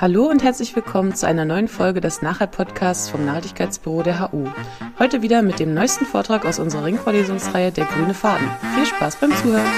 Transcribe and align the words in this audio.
Hallo 0.00 0.24
und 0.24 0.42
herzlich 0.42 0.74
willkommen 0.74 1.14
zu 1.14 1.26
einer 1.26 1.44
neuen 1.44 1.68
Folge 1.68 2.00
des 2.00 2.22
Nachhalt-Podcasts 2.22 3.08
vom 3.08 3.24
Nachhaltigkeitsbüro 3.24 4.02
der 4.02 4.32
HU. 4.32 4.46
Heute 4.98 5.22
wieder 5.22 5.42
mit 5.42 5.60
dem 5.60 5.74
neuesten 5.74 6.06
Vortrag 6.06 6.44
aus 6.44 6.58
unserer 6.58 6.86
Ringvorlesungsreihe 6.86 7.70
Der 7.70 7.84
grüne 7.84 8.14
Faden. 8.14 8.50
Viel 8.74 8.86
Spaß 8.86 9.16
beim 9.16 9.32
Zuhören! 9.36 9.70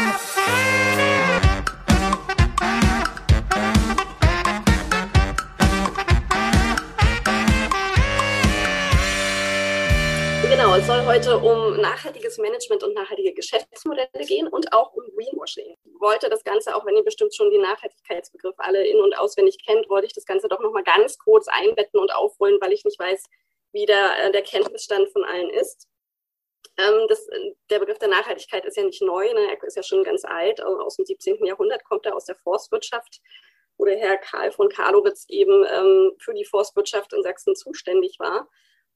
Heute 11.14 11.38
um 11.38 11.80
nachhaltiges 11.80 12.38
Management 12.38 12.82
und 12.82 12.92
nachhaltige 12.92 13.32
Geschäftsmodelle 13.34 14.26
gehen 14.26 14.48
und 14.48 14.72
auch 14.72 14.92
um 14.94 15.04
Greenwashing. 15.14 15.76
Ich 15.84 16.00
wollte 16.00 16.28
das 16.28 16.42
Ganze, 16.42 16.74
auch 16.74 16.84
wenn 16.84 16.96
ihr 16.96 17.04
bestimmt 17.04 17.32
schon 17.32 17.50
die 17.50 17.58
Nachhaltigkeitsbegriffe 17.58 18.58
alle 18.58 18.84
in- 18.84 18.98
und 18.98 19.16
auswendig 19.16 19.58
kennt, 19.64 19.88
wollte 19.88 20.08
ich 20.08 20.12
das 20.12 20.24
Ganze 20.24 20.48
doch 20.48 20.58
nochmal 20.58 20.82
ganz 20.82 21.16
kurz 21.16 21.46
einbetten 21.46 22.00
und 22.00 22.12
aufrollen, 22.12 22.58
weil 22.60 22.72
ich 22.72 22.84
nicht 22.84 22.98
weiß, 22.98 23.22
wie 23.70 23.86
der, 23.86 24.24
äh, 24.24 24.32
der 24.32 24.42
Kenntnisstand 24.42 25.08
von 25.10 25.22
allen 25.24 25.50
ist. 25.50 25.86
Ähm, 26.78 27.06
das, 27.08 27.28
der 27.70 27.78
Begriff 27.78 27.98
der 27.98 28.08
Nachhaltigkeit 28.08 28.64
ist 28.64 28.76
ja 28.76 28.82
nicht 28.82 29.00
neu, 29.00 29.32
ne? 29.32 29.52
er 29.52 29.62
ist 29.62 29.76
ja 29.76 29.84
schon 29.84 30.02
ganz 30.02 30.24
alt, 30.24 30.60
aus 30.60 30.96
dem 30.96 31.04
17. 31.04 31.46
Jahrhundert 31.46 31.84
kommt 31.84 32.06
er 32.06 32.16
aus 32.16 32.24
der 32.24 32.34
Forstwirtschaft, 32.34 33.20
wo 33.76 33.84
der 33.84 33.98
Herr 33.98 34.18
Karl 34.18 34.50
von 34.50 34.68
Karlowitz 34.68 35.26
eben 35.28 35.64
ähm, 35.64 36.10
für 36.18 36.34
die 36.34 36.44
Forstwirtschaft 36.44 37.12
in 37.12 37.22
Sachsen 37.22 37.54
zuständig 37.54 38.16
war. 38.18 38.48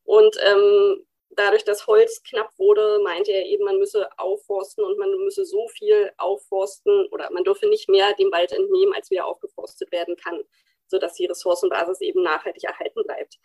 Und 0.03 0.37
ähm, 0.43 1.07
dadurch, 1.31 1.65
dass 1.65 1.87
Holz 1.87 2.23
knapp 2.23 2.51
wurde, 2.59 3.01
meinte 3.03 3.33
er 3.33 3.47
eben, 3.47 3.65
man 3.65 3.79
müsse 3.79 4.09
aufforsten 4.19 4.85
und 4.85 4.99
man 4.99 5.11
müsse 5.19 5.45
so 5.45 5.69
viel 5.69 6.13
aufforsten 6.17 7.07
oder 7.11 7.31
man 7.31 7.45
dürfe 7.45 7.69
nicht 7.69 7.89
mehr 7.89 8.15
dem 8.15 8.33
Wald 8.33 8.53
entnehmen, 8.53 8.95
als 8.95 9.11
wieder 9.11 9.27
aufgeforstet 9.27 9.93
werden 9.93 10.17
kann, 10.17 10.43
sodass 10.87 11.15
die 11.15 11.27
Ressourcenbasis 11.27 12.01
eben 12.01 12.23
nachhaltig 12.23 12.65
erhalten 12.65 13.03
bleibt. 13.05 13.39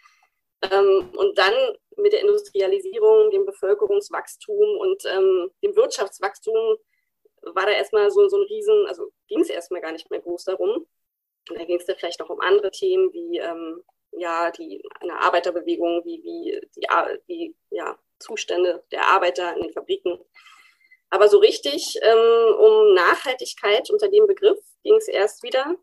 Ähm, 0.71 1.11
und 1.15 1.37
dann 1.37 1.53
mit 1.97 2.13
der 2.13 2.21
Industrialisierung, 2.21 3.31
dem 3.31 3.45
Bevölkerungswachstum 3.45 4.77
und 4.77 5.03
ähm, 5.05 5.51
dem 5.61 5.75
Wirtschaftswachstum 5.75 6.77
war 7.41 7.65
da 7.65 7.71
erstmal 7.73 8.09
so, 8.09 8.27
so 8.29 8.37
ein 8.37 8.43
Riesen, 8.43 8.85
also 8.87 9.11
ging 9.27 9.41
es 9.41 9.49
erstmal 9.49 9.81
gar 9.81 9.91
nicht 9.91 10.09
mehr 10.09 10.21
groß 10.21 10.45
darum. 10.45 10.87
Und 11.49 11.59
da 11.59 11.65
ging 11.65 11.77
es 11.77 11.85
da 11.85 11.93
vielleicht 11.93 12.21
noch 12.21 12.29
um 12.29 12.39
andere 12.39 12.71
Themen 12.71 13.11
wie 13.11 13.39
ähm, 13.39 13.83
ja, 14.17 14.51
die, 14.51 14.83
eine 14.99 15.19
Arbeiterbewegung, 15.19 16.03
wie, 16.05 16.21
wie 16.23 16.61
die, 16.75 16.85
die 17.27 17.55
ja, 17.69 17.97
Zustände 18.19 18.83
der 18.91 19.07
Arbeiter 19.07 19.55
in 19.55 19.63
den 19.63 19.73
Fabriken. 19.73 20.19
Aber 21.09 21.27
so 21.29 21.37
richtig 21.37 21.99
ähm, 22.01 22.55
um 22.55 22.93
Nachhaltigkeit 22.93 23.89
unter 23.91 24.09
dem 24.09 24.25
Begriff 24.25 24.59
ging 24.83 24.95
es 24.95 25.07
erst 25.07 25.43
wieder 25.43 25.75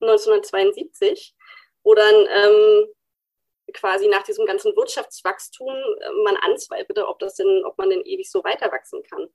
1972, 0.00 1.34
wo 1.82 1.94
dann 1.94 2.26
ähm, 2.30 2.86
quasi 3.72 4.08
nach 4.08 4.22
diesem 4.22 4.46
ganzen 4.46 4.74
Wirtschaftswachstum 4.76 5.68
äh, 5.68 6.10
man 6.24 6.36
anzweifelte, 6.36 7.06
ob 7.06 7.18
das 7.18 7.34
denn, 7.34 7.64
ob 7.64 7.76
man 7.78 7.90
denn 7.90 8.02
ewig 8.04 8.30
so 8.30 8.42
weiter 8.44 8.70
wachsen 8.72 9.02
kann. 9.02 9.28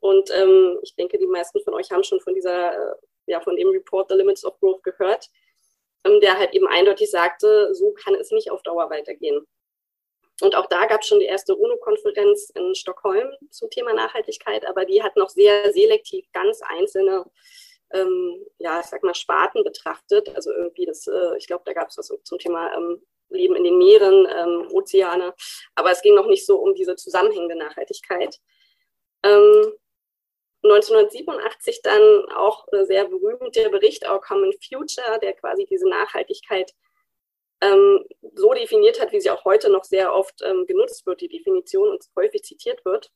Und 0.00 0.30
ähm, 0.32 0.78
ich 0.82 0.94
denke, 0.96 1.18
die 1.18 1.26
meisten 1.26 1.60
von 1.62 1.74
euch 1.74 1.90
haben 1.90 2.04
schon 2.04 2.20
von 2.20 2.34
dieser, 2.34 2.74
äh, 2.74 2.94
ja, 3.26 3.40
von 3.40 3.56
dem 3.56 3.68
Report 3.68 4.08
The 4.10 4.16
Limits 4.16 4.44
of 4.44 4.58
Growth 4.60 4.82
gehört. 4.82 5.28
Ähm, 6.04 6.20
der 6.20 6.38
halt 6.38 6.54
eben 6.54 6.66
eindeutig 6.66 7.10
sagte, 7.10 7.74
so 7.74 7.92
kann 7.92 8.14
es 8.14 8.30
nicht 8.30 8.50
auf 8.50 8.62
Dauer 8.62 8.90
weitergehen. 8.90 9.46
Und 10.40 10.56
auch 10.56 10.66
da 10.66 10.86
gab 10.86 11.00
es 11.00 11.06
schon 11.06 11.20
die 11.20 11.26
erste 11.26 11.54
UNO-Konferenz 11.54 12.50
in 12.54 12.74
Stockholm 12.74 13.28
zum 13.50 13.70
Thema 13.70 13.92
Nachhaltigkeit, 13.92 14.66
aber 14.66 14.84
die 14.84 15.02
hat 15.02 15.16
noch 15.16 15.28
sehr 15.28 15.72
selektiv 15.72 16.26
ganz 16.32 16.60
einzelne, 16.62 17.24
ähm, 17.92 18.44
ja, 18.58 18.80
ich 18.80 18.86
sag 18.86 19.04
mal, 19.04 19.14
Sparten 19.14 19.62
betrachtet. 19.62 20.34
Also 20.34 20.50
irgendwie 20.50 20.86
das, 20.86 21.06
äh, 21.06 21.36
ich 21.38 21.46
glaube, 21.46 21.62
da 21.64 21.72
gab 21.72 21.88
es 21.88 21.98
was 21.98 22.12
zum 22.24 22.38
Thema 22.38 22.74
ähm, 22.76 23.00
Leben 23.30 23.54
in 23.54 23.64
den 23.64 23.78
Meeren, 23.78 24.26
ähm, 24.30 24.68
Ozeane, 24.72 25.34
aber 25.74 25.90
es 25.92 26.02
ging 26.02 26.14
noch 26.14 26.26
nicht 26.26 26.44
so 26.46 26.58
um 26.58 26.74
diese 26.74 26.96
zusammenhängende 26.96 27.56
Nachhaltigkeit. 27.56 28.38
Ähm, 29.22 29.72
1987 30.64 31.82
dann 31.82 32.26
auch 32.34 32.66
äh, 32.72 32.84
sehr 32.84 33.06
berühmt 33.06 33.54
der 33.54 33.68
Bericht 33.68 34.08
Our 34.08 34.20
Common 34.20 34.52
Future, 34.66 35.18
der 35.20 35.34
quasi 35.34 35.66
diese 35.66 35.88
Nachhaltigkeit 35.88 36.74
ähm, 37.60 38.04
so 38.34 38.52
definiert 38.54 39.00
hat, 39.00 39.12
wie 39.12 39.20
sie 39.20 39.30
auch 39.30 39.44
heute 39.44 39.70
noch 39.70 39.84
sehr 39.84 40.12
oft 40.14 40.42
ähm, 40.42 40.66
genutzt 40.66 41.06
wird, 41.06 41.20
die 41.20 41.28
Definition 41.28 41.90
und 41.90 42.04
häufig 42.16 42.42
zitiert 42.42 42.84
wird. 42.84 43.10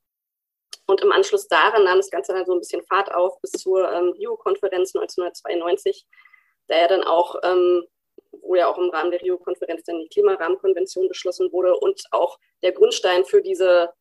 Und 0.86 1.02
im 1.02 1.12
Anschluss 1.12 1.48
daran 1.48 1.84
nahm 1.84 1.98
das 1.98 2.10
Ganze 2.10 2.32
dann 2.32 2.46
so 2.46 2.52
ein 2.52 2.60
bisschen 2.60 2.82
Fahrt 2.82 3.12
auf 3.12 3.40
bis 3.40 3.52
zur 3.52 3.90
ähm, 3.92 4.10
Rio-Konferenz 4.10 4.94
1992, 4.94 6.06
da 6.68 6.76
er 6.76 6.88
dann 6.88 7.04
auch, 7.04 7.36
ähm, 7.42 7.86
wo 8.30 8.54
ja 8.54 8.68
auch 8.68 8.78
im 8.78 8.90
Rahmen 8.90 9.10
der 9.10 9.20
Rio-Konferenz 9.20 9.84
dann 9.84 10.00
die 10.00 10.08
Klimarahmenkonvention 10.08 11.08
beschlossen 11.08 11.52
wurde 11.52 11.76
und 11.76 12.02
auch 12.10 12.38
der 12.62 12.72
Grundstein 12.72 13.24
für 13.24 13.42
diese 13.42 13.92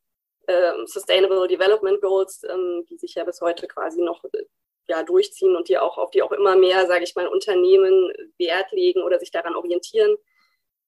Sustainable 0.85 1.47
Development 1.47 2.01
Goals, 2.01 2.43
ähm, 2.49 2.85
die 2.89 2.97
sich 2.97 3.15
ja 3.15 3.23
bis 3.23 3.41
heute 3.41 3.67
quasi 3.67 4.01
noch 4.01 4.23
äh, 4.25 4.45
ja, 4.87 5.03
durchziehen 5.03 5.55
und 5.55 5.67
die 5.67 5.77
auch 5.77 5.97
auf 5.97 6.11
die 6.11 6.21
auch 6.21 6.31
immer 6.31 6.55
mehr, 6.55 6.87
sage 6.87 7.03
ich 7.03 7.15
mal, 7.15 7.27
Unternehmen 7.27 8.11
Wert 8.37 8.71
legen 8.71 9.03
oder 9.03 9.19
sich 9.19 9.31
daran 9.31 9.55
orientieren, 9.55 10.15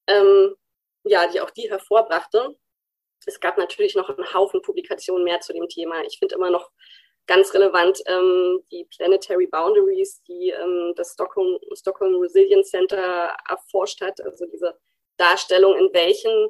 ähm, 0.08 0.56
ja, 1.04 1.28
die 1.28 1.42
auch 1.42 1.50
die 1.50 1.70
hervorbrachte. 1.70 2.56
Es 3.26 3.40
gab 3.40 3.58
natürlich 3.58 3.96
noch 3.96 4.10
einen 4.10 4.34
Haufen 4.34 4.62
Publikationen 4.62 5.26
mehr 5.26 5.42
zu 5.42 5.54
dem 5.54 5.68
Thema. 5.68 6.04
Ich 6.06 6.20
finde 6.20 6.36
immer 6.36 6.50
noch 6.50 6.72
ganz 7.28 7.54
relevant 7.54 8.02
ähm, 8.08 8.64
die 8.72 8.86
Planetary 8.86 9.48
Boundaries, 9.48 10.22
die 10.24 10.50
ähm, 10.50 10.94
das 10.96 11.14
Stockholm, 11.14 11.60
Stockholm 11.74 12.16
Resilience 12.16 12.70
Center 12.70 13.36
erforscht 13.48 14.02
hat, 14.02 14.20
also 14.22 14.46
diese 14.46 14.78
Darstellung, 15.18 15.76
in 15.78 15.94
welchen 15.94 16.50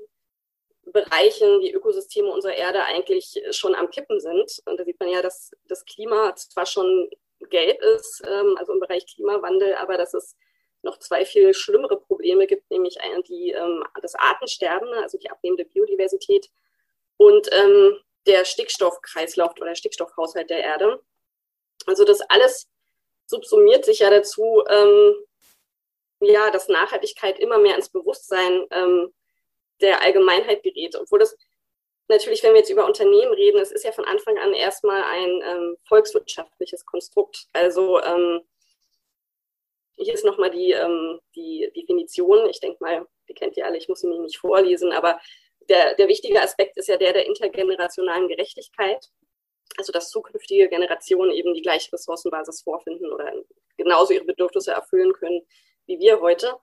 Bereichen 0.85 1.61
die 1.61 1.71
Ökosysteme 1.71 2.31
unserer 2.31 2.55
Erde 2.55 2.83
eigentlich 2.83 3.41
schon 3.51 3.75
am 3.75 3.89
Kippen 3.89 4.19
sind. 4.19 4.61
Und 4.65 4.79
da 4.79 4.85
sieht 4.85 4.99
man 4.99 5.09
ja, 5.09 5.21
dass 5.21 5.51
das 5.65 5.85
Klima 5.85 6.35
zwar 6.35 6.65
schon 6.65 7.09
gelb 7.49 7.81
ist, 7.81 8.21
ähm, 8.27 8.55
also 8.57 8.73
im 8.73 8.79
Bereich 8.79 9.05
Klimawandel, 9.05 9.75
aber 9.75 9.97
dass 9.97 10.13
es 10.13 10.35
noch 10.81 10.97
zwei 10.97 11.25
viel 11.25 11.53
schlimmere 11.53 11.99
Probleme 11.99 12.47
gibt, 12.47 12.69
nämlich 12.71 12.97
die, 13.27 13.51
ähm, 13.51 13.83
das 14.01 14.15
Artensterben, 14.15 14.93
also 14.93 15.17
die 15.17 15.29
abnehmende 15.29 15.65
Biodiversität 15.65 16.49
und 17.17 17.49
ähm, 17.51 17.97
der 18.25 18.45
Stickstoffkreislauf 18.45 19.51
oder 19.57 19.67
der 19.67 19.75
Stickstoffhaushalt 19.75 20.49
der 20.49 20.63
Erde. 20.63 21.01
Also 21.85 22.05
das 22.05 22.21
alles 22.21 22.69
subsumiert 23.25 23.85
sich 23.85 23.99
ja 23.99 24.09
dazu, 24.09 24.63
ja, 26.21 26.51
dass 26.51 26.67
Nachhaltigkeit 26.67 27.39
immer 27.39 27.57
mehr 27.57 27.75
ins 27.75 27.89
Bewusstsein 27.89 28.65
ähm, 28.71 29.13
der 29.81 30.01
Allgemeinheit 30.01 30.63
gerät. 30.63 30.95
Obwohl 30.95 31.19
das 31.19 31.35
natürlich, 32.07 32.43
wenn 32.43 32.53
wir 32.53 32.59
jetzt 32.59 32.69
über 32.69 32.85
Unternehmen 32.85 33.33
reden, 33.33 33.59
es 33.59 33.71
ist 33.71 33.85
ja 33.85 33.91
von 33.91 34.05
Anfang 34.05 34.37
an 34.37 34.53
erstmal 34.53 35.03
ein 35.03 35.41
ähm, 35.43 35.77
volkswirtschaftliches 35.87 36.85
Konstrukt. 36.85 37.47
Also 37.53 38.01
ähm, 38.01 38.41
hier 39.95 40.13
ist 40.13 40.25
nochmal 40.25 40.49
die, 40.49 40.71
ähm, 40.71 41.19
die 41.35 41.69
Definition. 41.75 42.47
Ich 42.49 42.59
denke 42.59 42.77
mal, 42.81 43.05
die 43.27 43.33
kennt 43.33 43.57
ihr 43.57 43.65
alle, 43.65 43.77
ich 43.77 43.89
muss 43.89 43.99
sie 43.99 44.07
nicht 44.07 44.39
vorlesen, 44.39 44.91
aber 44.91 45.19
der, 45.67 45.93
der 45.95 46.07
wichtige 46.07 46.41
Aspekt 46.41 46.77
ist 46.77 46.87
ja 46.87 46.97
der 46.97 47.13
der 47.13 47.27
intergenerationalen 47.27 48.27
Gerechtigkeit. 48.27 49.05
Also 49.77 49.91
dass 49.91 50.09
zukünftige 50.09 50.67
Generationen 50.67 51.31
eben 51.31 51.53
die 51.53 51.61
gleiche 51.61 51.93
Ressourcenbasis 51.93 52.63
vorfinden 52.63 53.11
oder 53.11 53.31
genauso 53.77 54.13
ihre 54.13 54.25
Bedürfnisse 54.25 54.71
erfüllen 54.71 55.13
können 55.13 55.45
wie 55.85 55.99
wir 55.99 56.21
heute. 56.21 56.55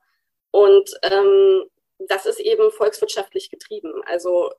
Und 0.51 0.89
ähm, 1.03 1.69
das 1.99 2.25
ist 2.25 2.39
eben 2.39 2.71
volkswirtschaftlich 2.71 3.49
getrieben. 3.49 4.01
Also 4.05 4.51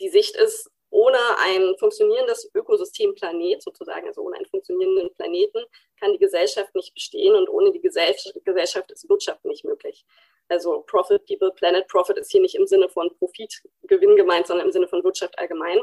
die 0.00 0.08
Sicht 0.08 0.36
ist, 0.36 0.70
ohne 0.90 1.18
ein 1.38 1.74
funktionierendes 1.78 2.50
Ökosystem 2.54 3.14
Planet 3.14 3.62
sozusagen, 3.62 4.06
also 4.06 4.22
ohne 4.22 4.36
einen 4.36 4.46
funktionierenden 4.46 5.12
Planeten, 5.14 5.64
kann 5.98 6.12
die 6.12 6.18
Gesellschaft 6.18 6.74
nicht 6.74 6.92
bestehen 6.92 7.34
und 7.34 7.48
ohne 7.48 7.72
die 7.72 7.80
Gesellschaft 7.80 8.90
ist 8.90 9.08
Wirtschaft 9.08 9.44
nicht 9.44 9.64
möglich. 9.64 10.04
Also 10.48 10.82
Profit, 10.82 11.24
People, 11.26 11.52
Planet, 11.52 11.88
Profit 11.88 12.18
ist 12.18 12.30
hier 12.30 12.42
nicht 12.42 12.56
im 12.56 12.66
Sinne 12.66 12.90
von 12.90 13.10
Profit, 13.16 13.62
Gewinn 13.84 14.16
gemeint, 14.16 14.46
sondern 14.46 14.66
im 14.66 14.72
Sinne 14.72 14.86
von 14.86 15.02
Wirtschaft 15.02 15.38
allgemein. 15.38 15.80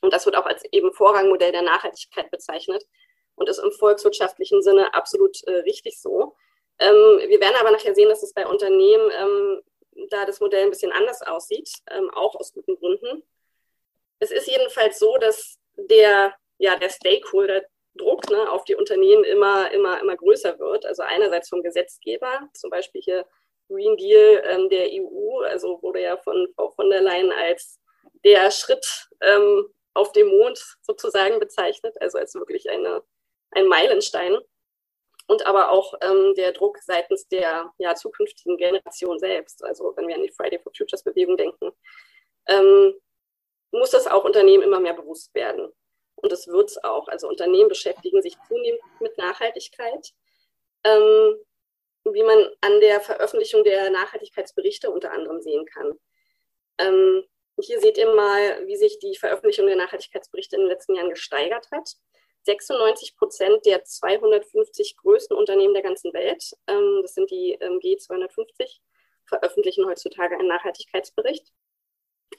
Und 0.00 0.12
das 0.12 0.24
wird 0.24 0.36
auch 0.36 0.46
als 0.46 0.64
eben 0.72 0.92
Vorrangmodell 0.92 1.52
der 1.52 1.62
Nachhaltigkeit 1.62 2.30
bezeichnet 2.30 2.86
und 3.34 3.48
ist 3.48 3.58
im 3.58 3.70
volkswirtschaftlichen 3.70 4.62
Sinne 4.62 4.94
absolut 4.94 5.42
äh, 5.44 5.58
richtig 5.60 6.00
so. 6.00 6.34
Ähm, 6.78 7.20
wir 7.28 7.40
werden 7.40 7.56
aber 7.60 7.70
nachher 7.70 7.94
sehen, 7.94 8.08
dass 8.08 8.22
es 8.22 8.32
bei 8.32 8.46
Unternehmen 8.46 9.10
ähm, 9.12 9.62
da 10.10 10.24
das 10.24 10.40
Modell 10.40 10.64
ein 10.64 10.70
bisschen 10.70 10.92
anders 10.92 11.22
aussieht, 11.22 11.70
ähm, 11.90 12.10
auch 12.10 12.34
aus 12.34 12.52
guten 12.52 12.76
Gründen. 12.76 13.22
Es 14.18 14.30
ist 14.30 14.48
jedenfalls 14.48 14.98
so, 14.98 15.16
dass 15.18 15.58
der, 15.76 16.34
ja, 16.58 16.76
der 16.76 16.90
Stakeholder-Druck 16.90 18.30
ne, 18.30 18.50
auf 18.50 18.64
die 18.64 18.76
Unternehmen 18.76 19.24
immer, 19.24 19.70
immer, 19.72 20.00
immer 20.00 20.16
größer 20.16 20.58
wird. 20.58 20.86
Also 20.86 21.02
einerseits 21.02 21.48
vom 21.48 21.62
Gesetzgeber, 21.62 22.48
zum 22.54 22.70
Beispiel 22.70 23.02
hier 23.02 23.26
Green 23.68 23.96
Deal 23.96 24.42
ähm, 24.44 24.68
der 24.68 24.88
EU, 24.92 25.40
also 25.40 25.80
wurde 25.82 26.02
ja 26.02 26.16
von 26.18 26.48
Frau 26.54 26.70
von 26.70 26.90
der 26.90 27.00
Leyen 27.00 27.32
als 27.32 27.80
der 28.24 28.50
Schritt 28.50 29.08
ähm, 29.20 29.66
auf 29.94 30.12
dem 30.12 30.28
Mond 30.28 30.76
sozusagen 30.82 31.38
bezeichnet, 31.38 31.94
also 32.00 32.18
als 32.18 32.34
wirklich 32.34 32.70
eine, 32.70 33.02
ein 33.50 33.66
Meilenstein. 33.66 34.38
Und 35.26 35.46
aber 35.46 35.70
auch 35.70 35.94
ähm, 36.00 36.34
der 36.36 36.52
Druck 36.52 36.78
seitens 36.78 37.28
der 37.28 37.72
ja, 37.78 37.94
zukünftigen 37.94 38.56
Generation 38.56 39.18
selbst. 39.18 39.64
Also 39.64 39.92
wenn 39.96 40.08
wir 40.08 40.16
an 40.16 40.22
die 40.22 40.32
Friday 40.32 40.58
for 40.58 40.72
Futures 40.76 41.02
Bewegung 41.02 41.36
denken, 41.36 41.70
ähm, 42.46 42.94
muss 43.70 43.90
das 43.90 44.06
auch 44.06 44.24
Unternehmen 44.24 44.62
immer 44.62 44.80
mehr 44.80 44.94
bewusst 44.94 45.34
werden. 45.34 45.72
Und 46.16 46.32
das 46.32 46.46
wird 46.46 46.70
es 46.70 46.84
auch. 46.84 47.08
Also 47.08 47.28
Unternehmen 47.28 47.68
beschäftigen 47.68 48.20
sich 48.22 48.36
zunehmend 48.46 48.82
mit 49.00 49.16
Nachhaltigkeit. 49.16 50.12
Ähm, 50.84 51.36
wie 52.04 52.22
man 52.22 52.48
an 52.60 52.80
der 52.80 53.00
Veröffentlichung 53.00 53.64
der 53.64 53.90
Nachhaltigkeitsberichte 53.90 54.90
unter 54.90 55.12
anderem 55.12 55.40
sehen 55.40 55.64
kann. 55.66 55.92
Ähm, 56.78 57.24
hier 57.60 57.80
seht 57.80 57.98
ihr 57.98 58.12
mal, 58.12 58.66
wie 58.66 58.76
sich 58.76 58.98
die 58.98 59.16
Veröffentlichung 59.16 59.66
der 59.66 59.76
Nachhaltigkeitsberichte 59.76 60.56
in 60.56 60.62
den 60.62 60.70
letzten 60.70 60.94
Jahren 60.94 61.10
gesteigert 61.10 61.68
hat. 61.70 61.94
96 62.44 63.16
Prozent 63.16 63.66
der 63.66 63.84
250 63.84 64.96
größten 64.96 65.36
Unternehmen 65.36 65.74
der 65.74 65.82
ganzen 65.82 66.12
Welt, 66.12 66.52
ähm, 66.66 67.00
das 67.02 67.14
sind 67.14 67.30
die 67.30 67.52
ähm, 67.60 67.78
G250, 67.78 68.80
veröffentlichen 69.26 69.86
heutzutage 69.86 70.36
einen 70.36 70.48
Nachhaltigkeitsbericht. 70.48 71.52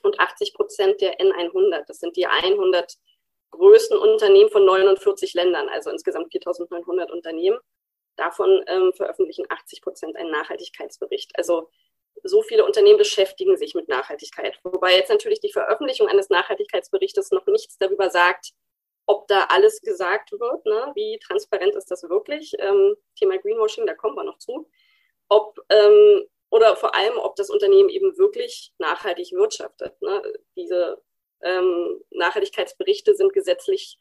Und 0.02 0.20
80 0.20 0.54
Prozent 0.54 1.02
der 1.02 1.20
N100, 1.20 1.86
das 1.88 2.00
sind 2.00 2.18
die 2.18 2.26
100 2.26 2.96
größten 3.52 3.98
Unternehmen 3.98 4.50
von 4.50 4.66
49 4.66 5.34
Ländern, 5.34 5.70
also 5.70 5.92
insgesamt 5.92 6.32
4900 6.32 7.12
Unternehmen. 7.12 7.60
Davon 8.16 8.64
ähm, 8.68 8.92
veröffentlichen 8.94 9.46
80 9.50 9.82
Prozent 9.82 10.16
einen 10.18 10.32
Nachhaltigkeitsbericht. 10.32 11.32
Also 11.36 11.70
so 12.24 12.42
viele 12.42 12.66
Unternehmen 12.66 12.98
beschäftigen 12.98 13.58
sich 13.58 13.76
mit 13.76 13.88
Nachhaltigkeit. 13.88 14.60
Wobei 14.64 14.96
jetzt 14.96 15.10
natürlich 15.10 15.40
die 15.40 15.52
Veröffentlichung 15.52 16.08
eines 16.08 16.30
Nachhaltigkeitsberichtes 16.30 17.32
noch 17.32 17.46
nichts 17.48 17.78
darüber 17.78 18.10
sagt, 18.10 18.54
ob 19.06 19.28
da 19.28 19.46
alles 19.50 19.82
gesagt 19.82 20.32
wird, 20.32 20.66
ne? 20.66 20.92
wie 20.96 21.20
transparent 21.20 21.76
ist 21.76 21.92
das 21.92 22.04
wirklich. 22.04 22.54
Ähm, 22.60 22.96
Thema 23.16 23.38
Greenwashing, 23.38 23.86
da 23.86 23.94
kommen 23.94 24.16
wir 24.16 24.24
noch 24.24 24.38
zu. 24.38 24.70
Ob, 25.30 25.60
ähm, 25.70 26.26
oder 26.50 26.76
vor 26.76 26.96
allem, 26.96 27.18
ob 27.18 27.36
das 27.36 27.50
Unternehmen 27.50 27.90
eben 27.90 28.18
wirklich 28.18 28.74
nachhaltig 28.78 29.32
wirtschaftet. 29.32 30.02
Ne? 30.02 30.22
Diese 30.56 31.02
ähm, 31.42 32.02
Nachhaltigkeitsberichte 32.12 33.16
sind 33.16 33.34
gesetzlich 33.34 33.98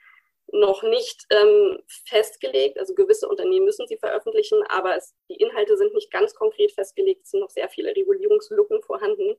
noch 0.52 0.82
nicht 0.82 1.25
ähm, 1.31 1.82
festgelegt. 2.04 2.78
Also 2.78 2.94
gewisse 2.94 3.28
Unternehmen 3.28 3.64
müssen 3.64 3.87
sie 3.88 3.96
veröffentlichen, 3.96 4.62
aber 4.69 4.96
es, 4.96 5.14
die 5.31 5.37
Inhalte 5.37 5.76
sind 5.76 5.94
nicht 5.94 6.10
ganz 6.10 6.34
konkret 6.34 6.72
festgelegt. 6.72 7.25
Es 7.25 7.31
sind 7.31 7.40
noch 7.40 7.50
sehr 7.50 7.69
viele 7.69 7.96
Regulierungslücken 7.96 8.82
vorhanden. 8.82 9.37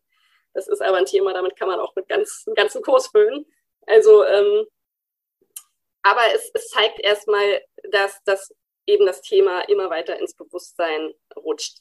Das 0.54 0.68
ist 0.68 0.82
aber 0.82 0.98
ein 0.98 1.06
Thema, 1.06 1.34
damit 1.34 1.56
kann 1.56 1.68
man 1.68 1.80
auch 1.80 1.96
mit 1.96 2.08
ganz, 2.08 2.44
einen 2.48 2.56
ganzen 2.56 2.82
Kurs 2.82 3.08
füllen. 3.08 3.46
Also, 3.86 4.24
ähm, 4.26 4.66
aber 6.04 6.22
es, 6.34 6.52
es 6.54 6.70
zeigt 6.70 7.00
erstmal, 7.00 7.62
dass 7.92 8.22
das 8.26 8.54
eben 8.86 9.06
das 9.06 9.22
Thema 9.22 9.62
immer 9.62 9.90
weiter 9.90 10.20
ins 10.20 10.36
Bewusstsein 10.36 11.14
rutscht. 11.36 11.80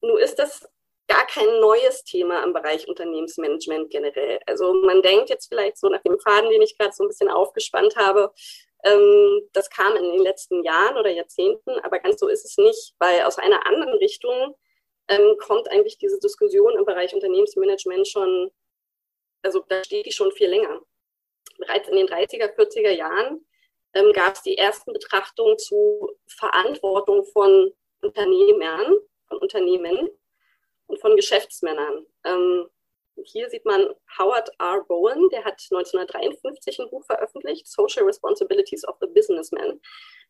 Nun 0.00 0.18
ist 0.18 0.38
das 0.38 0.68
gar 1.08 1.26
kein 1.26 1.60
neues 1.60 2.04
Thema 2.04 2.42
im 2.42 2.52
Bereich 2.52 2.88
Unternehmensmanagement 2.88 3.90
generell. 3.90 4.40
Also 4.46 4.72
man 4.72 5.02
denkt 5.02 5.28
jetzt 5.30 5.48
vielleicht 5.48 5.76
so 5.76 5.88
nach 5.88 6.02
dem 6.02 6.18
Faden, 6.18 6.50
den 6.50 6.62
ich 6.62 6.78
gerade 6.78 6.92
so 6.92 7.04
ein 7.04 7.08
bisschen 7.08 7.28
aufgespannt 7.28 7.96
habe, 7.96 8.32
ähm, 8.84 9.48
das 9.52 9.70
kam 9.70 9.96
in 9.96 10.04
den 10.04 10.22
letzten 10.22 10.64
Jahren 10.64 10.96
oder 10.96 11.10
Jahrzehnten, 11.10 11.78
aber 11.80 12.00
ganz 12.00 12.18
so 12.18 12.28
ist 12.28 12.44
es 12.44 12.56
nicht, 12.56 12.94
weil 12.98 13.22
aus 13.22 13.38
einer 13.38 13.66
anderen 13.66 13.94
Richtung 13.94 14.56
ähm, 15.08 15.36
kommt 15.38 15.70
eigentlich 15.70 15.98
diese 15.98 16.18
Diskussion 16.18 16.76
im 16.76 16.84
Bereich 16.84 17.14
Unternehmensmanagement 17.14 18.08
schon, 18.08 18.50
also 19.42 19.64
da 19.68 19.84
steht 19.84 20.06
die 20.06 20.12
schon 20.12 20.32
viel 20.32 20.48
länger. 20.48 20.80
Bereits 21.58 21.88
in 21.88 21.96
den 21.96 22.06
30er, 22.06 22.54
40er 22.54 22.90
Jahren 22.90 23.44
ähm, 23.94 24.12
gab 24.12 24.34
es 24.34 24.42
die 24.42 24.56
ersten 24.56 24.92
Betrachtungen 24.92 25.58
zu 25.58 26.10
Verantwortung 26.26 27.24
von 27.26 27.72
Unternehmern, 28.00 28.94
von 29.28 29.38
Unternehmen 29.38 30.08
und 30.86 31.00
von 31.00 31.16
Geschäftsmännern. 31.16 32.06
Ähm, 32.24 32.68
hier 33.24 33.48
sieht 33.50 33.64
man 33.64 33.94
Howard 34.18 34.50
R. 34.58 34.84
Bowen, 34.88 35.28
der 35.30 35.44
hat 35.44 35.60
1953 35.70 36.80
ein 36.80 36.90
Buch 36.90 37.04
veröffentlicht, 37.04 37.68
Social 37.68 38.04
Responsibilities 38.04 38.86
of 38.86 38.96
the 39.00 39.06
Businessman. 39.06 39.80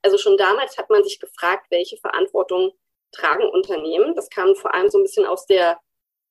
Also 0.03 0.19
schon 0.19 0.37
damals 0.37 0.77
hat 0.77 0.91
man 0.91 1.05
sich 1.05 1.21
gefragt, 1.21 1.67
welche 1.71 1.97
Verantwortung 1.97 2.73
tragen 3.13 3.49
Unternehmen. 3.49 4.15
Das 4.15 4.29
kam 4.31 4.55
vor 4.57 4.75
allem 4.75 4.91
so 4.91 4.99
ein 4.99 5.05
bisschen 5.05 5.27
aus 5.27 5.47
der 5.47 5.79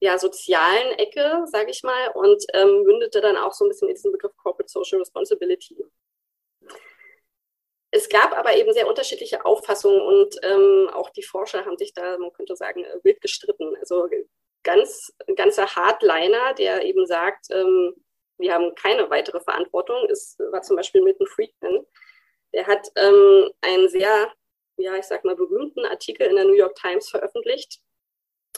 ja, 0.02 0.18
sozialen 0.18 0.98
Ecke, 0.98 1.44
sage 1.46 1.70
ich 1.70 1.84
mal, 1.84 2.10
und 2.16 2.44
ähm, 2.54 2.84
mündete 2.84 3.22
dann 3.22 3.38
auch 3.38 3.54
so 3.54 3.66
ein 3.66 3.70
bisschen 3.70 3.88
in 3.88 3.94
diesen 3.94 4.12
Begriff 4.12 4.36
Corporate 4.36 4.70
Social 4.70 4.98
Responsibility. 4.98 5.78
Es 7.92 8.10
gab 8.10 8.36
aber 8.36 8.56
eben 8.56 8.74
sehr 8.74 8.88
unterschiedliche 8.88 9.46
Auffassungen 9.46 10.02
und 10.02 10.36
ähm, 10.42 10.90
auch 10.92 11.12
die 11.12 11.22
Forscher 11.22 11.66
haben 11.66 11.78
sich 11.78 11.94
da, 11.94 12.18
man 12.18 12.34
könnte 12.34 12.56
sagen, 12.56 12.84
äh, 12.84 12.98
wild 13.04 13.22
gestritten. 13.22 13.76
Also 13.80 14.10
ganz, 14.64 15.14
ganzer 15.36 15.68
Hardliner, 15.68 16.56
der 16.56 16.84
eben 16.84 17.06
sagt, 17.06 17.52
ähm, 17.52 17.94
wir 18.40 18.54
haben 18.56 18.74
keine 18.74 19.08
weitere 19.12 19.40
Verantwortung, 19.40 20.10
ist, 20.10 20.40
war 20.40 20.64
zum 20.64 20.78
Beispiel 20.78 21.04
Milton 21.04 21.28
Friedman. 21.28 21.86
Der 22.54 22.66
hat 22.66 22.88
ähm, 22.96 23.52
einen 23.62 23.88
sehr, 23.88 24.32
ja, 24.78 24.96
ich 24.96 25.06
sag 25.06 25.24
mal, 25.26 25.36
berühmten 25.36 25.86
Artikel 25.86 26.26
in 26.26 26.38
der 26.38 26.46
New 26.46 26.56
York 26.56 26.76
Times 26.76 27.08
veröffentlicht, 27.10 27.82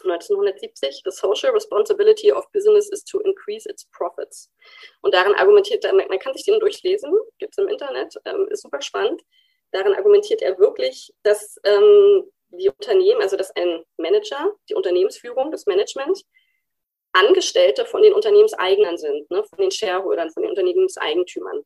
1970, 0.04 1.02
The 1.06 1.12
Social 1.12 1.52
Responsibility 1.52 2.32
of 2.32 2.52
Business 2.52 2.90
is 2.90 3.04
to 3.06 3.20
increase 3.20 3.66
its 3.70 3.86
profits. 3.92 4.52
Und 5.02 5.14
darin 5.14 5.36
argumentiert 5.36 5.86
er, 5.86 5.94
man 5.94 6.20
kann 6.20 6.34
sich 6.34 6.46
den 6.46 6.60
durchlesen, 6.60 7.12
gibt 7.40 7.54
es 7.54 7.64
im 7.64 7.70
Internet, 7.70 8.16
ähm, 8.26 8.48
ist 8.50 8.64
super 8.64 8.82
spannend. 8.82 9.22
Darin 9.72 9.96
argumentiert 9.96 10.42
er 10.42 10.58
wirklich, 10.60 11.14
dass 11.24 11.58
ähm, 11.64 12.24
die 12.50 12.70
Unternehmen, 12.70 13.22
also 13.22 13.38
dass 13.38 13.56
ein 13.56 13.84
Manager, 13.98 14.52
die 14.70 14.76
Unternehmensführung, 14.76 15.52
das 15.52 15.66
Management, 15.66 16.24
Angestellte 17.14 17.86
von 17.86 18.02
den 18.02 18.14
Unternehmenseignern 18.14 18.98
sind, 18.98 19.30
ne, 19.30 19.44
von 19.44 19.58
den 19.60 19.72
Shareholdern, 19.72 20.32
von 20.32 20.44
den 20.44 20.50
Unternehmenseigentümern. 20.50 21.64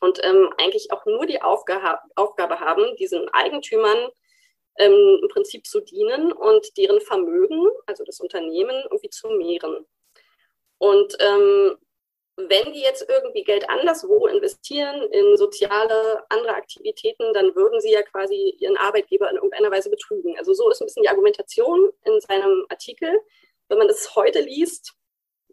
Und 0.00 0.22
ähm, 0.24 0.52
eigentlich 0.58 0.90
auch 0.92 1.04
nur 1.06 1.26
die 1.26 1.40
Aufgabe, 1.40 1.98
Aufgabe 2.14 2.60
haben, 2.60 2.96
diesen 2.96 3.28
Eigentümern 3.30 4.10
ähm, 4.78 5.20
im 5.22 5.28
Prinzip 5.28 5.66
zu 5.66 5.80
dienen 5.80 6.32
und 6.32 6.76
deren 6.76 7.00
Vermögen, 7.00 7.68
also 7.86 8.04
das 8.04 8.20
Unternehmen, 8.20 8.76
irgendwie 8.84 9.10
zu 9.10 9.28
mehren. 9.28 9.86
Und 10.78 11.16
ähm, 11.20 11.76
wenn 12.36 12.72
die 12.74 12.80
jetzt 12.80 13.08
irgendwie 13.08 13.44
Geld 13.44 13.68
anderswo 13.70 14.26
investieren, 14.26 15.10
in 15.10 15.36
soziale, 15.38 16.22
andere 16.28 16.54
Aktivitäten, 16.54 17.32
dann 17.32 17.54
würden 17.54 17.80
sie 17.80 17.92
ja 17.92 18.02
quasi 18.02 18.54
ihren 18.58 18.76
Arbeitgeber 18.76 19.30
in 19.30 19.36
irgendeiner 19.36 19.70
Weise 19.70 19.88
betrügen. 19.88 20.36
Also 20.36 20.52
so 20.52 20.68
ist 20.70 20.82
ein 20.82 20.86
bisschen 20.86 21.02
die 21.02 21.08
Argumentation 21.08 21.90
in 22.04 22.20
seinem 22.20 22.66
Artikel. 22.68 23.20
Wenn 23.68 23.78
man 23.78 23.88
das 23.88 24.14
heute 24.14 24.40
liest, 24.40 24.92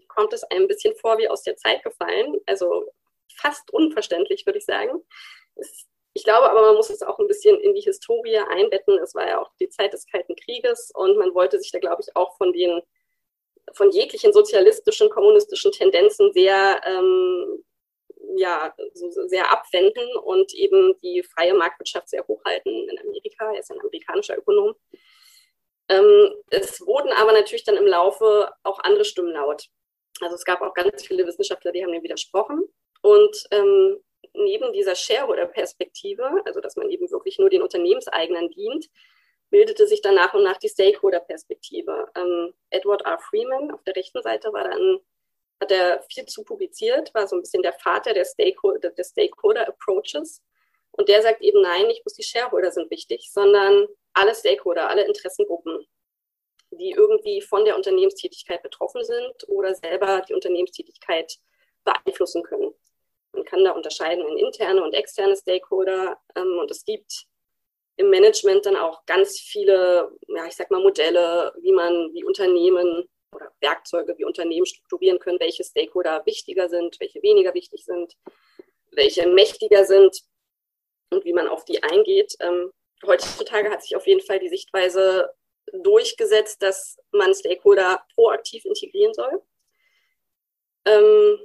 kommt 0.10 0.34
es 0.34 0.44
einem 0.44 0.64
ein 0.64 0.68
bisschen 0.68 0.94
vor 0.96 1.18
wie 1.18 1.30
aus 1.30 1.44
der 1.44 1.56
Zeit 1.56 1.84
gefallen. 1.84 2.36
Also 2.46 2.92
fast 3.34 3.72
unverständlich, 3.72 4.46
würde 4.46 4.60
ich 4.60 4.66
sagen. 4.66 5.02
Es 5.56 5.88
ich 6.14 6.24
glaube 6.24 6.50
aber, 6.50 6.62
man 6.62 6.76
muss 6.76 6.90
es 6.90 7.02
auch 7.02 7.20
ein 7.20 7.28
bisschen 7.28 7.60
in 7.60 7.74
die 7.74 7.82
Historie 7.82 8.38
einbetten. 8.38 9.00
Es 9.00 9.16
war 9.16 9.28
ja 9.28 9.42
auch 9.42 9.52
die 9.60 9.70
Zeit 9.70 9.94
des 9.94 10.06
Kalten 10.06 10.36
Krieges 10.36 10.92
und 10.94 11.18
man 11.18 11.34
wollte 11.34 11.60
sich 11.60 11.72
da, 11.72 11.80
glaube 11.80 12.02
ich, 12.02 12.16
auch 12.16 12.38
von 12.38 12.54
den 12.54 12.82
von 13.74 13.92
jeglichen 13.92 14.34
sozialistischen, 14.34 15.10
kommunistischen 15.10 15.72
Tendenzen 15.72 16.34
sehr, 16.34 16.82
ähm, 16.86 17.64
ja, 18.36 18.74
so 18.94 19.10
sehr 19.28 19.52
abwenden 19.52 20.16
und 20.18 20.54
eben 20.54 20.98
die 21.02 21.24
freie 21.24 21.54
Marktwirtschaft 21.54 22.10
sehr 22.10 22.28
hochhalten 22.28 22.90
in 22.90 23.00
Amerika. 23.00 23.52
Er 23.54 23.60
ist 23.60 23.72
ein 23.72 23.80
amerikanischer 23.80 24.38
Ökonom. 24.38 24.76
Ähm, 25.90 26.34
es 26.50 26.82
wurden 26.82 27.12
aber 27.14 27.32
natürlich 27.32 27.64
dann 27.64 27.78
im 27.78 27.88
Laufe 27.88 28.52
auch 28.64 28.80
andere 28.80 29.06
Stimmen 29.06 29.32
laut. 29.32 29.68
Also 30.22 30.36
es 30.36 30.46
gab 30.46 30.62
auch 30.62 30.74
ganz 30.74 31.06
viele 31.06 31.26
Wissenschaftler, 31.26 31.72
die 31.72 31.84
haben 31.84 31.92
dem 31.92 32.04
widersprochen. 32.04 32.62
Und 33.02 33.48
ähm, 33.52 33.98
neben 34.34 34.74
dieser 34.74 34.96
Shareholder-Perspektive, 34.96 36.42
also 36.46 36.60
dass 36.60 36.76
man 36.76 36.90
eben 36.90 37.10
wirklich 37.12 37.40
nur 37.40 37.50
den 37.50 37.62
Unternehmenseignern 37.62 38.50
dient, 38.50 38.90
bildete 39.50 39.88
sich 39.88 40.02
dann 40.02 40.16
nach 40.16 40.34
und 40.34 40.44
nach 40.44 40.58
die 40.58 40.70
Stakeholder-Perspektive. 40.70 42.08
Ähm, 42.16 42.54
Edward 42.72 43.06
R. 43.06 43.20
Freeman 43.20 43.72
auf 43.72 43.84
der 43.84 43.96
rechten 43.96 44.22
Seite 44.22 44.52
war 44.52 44.64
dann, 44.64 45.00
hat 45.62 45.72
er 45.72 46.04
viel 46.10 46.26
zu 46.26 46.44
publiziert, 46.44 47.14
war 47.14 47.28
so 47.28 47.36
ein 47.36 47.42
bisschen 47.42 47.62
der 47.62 47.74
Vater 47.74 48.14
der 48.14 48.26
Stakeholder, 48.26 48.90
der 48.90 49.04
Stakeholder. 49.04 49.74
Und 50.96 51.10
der 51.10 51.22
sagt 51.22 51.42
eben, 51.42 51.62
nein, 51.62 51.88
nicht 51.88 52.04
bloß 52.04 52.16
die 52.16 52.24
Shareholder 52.24 52.72
sind 52.72 52.90
wichtig, 52.90 53.30
sondern 53.32 53.88
alle 54.14 54.34
Stakeholder, 54.34 54.90
alle 54.90 55.06
Interessengruppen, 55.06 55.86
die 56.72 56.92
irgendwie 56.92 57.42
von 57.42 57.66
der 57.66 57.76
Unternehmenstätigkeit 57.76 58.62
betroffen 58.64 59.04
sind 59.04 59.48
oder 59.48 59.76
selber 59.76 60.22
die 60.28 60.34
Unternehmenstätigkeit 60.34 61.38
beeinflussen 61.84 62.44
können. 62.44 62.74
Man 63.34 63.46
kann 63.46 63.64
da 63.64 63.72
unterscheiden 63.72 64.26
in 64.28 64.38
interne 64.38 64.84
und 64.84 64.94
externe 64.94 65.36
Stakeholder. 65.36 66.20
Ähm, 66.36 66.58
und 66.60 66.72
es 66.72 66.86
gibt 66.86 67.26
im 67.98 68.10
Management 68.10 68.66
dann 68.66 68.76
auch 68.76 69.06
ganz 69.06 69.40
viele, 69.40 70.12
ja, 70.28 70.48
ich 70.48 70.56
sag 70.56 70.72
mal, 70.72 70.82
Modelle, 70.82 71.54
wie 71.62 71.74
man, 71.74 72.14
wie 72.14 72.24
Unternehmen 72.24 73.08
oder 73.34 73.52
Werkzeuge, 73.62 74.18
wie 74.18 74.26
Unternehmen 74.26 74.66
strukturieren 74.66 75.20
können, 75.20 75.40
welche 75.40 75.64
Stakeholder 75.64 76.26
wichtiger 76.26 76.70
sind, 76.70 77.00
welche 77.00 77.22
weniger 77.22 77.54
wichtig 77.54 77.84
sind, 77.86 78.16
welche 78.92 79.28
mächtiger 79.28 79.86
sind 79.86 80.22
und 81.12 81.26
wie 81.26 81.34
man 81.34 81.48
auf 81.48 81.66
die 81.66 81.82
eingeht. 81.84 82.36
Ähm, 82.40 82.72
heutzutage 83.06 83.70
hat 83.70 83.84
sich 83.84 83.96
auf 83.96 84.08
jeden 84.08 84.22
Fall 84.22 84.40
die 84.40 84.50
Sichtweise 84.50 85.34
durchgesetzt, 85.72 86.62
dass 86.62 86.98
man 87.12 87.34
Stakeholder 87.34 88.04
proaktiv 88.16 88.66
integrieren 88.66 89.14
soll 89.14 89.42
ähm, 90.86 91.40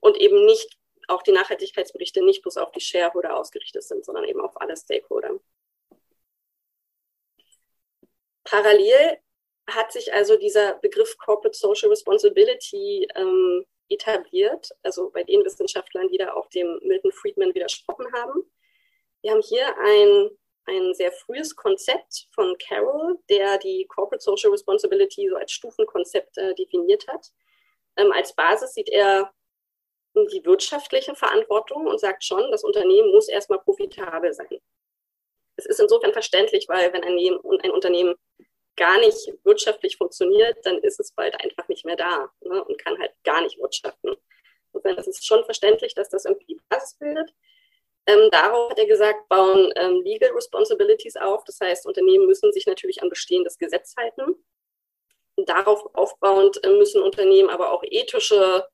und 0.00 0.16
eben 0.16 0.44
nicht 0.44 0.76
auch 1.08 1.22
die 1.22 1.32
Nachhaltigkeitsberichte 1.32 2.24
nicht 2.24 2.42
bloß 2.42 2.56
auf 2.56 2.72
die 2.72 2.80
Shareholder 2.80 3.36
ausgerichtet 3.36 3.82
sind, 3.84 4.04
sondern 4.04 4.24
eben 4.24 4.40
auf 4.40 4.60
alle 4.60 4.76
Stakeholder. 4.76 5.38
Parallel 8.44 9.18
hat 9.68 9.92
sich 9.92 10.12
also 10.12 10.36
dieser 10.36 10.74
Begriff 10.74 11.16
Corporate 11.18 11.56
Social 11.56 11.88
Responsibility 11.88 13.06
ähm, 13.14 13.64
etabliert, 13.88 14.70
also 14.82 15.10
bei 15.10 15.22
den 15.22 15.44
Wissenschaftlern, 15.44 16.08
die 16.08 16.18
da 16.18 16.32
auch 16.32 16.48
dem 16.48 16.78
Milton 16.82 17.12
Friedman 17.12 17.54
widersprochen 17.54 18.12
haben. 18.12 18.42
Wir 19.22 19.32
haben 19.32 19.42
hier 19.42 19.66
ein, 19.78 20.30
ein 20.66 20.94
sehr 20.94 21.12
frühes 21.12 21.54
Konzept 21.54 22.28
von 22.34 22.56
Carroll, 22.58 23.18
der 23.28 23.58
die 23.58 23.86
Corporate 23.86 24.22
Social 24.22 24.50
Responsibility 24.50 25.28
so 25.28 25.36
als 25.36 25.52
Stufenkonzept 25.52 26.36
äh, 26.38 26.54
definiert 26.54 27.06
hat. 27.06 27.28
Ähm, 27.96 28.10
als 28.12 28.34
Basis 28.34 28.74
sieht 28.74 28.88
er 28.88 29.32
die 30.14 30.44
wirtschaftliche 30.44 31.14
Verantwortung 31.14 31.86
und 31.86 31.98
sagt 31.98 32.24
schon, 32.24 32.50
das 32.50 32.64
Unternehmen 32.64 33.12
muss 33.12 33.28
erstmal 33.28 33.60
profitabel 33.60 34.32
sein. 34.32 34.58
Es 35.56 35.66
ist 35.66 35.80
insofern 35.80 36.12
verständlich, 36.12 36.66
weil 36.68 36.92
wenn 36.92 37.04
ein, 37.04 37.18
ein 37.62 37.70
Unternehmen 37.70 38.14
gar 38.76 38.98
nicht 39.00 39.32
wirtschaftlich 39.44 39.96
funktioniert, 39.96 40.56
dann 40.64 40.78
ist 40.78 40.98
es 40.98 41.12
bald 41.12 41.34
einfach 41.42 41.68
nicht 41.68 41.84
mehr 41.84 41.96
da 41.96 42.30
ne, 42.40 42.64
und 42.64 42.82
kann 42.82 42.98
halt 42.98 43.12
gar 43.24 43.42
nicht 43.42 43.58
wirtschaften. 43.58 44.14
Insofern 44.72 44.96
ist 44.96 45.08
es 45.08 45.24
schon 45.24 45.44
verständlich, 45.44 45.94
dass 45.94 46.08
das 46.08 46.24
irgendwie 46.24 46.58
Basis 46.68 46.96
bildet. 46.98 47.32
Ähm, 48.06 48.30
darauf 48.30 48.70
hat 48.70 48.78
er 48.78 48.86
gesagt, 48.86 49.28
bauen 49.28 49.70
ähm, 49.76 50.02
Legal 50.02 50.30
Responsibilities 50.30 51.16
auf. 51.16 51.44
Das 51.44 51.60
heißt, 51.60 51.86
Unternehmen 51.86 52.26
müssen 52.26 52.52
sich 52.52 52.66
natürlich 52.66 53.02
an 53.02 53.10
bestehendes 53.10 53.58
Gesetz 53.58 53.94
halten. 53.96 54.34
Darauf 55.36 55.94
aufbauend 55.94 56.62
äh, 56.64 56.70
müssen 56.70 57.02
Unternehmen 57.02 57.50
aber 57.50 57.70
auch 57.72 57.84
ethische 57.84 58.66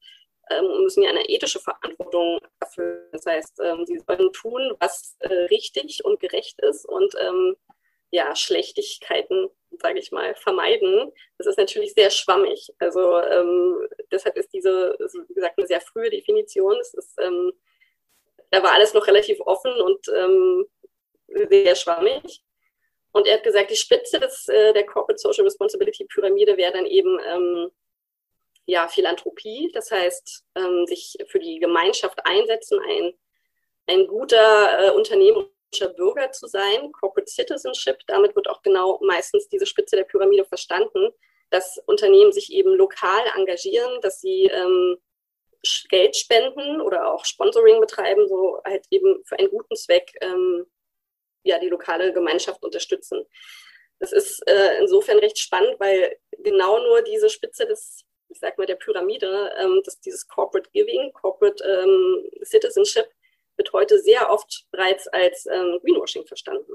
ähm, 0.51 0.83
müssen 0.83 1.03
ja 1.03 1.11
eine 1.11 1.29
ethische 1.29 1.61
Verantwortung 1.61 2.41
erfüllen. 2.61 3.09
Das 3.13 3.27
heißt, 3.27 3.61
ähm, 3.61 3.87
sie 3.87 3.99
sollen 4.07 4.33
tun, 4.33 4.75
was 4.81 5.17
äh, 5.21 5.33
richtig 5.45 6.05
und 6.05 6.21
gerecht 6.21 6.61
ist 6.61 6.87
und 6.87 7.15
ähm, 7.21 7.57
ja, 8.11 8.35
Schlechtigkeiten, 8.35 9.51
sage 9.83 9.99
ich 9.99 10.13
mal, 10.13 10.35
vermeiden. 10.35 11.13
Das 11.37 11.47
ist 11.47 11.59
natürlich 11.59 11.93
sehr 11.93 12.11
schwammig. 12.11 12.73
Also 12.79 13.21
deshalb 14.11 14.39
ist 14.39 14.51
diese, 14.55 14.97
wie 15.29 15.35
gesagt, 15.35 15.59
eine 15.59 15.67
sehr 15.67 15.83
frühe 15.83 16.09
Definition. 16.09 16.79
Es 16.81 16.95
ist, 16.95 17.19
da 17.19 18.63
war 18.63 18.73
alles 18.73 18.95
noch 18.95 19.07
relativ 19.07 19.41
offen 19.41 19.73
und 19.73 20.07
sehr 21.51 21.77
schwammig. 21.77 22.43
Und 23.13 23.27
er 23.27 23.35
hat 23.35 23.43
gesagt, 23.43 23.71
die 23.71 23.77
Spitze 23.77 24.21
des, 24.21 24.49
äh, 24.49 24.73
der 24.73 24.87
Corporate 24.87 25.19
Social 25.19 25.45
Responsibility 25.45 26.05
Pyramide 26.05 26.57
wäre 26.57 26.73
dann 26.73 26.87
eben 26.87 27.19
ja, 28.69 28.87
Philanthropie, 28.87 29.71
das 29.73 29.91
heißt, 29.91 30.45
ähm, 30.55 30.87
sich 30.87 31.17
für 31.29 31.39
die 31.39 31.59
Gemeinschaft 31.59 32.19
einsetzen, 32.27 32.79
ein, 32.87 33.15
ein 33.87 34.07
guter 34.07 34.89
äh, 34.89 34.91
unternehmerischer 34.91 35.89
Bürger 35.97 36.31
zu 36.33 36.47
sein, 36.47 36.93
Corporate 36.93 37.31
Citizenship, 37.31 37.97
damit 38.07 38.37
wird 38.37 38.47
auch 38.51 38.61
genau 38.61 39.01
meistens 39.03 39.49
diese 39.49 39.65
Spitze 39.65 39.97
der 39.97 40.05
Pyramide 40.05 40.45
verstanden, 40.45 41.09
dass 41.49 41.79
Unternehmen 41.87 42.31
sich 42.31 42.53
eben 42.53 42.75
lokal 42.75 43.25
engagieren, 43.35 44.03
dass 44.03 44.21
sie 44.21 44.45
ähm, 44.45 44.99
Geld 45.89 46.15
spenden 46.15 46.83
oder 46.83 47.15
auch 47.15 47.25
Sponsoring 47.25 47.81
betreiben, 47.81 48.29
so 48.29 48.61
halt 48.67 48.85
eben 48.91 49.25
für 49.25 49.39
einen 49.39 49.49
guten 49.49 49.77
Zweck 49.77 50.13
ähm, 50.21 50.67
ja, 51.43 51.59
die 51.59 51.71
lokale 51.71 52.13
Gemeinschaft 52.13 52.63
unterstützen. 52.63 53.25
Das 53.99 54.13
ist 54.13 54.47
äh, 54.47 54.79
insofern 54.79 55.19
recht 55.21 55.39
spannend, 55.39 55.81
weil 55.81 56.19
genau 56.37 56.79
nur 56.81 57.01
diese 57.01 57.31
Spitze 57.31 57.65
des 57.65 58.05
ich 58.29 58.39
sag 58.39 58.59
mal, 58.59 58.67
der 58.67 58.77
Pyramide, 58.77 59.53
ähm, 59.59 59.83
dass 59.85 60.01
dieses 60.01 60.29
Corporate 60.29 60.69
Giving, 60.71 61.13
Corporate 61.13 61.63
ähm, 61.65 62.29
Citizenship 62.45 63.09
wird 63.57 63.73
heute 63.73 63.99
sehr 63.99 64.31
oft 64.31 64.67
bereits 64.71 65.09
als 65.09 65.47
ähm, 65.47 65.81
Greenwashing 65.83 66.27
verstanden. 66.27 66.73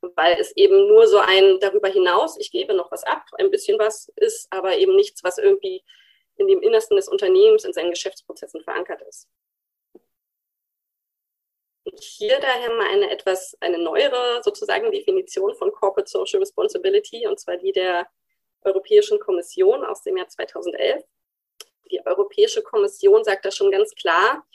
Weil 0.00 0.38
es 0.40 0.52
eben 0.56 0.88
nur 0.88 1.06
so 1.06 1.18
ein 1.18 1.60
darüber 1.60 1.88
hinaus, 1.88 2.38
ich 2.38 2.50
gebe 2.50 2.74
noch 2.74 2.90
was 2.90 3.04
ab, 3.04 3.24
ein 3.38 3.50
bisschen 3.50 3.78
was 3.78 4.10
ist, 4.16 4.46
aber 4.50 4.76
eben 4.78 4.96
nichts, 4.96 5.22
was 5.22 5.38
irgendwie 5.38 5.84
in 6.36 6.48
dem 6.48 6.62
Innersten 6.62 6.96
des 6.96 7.08
Unternehmens, 7.08 7.64
in 7.64 7.72
seinen 7.72 7.90
Geschäftsprozessen 7.90 8.62
verankert 8.62 9.02
ist. 9.02 9.28
Und 11.84 12.00
hier 12.00 12.38
daher 12.40 12.70
mal 12.70 12.86
eine 12.88 13.10
etwas, 13.10 13.56
eine 13.60 13.78
neuere 13.78 14.42
sozusagen 14.42 14.90
Definition 14.90 15.54
von 15.54 15.70
Corporate 15.72 16.10
Social 16.10 16.40
Responsibility, 16.40 17.26
und 17.26 17.38
zwar 17.38 17.56
die 17.56 17.72
der 17.72 18.08
Europäischen 18.62 19.18
Kommission 19.18 19.84
aus 19.84 20.02
dem 20.02 20.16
Jahr 20.16 20.28
2011. 20.28 21.04
Die 21.90 22.04
Europäische 22.06 22.62
Kommission 22.62 23.24
sagt 23.24 23.44
da 23.44 23.50
schon 23.50 23.70
ganz 23.70 23.94
klar, 23.94 24.46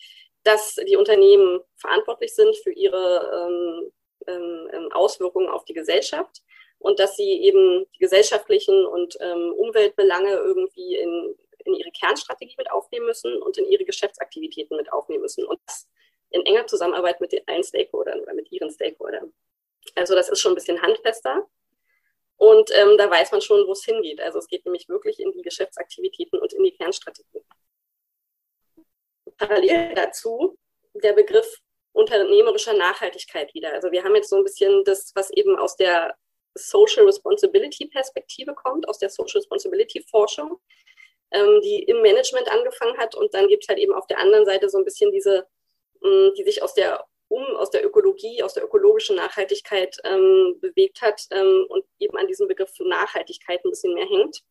dass 0.43 0.75
die 0.87 0.95
Unternehmen 0.95 1.59
verantwortlich 1.75 2.33
sind 2.33 2.55
für 2.57 2.71
ihre 2.71 3.31
ähm, 3.33 3.91
ähm, 4.27 4.69
ähm, 4.71 4.91
Auswirkungen 4.91 5.49
auf 5.49 5.65
die 5.65 5.73
Gesellschaft 5.73 6.43
und 6.79 6.99
dass 6.99 7.15
sie 7.15 7.41
eben 7.41 7.85
die 7.95 7.99
gesellschaftlichen 7.99 8.85
und 8.85 9.17
ähm, 9.19 9.53
Umweltbelange 9.53 10.31
irgendwie 10.31 10.95
in, 10.95 11.35
in 11.65 11.73
ihre 11.73 11.91
Kernstrategie 11.91 12.55
mit 12.57 12.71
aufnehmen 12.71 13.07
müssen 13.07 13.41
und 13.41 13.57
in 13.57 13.65
ihre 13.65 13.85
Geschäftsaktivitäten 13.85 14.77
mit 14.77 14.91
aufnehmen 14.91 15.21
müssen 15.21 15.45
und 15.45 15.59
das 15.65 15.87
in 16.29 16.45
enger 16.45 16.67
Zusammenarbeit 16.67 17.21
mit 17.21 17.31
den 17.31 17.47
allen 17.47 17.63
Stakeholdern 17.63 18.19
oder 18.19 18.33
mit 18.33 18.51
ihren 18.51 18.69
Stakeholdern. 18.69 19.33
Also 19.95 20.15
das 20.15 20.29
ist 20.29 20.39
schon 20.39 20.51
ein 20.51 20.55
bisschen 20.55 20.81
handfester. 20.81 21.47
Und 22.37 22.69
ähm, 22.73 22.97
da 22.97 23.09
weiß 23.09 23.31
man 23.31 23.41
schon, 23.41 23.65
wo 23.67 23.71
es 23.71 23.85
hingeht. 23.85 24.19
Also 24.19 24.39
es 24.39 24.47
geht 24.47 24.65
nämlich 24.65 24.89
wirklich 24.89 25.19
in 25.19 25.31
die 25.31 25.41
Geschäftsaktivitäten 25.41 26.39
und 26.39 26.53
in 26.53 26.63
die 26.63 26.75
Kernstrategie. 26.75 27.43
Parallel 29.37 29.93
dazu 29.95 30.57
der 30.93 31.13
Begriff 31.13 31.61
unternehmerischer 31.93 32.73
Nachhaltigkeit 32.73 33.53
wieder. 33.53 33.73
Also 33.73 33.91
wir 33.91 34.03
haben 34.03 34.15
jetzt 34.15 34.29
so 34.29 34.35
ein 34.35 34.43
bisschen 34.43 34.83
das, 34.83 35.11
was 35.15 35.31
eben 35.31 35.57
aus 35.57 35.77
der 35.77 36.15
Social 36.55 37.05
Responsibility 37.05 37.87
Perspektive 37.87 38.53
kommt, 38.53 38.87
aus 38.87 38.99
der 38.99 39.09
Social 39.09 39.39
Responsibility 39.39 40.05
Forschung, 40.09 40.59
ähm, 41.31 41.61
die 41.61 41.83
im 41.83 42.01
Management 42.01 42.49
angefangen 42.49 42.97
hat. 42.97 43.15
Und 43.15 43.33
dann 43.33 43.47
gibt 43.47 43.63
es 43.63 43.69
halt 43.69 43.79
eben 43.79 43.93
auf 43.93 44.07
der 44.07 44.19
anderen 44.19 44.45
Seite 44.45 44.69
so 44.69 44.77
ein 44.77 44.85
bisschen 44.85 45.11
diese, 45.11 45.47
mh, 46.01 46.31
die 46.37 46.43
sich 46.43 46.61
aus 46.61 46.73
der 46.73 47.05
um 47.27 47.43
aus 47.55 47.71
der 47.71 47.85
Ökologie, 47.85 48.43
aus 48.43 48.53
der 48.53 48.63
ökologischen 48.63 49.15
Nachhaltigkeit 49.15 49.97
ähm, 50.03 50.57
bewegt 50.61 51.01
hat 51.01 51.25
ähm, 51.31 51.65
und 51.69 51.85
eben 51.99 52.17
an 52.17 52.27
diesem 52.27 52.47
Begriff 52.47 52.71
Nachhaltigkeit 52.79 53.63
ein 53.63 53.71
bisschen 53.71 53.93
mehr 53.93 54.07
hängt. 54.07 54.43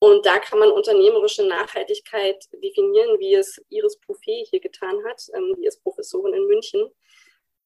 Und 0.00 0.24
da 0.26 0.38
kann 0.38 0.60
man 0.60 0.70
unternehmerische 0.70 1.46
Nachhaltigkeit 1.46 2.44
definieren, 2.52 3.18
wie 3.18 3.34
es 3.34 3.60
Iris 3.68 3.98
Buffet 3.98 4.46
hier 4.48 4.60
getan 4.60 5.04
hat. 5.04 5.26
Ähm, 5.34 5.54
die 5.56 5.66
ist 5.66 5.82
Professorin 5.82 6.34
in 6.34 6.46
München. 6.46 6.88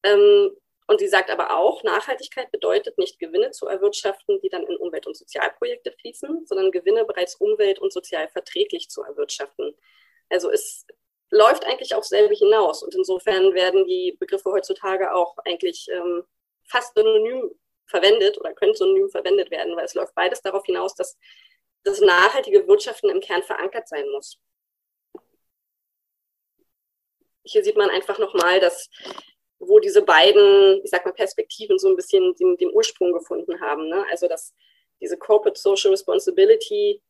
Ähm, 0.03 0.57
und 0.89 0.99
sie 0.99 1.09
sagt 1.09 1.31
aber 1.31 1.57
auch, 1.57 1.85
Nachhaltigkeit 1.85 2.51
bedeutet 2.51 2.99
nicht 2.99 3.19
Gewinne 3.19 3.51
zu 3.51 3.67
erwirtschaften, 3.67 4.41
die 4.41 4.49
dann 4.49 4.67
in 4.67 4.77
Umwelt- 4.77 5.07
und 5.07 5.17
Sozialprojekte 5.17 5.93
fließen, 5.93 6.47
sondern 6.47 6.73
Gewinne 6.73 7.05
bereits 7.05 7.37
umwelt- 7.37 7.79
und 7.79 7.93
sozial 7.93 8.29
verträglich 8.29 8.89
zu 8.91 9.03
erwirtschaften. 9.03 9.77
Also 10.29 10.51
ist 10.51 10.87
läuft 11.33 11.65
eigentlich 11.65 11.95
auf 11.95 12.05
selbe 12.05 12.35
hinaus. 12.35 12.83
Und 12.83 12.95
insofern 12.95 13.55
werden 13.55 13.87
die 13.87 14.17
Begriffe 14.21 14.53
heutzutage 14.53 15.15
auch 15.15 15.37
eigentlich 15.45 15.89
ähm, 15.91 16.25
fast 16.65 16.95
synonym 16.95 17.51
verwendet 17.87 18.39
oder 18.39 18.53
können 18.53 18.75
synonym 18.75 19.09
verwendet 19.09 19.51
werden, 19.51 19.75
weil 19.75 19.87
es 19.87 19.95
läuft 19.95 20.15
beides 20.15 20.43
darauf 20.43 20.65
hinaus, 20.67 20.95
dass 20.95 21.19
das 21.85 22.01
nachhaltige 22.01 22.69
Wirtschaften 22.69 23.09
im 23.11 23.21
Kern 23.21 23.43
verankert 23.43 23.89
sein 23.89 24.09
muss. 24.11 24.39
Hier 27.45 27.65
sieht 27.65 27.77
man 27.77 27.91
einfach 27.91 28.19
nochmal, 28.19 28.61
dass 28.61 28.89
wo 29.59 29.79
diese 29.79 30.03
beiden, 30.03 30.81
ich 30.85 30.91
sag 30.91 31.05
mal, 31.05 31.13
Perspektiven 31.13 31.79
so 31.79 31.89
ein 31.89 31.97
bisschen 31.97 32.35
den, 32.35 32.57
den 32.57 32.73
Ursprung 32.73 33.13
gefunden 33.13 33.61
haben. 33.61 33.89
Ne? 33.89 34.05
Also 34.11 34.29
dass 34.29 34.53
diese 35.01 35.17
Corporate 35.17 35.59
Social 35.59 35.93
Responsibility 35.93 37.01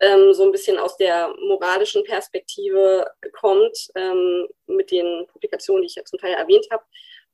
ähm, 0.00 0.32
so 0.32 0.44
ein 0.44 0.52
bisschen 0.52 0.78
aus 0.78 0.96
der 0.96 1.34
moralischen 1.40 2.04
Perspektive 2.04 3.06
kommt, 3.32 3.88
ähm, 3.94 4.48
mit 4.66 4.90
den 4.90 5.26
Publikationen, 5.28 5.82
die 5.82 5.86
ich 5.86 5.94
ja 5.94 6.04
zum 6.04 6.18
Teil 6.18 6.34
erwähnt 6.34 6.66
habe, 6.70 6.84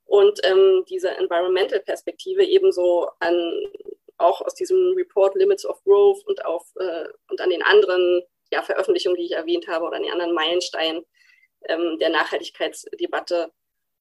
und 0.05 0.39
ähm, 0.43 0.83
diese 0.89 1.09
Environmental 1.09 1.79
Perspektive 1.79 2.43
ebenso 2.43 3.09
an 3.19 3.33
auch 4.17 4.41
aus 4.41 4.53
diesem 4.53 4.93
Report 4.95 5.35
Limits 5.35 5.65
of 5.65 5.81
Growth 5.83 6.25
und 6.27 6.43
auf 6.45 6.63
äh, 6.75 7.07
und 7.29 7.41
an 7.41 7.49
den 7.49 7.63
anderen 7.63 8.21
ja, 8.51 8.61
Veröffentlichungen, 8.61 9.17
die 9.17 9.25
ich 9.25 9.31
erwähnt 9.31 9.67
habe, 9.67 9.85
oder 9.85 9.95
an 9.95 10.03
den 10.03 10.11
anderen 10.11 10.33
Meilensteinen 10.33 11.05
ähm, 11.67 11.97
der 11.99 12.09
Nachhaltigkeitsdebatte 12.09 13.51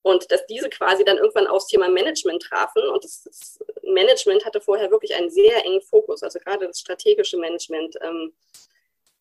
und 0.03 0.31
dass 0.31 0.47
diese 0.47 0.71
quasi 0.71 1.05
dann 1.05 1.19
irgendwann 1.19 1.47
aufs 1.47 1.67
Thema 1.67 1.89
Management 1.89 2.43
trafen. 2.43 2.83
Und 2.89 3.05
das, 3.05 3.23
das 3.25 3.59
Management 3.83 4.45
hatte 4.45 4.61
vorher 4.61 4.91
wirklich 4.91 5.15
einen 5.15 5.31
sehr 5.31 5.65
engen 5.65 5.83
Fokus, 5.83 6.23
also 6.23 6.39
gerade 6.39 6.67
das 6.67 6.81
strategische 6.81 7.37
Management, 7.37 7.97
ähm, 8.03 8.33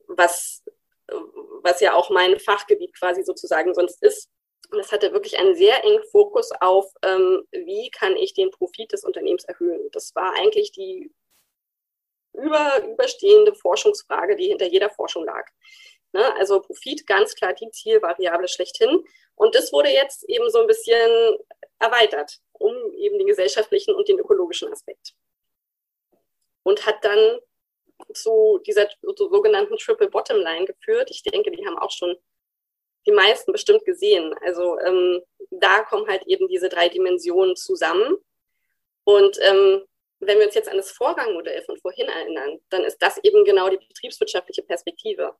was, 0.07 0.63
was 1.61 1.81
ja 1.81 1.93
auch 1.93 2.09
mein 2.09 2.39
Fachgebiet 2.39 2.97
quasi 2.97 3.23
sozusagen 3.23 3.73
sonst 3.73 4.01
ist. 4.01 4.29
Und 4.71 4.79
es 4.79 4.91
hatte 4.91 5.11
wirklich 5.13 5.37
einen 5.39 5.55
sehr 5.55 5.83
engen 5.83 6.03
Fokus 6.11 6.51
auf, 6.61 6.91
ähm, 7.03 7.43
wie 7.51 7.89
kann 7.89 8.15
ich 8.15 8.33
den 8.33 8.51
Profit 8.51 8.91
des 8.91 9.03
Unternehmens 9.03 9.43
erhöhen. 9.45 9.89
Das 9.91 10.13
war 10.15 10.33
eigentlich 10.35 10.71
die 10.71 11.11
über, 12.33 12.83
überstehende 12.85 13.53
Forschungsfrage, 13.55 14.35
die 14.35 14.47
hinter 14.47 14.67
jeder 14.67 14.89
Forschung 14.89 15.25
lag. 15.25 15.45
Ne? 16.11 16.33
Also 16.35 16.61
Profit, 16.61 17.05
ganz 17.07 17.35
klar 17.35 17.53
die 17.53 17.69
Zielvariable 17.71 18.47
schlechthin. 18.47 19.03
Und 19.35 19.55
das 19.55 19.71
wurde 19.71 19.89
jetzt 19.89 20.27
eben 20.29 20.49
so 20.49 20.61
ein 20.61 20.67
bisschen 20.67 21.37
erweitert 21.79 22.39
um 22.59 22.73
eben 22.97 23.17
den 23.17 23.27
gesellschaftlichen 23.27 23.95
und 23.95 24.07
den 24.07 24.19
ökologischen 24.19 24.71
Aspekt. 24.71 25.15
Und 26.63 26.85
hat 26.85 27.03
dann 27.03 27.39
zu 28.13 28.61
dieser 28.65 28.87
sogenannten 29.15 29.77
Triple 29.77 30.09
Bottom 30.09 30.37
Line 30.37 30.65
geführt. 30.65 31.09
Ich 31.09 31.23
denke, 31.23 31.51
die 31.51 31.65
haben 31.65 31.79
auch 31.79 31.91
schon 31.91 32.15
die 33.05 33.11
meisten 33.11 33.51
bestimmt 33.51 33.83
gesehen. 33.85 34.35
Also 34.41 34.77
ähm, 34.79 35.21
da 35.49 35.81
kommen 35.83 36.07
halt 36.07 36.23
eben 36.27 36.47
diese 36.47 36.69
drei 36.69 36.89
Dimensionen 36.89 37.55
zusammen. 37.55 38.17
Und 39.05 39.37
ähm, 39.41 39.83
wenn 40.19 40.37
wir 40.37 40.45
uns 40.45 40.55
jetzt 40.55 40.69
an 40.69 40.77
das 40.77 40.91
Vorgangmodell 40.91 41.61
von 41.63 41.77
vorhin 41.77 42.07
erinnern, 42.07 42.59
dann 42.69 42.83
ist 42.83 42.97
das 43.01 43.17
eben 43.23 43.43
genau 43.45 43.69
die 43.69 43.77
betriebswirtschaftliche 43.77 44.63
Perspektive. 44.63 45.35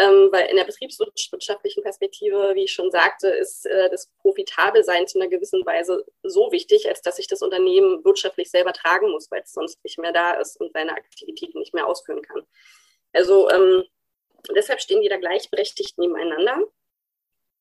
Ähm, 0.00 0.28
weil 0.30 0.48
in 0.48 0.56
der 0.56 0.64
betriebswirtschaftlichen 0.64 1.82
Perspektive, 1.82 2.54
wie 2.54 2.64
ich 2.64 2.72
schon 2.72 2.92
sagte, 2.92 3.30
ist 3.30 3.66
äh, 3.66 3.90
das 3.90 4.08
Profitabelsein 4.20 5.08
zu 5.08 5.18
einer 5.18 5.28
gewissen 5.28 5.66
Weise 5.66 6.06
so 6.22 6.52
wichtig, 6.52 6.88
als 6.88 7.02
dass 7.02 7.16
sich 7.16 7.26
das 7.26 7.42
Unternehmen 7.42 8.04
wirtschaftlich 8.04 8.48
selber 8.48 8.72
tragen 8.72 9.10
muss, 9.10 9.28
weil 9.32 9.42
es 9.42 9.52
sonst 9.52 9.82
nicht 9.82 9.98
mehr 9.98 10.12
da 10.12 10.34
ist 10.34 10.60
und 10.60 10.72
seine 10.72 10.92
Aktivitäten 10.92 11.58
nicht 11.58 11.74
mehr 11.74 11.88
ausführen 11.88 12.22
kann. 12.22 12.46
Also 13.12 13.50
ähm, 13.50 13.82
deshalb 14.54 14.80
stehen 14.80 15.02
die 15.02 15.08
da 15.08 15.16
gleichberechtigt 15.16 15.98
nebeneinander. 15.98 16.62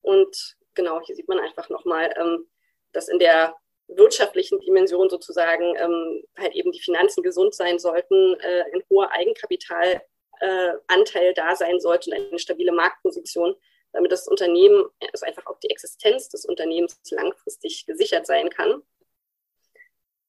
Und 0.02 0.58
genau, 0.76 1.02
hier 1.02 1.16
sieht 1.16 1.28
man 1.28 1.40
einfach 1.40 1.70
nochmal, 1.70 2.14
ähm, 2.20 2.48
dass 2.92 3.08
in 3.08 3.18
der 3.18 3.56
wirtschaftlichen 3.88 4.60
Dimension 4.60 5.10
sozusagen 5.10 5.76
ähm, 5.78 6.24
halt 6.38 6.54
eben 6.54 6.72
die 6.72 6.82
Finanzen 6.82 7.24
gesund 7.24 7.56
sein 7.56 7.80
sollten, 7.80 8.36
äh, 8.42 8.66
ein 8.74 8.84
hoher 8.92 9.12
Eigenkapital 9.12 10.04
äh, 10.40 10.74
Anteil 10.88 11.34
da 11.34 11.56
sein 11.56 11.80
sollte 11.80 12.10
und 12.10 12.16
eine 12.16 12.40
stabile 12.40 12.72
Marktposition, 12.72 13.56
damit 13.94 14.12
das 14.12 14.28
Unternehmen, 14.28 14.86
also 15.14 15.26
einfach 15.26 15.46
auch 15.48 15.60
die 15.60 15.70
Existenz 15.70 16.30
des 16.30 16.46
Unternehmens 16.46 17.00
langfristig 17.12 17.86
gesichert 17.86 18.26
sein 18.26 18.50
kann. 18.50 18.82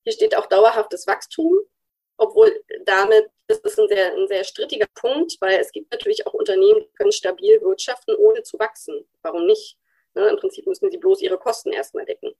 Hier 0.04 0.12
steht 0.12 0.36
auch 0.36 0.46
dauerhaftes 0.46 1.06
Wachstum, 1.06 1.58
obwohl 2.16 2.64
damit, 2.84 3.30
das 3.46 3.58
ist 3.58 3.78
ein 3.78 3.88
sehr, 3.88 4.14
ein 4.14 4.28
sehr 4.28 4.44
strittiger 4.44 4.86
Punkt, 4.94 5.36
weil 5.40 5.60
es 5.60 5.72
gibt 5.72 5.92
natürlich 5.92 6.26
auch 6.26 6.34
Unternehmen, 6.34 6.80
die 6.80 6.94
können 6.94 7.12
stabil 7.12 7.60
wirtschaften, 7.60 8.14
ohne 8.16 8.42
zu 8.42 8.58
wachsen. 8.58 9.08
Warum 9.22 9.46
nicht? 9.46 9.78
Ne, 10.14 10.28
Im 10.28 10.36
Prinzip 10.36 10.66
müssen 10.66 10.90
sie 10.90 10.98
bloß 10.98 11.20
ihre 11.20 11.38
Kosten 11.38 11.72
erstmal 11.72 12.04
decken. 12.04 12.34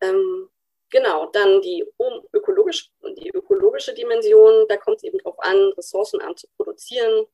Ähm, 0.00 0.49
Genau, 0.90 1.26
dann 1.26 1.60
die 1.62 1.86
ökologisch, 2.32 2.90
die 3.16 3.30
ökologische 3.30 3.94
Dimension, 3.94 4.66
da 4.68 4.76
kommt 4.76 4.98
es 4.98 5.04
eben 5.04 5.18
darauf 5.18 5.38
an, 5.38 5.72
ressourcenarm 5.76 6.36
zu 6.36 6.48
produzieren, 6.56 7.26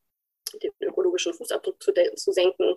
den 0.62 0.72
ökologischen 0.80 1.32
Fußabdruck 1.32 1.82
zu, 1.82 1.92
zu 2.14 2.32
senken 2.32 2.76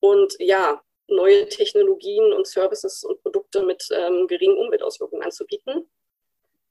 und 0.00 0.34
ja, 0.40 0.82
neue 1.06 1.48
Technologien 1.48 2.32
und 2.32 2.46
Services 2.46 3.04
und 3.04 3.22
Produkte 3.22 3.62
mit 3.62 3.86
ähm, 3.92 4.26
geringen 4.26 4.58
Umweltauswirkungen 4.58 5.24
anzubieten. 5.24 5.88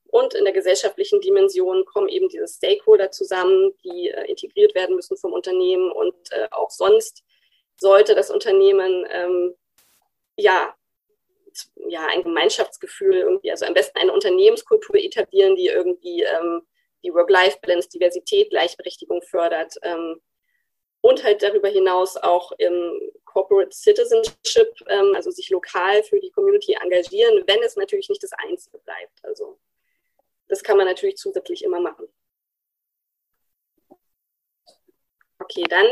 Und 0.07 0.33
in 0.33 0.43
der 0.43 0.53
gesellschaftlichen 0.53 1.21
Dimension 1.21 1.85
kommen 1.85 2.09
eben 2.09 2.27
diese 2.27 2.47
Stakeholder 2.47 3.11
zusammen, 3.11 3.73
die 3.83 4.09
äh, 4.09 4.25
integriert 4.29 4.75
werden 4.75 4.95
müssen 4.95 5.15
vom 5.15 5.31
Unternehmen. 5.31 5.89
Und 5.91 6.15
äh, 6.31 6.47
auch 6.51 6.69
sonst 6.69 7.23
sollte 7.77 8.13
das 8.13 8.29
Unternehmen 8.29 9.05
ähm, 9.09 9.55
ja 10.35 10.75
ja, 11.87 12.07
ein 12.07 12.23
Gemeinschaftsgefühl 12.23 13.15
irgendwie, 13.15 13.51
also 13.51 13.65
am 13.65 13.73
besten 13.73 13.99
eine 13.99 14.13
Unternehmenskultur 14.13 14.95
etablieren, 14.95 15.55
die 15.55 15.67
irgendwie 15.67 16.23
ähm, 16.23 16.61
die 17.03 17.13
Work-Life-Balance, 17.13 17.89
Diversität, 17.89 18.49
Gleichberechtigung 18.49 19.21
fördert 19.21 19.75
ähm, 19.83 20.21
und 21.01 21.23
halt 21.23 21.41
darüber 21.41 21.67
hinaus 21.67 22.17
auch 22.17 22.51
im 22.53 22.99
Corporate 23.25 23.71
Citizenship, 23.71 24.71
ähm, 24.87 25.13
also 25.15 25.31
sich 25.31 25.49
lokal 25.49 26.03
für 26.03 26.19
die 26.19 26.31
Community 26.31 26.77
engagieren, 26.79 27.43
wenn 27.47 27.63
es 27.63 27.75
natürlich 27.75 28.09
nicht 28.09 28.23
das 28.23 28.33
Einzige 28.33 28.77
bleibt. 28.79 29.23
Also 29.23 29.59
das 30.47 30.63
kann 30.63 30.77
man 30.77 30.85
natürlich 30.85 31.15
zusätzlich 31.15 31.63
immer 31.63 31.79
machen. 31.79 32.07
Okay, 35.39 35.63
dann 35.63 35.87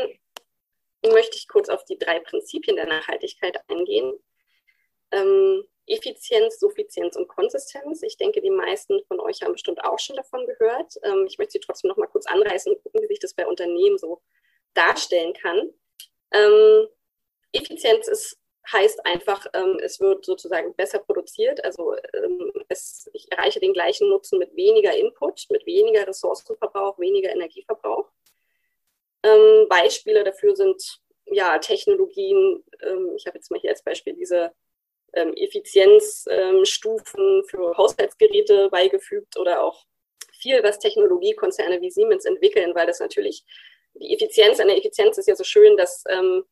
möchte 1.12 1.38
ich 1.38 1.47
kurz 1.47 1.69
auf 1.69 1.86
die 1.86 1.97
drei 1.97 2.19
Prinzipien 2.19 2.75
der 2.75 2.86
Nachhaltigkeit 2.86 3.57
eingehen. 3.67 4.13
Ähm, 5.12 5.63
Effizienz, 5.89 6.60
Suffizienz 6.60 7.15
und 7.15 7.28
Konsistenz. 7.28 8.04
Ich 8.04 8.15
denke, 8.17 8.41
die 8.41 8.52
meisten 8.52 9.04
von 9.08 9.19
euch 9.19 9.41
haben 9.41 9.54
bestimmt 9.54 9.84
auch 9.84 9.98
schon 10.00 10.15
davon 10.15 10.45
gehört. 10.45 10.93
Ähm, 11.04 11.26
ich 11.28 11.38
möchte 11.38 11.54
sie 11.54 11.60
trotzdem 11.60 11.89
noch 11.89 11.98
mal 11.98 12.08
kurz 12.08 12.28
anreißen 12.28 12.72
und 12.74 12.84
gucken, 12.84 13.02
wie 13.02 13.08
sich 13.08 13.19
das 13.19 13.34
bei 13.34 13.48
Unternehmen 13.48 13.98
so 13.98 14.22
darstellen 14.76 15.34
kann. 15.34 15.74
Ähm, 16.32 16.88
Effizienz 17.52 18.08
ist, 18.08 18.38
heißt 18.72 19.04
einfach, 19.06 19.48
ähm, 19.54 19.80
es 19.82 20.00
wird 20.00 20.26
sozusagen 20.26 20.76
besser 20.76 21.00
produziert. 21.00 21.63
Also 21.63 21.95
ähm, 22.13 22.52
es, 22.67 23.10
ich 23.13 23.32
erreiche 23.32 23.60
den 23.60 23.74
gleichen 23.74 24.10
Nutzen 24.10 24.38
mit 24.38 24.56
weniger 24.56 24.95
Input, 24.95 25.48
mit 25.50 25.65
weniger 25.65 26.08
Ressourcenverbrauch, 26.08 27.00
weniger 27.00 27.32
Energieverbrauch. 27.32 28.08
Ähm, 29.24 29.67
Beispiele 29.67 30.24
dafür 30.24 30.56
sind 30.56 31.02
ja 31.26 31.58
Technologien. 31.58 32.63
Ähm, 32.82 33.13
ich 33.15 33.26
habe 33.26 33.38
jetzt 33.38 33.50
mal 33.50 33.60
hier 33.60 33.72
als 33.72 33.84
Beispiel 33.84 34.13
diese 34.13 34.54
ähm, 35.13 35.34
Effizienzstufen 35.36 37.43
für 37.45 37.78
Haushaltsgeräte 37.78 38.69
beigefügt 38.69 39.38
oder 39.38 39.63
auch 39.63 39.86
viel, 40.39 40.63
was 40.63 40.80
Technologiekonzerne 40.80 41.82
wie 41.82 41.91
Siemens 41.91 42.26
entwickeln, 42.26 42.74
weil 42.76 42.88
das 42.88 43.00
natürlich 43.00 43.43
die 43.95 44.13
Effizienz, 44.13 44.60
an 44.60 44.67
der 44.67 44.78
Effizienz 44.78 45.17
ist 45.17 45.28
ja 45.28 45.36
so 45.36 45.43
schön, 45.43 45.76
dass, 45.78 46.04
ähm, 46.10 46.43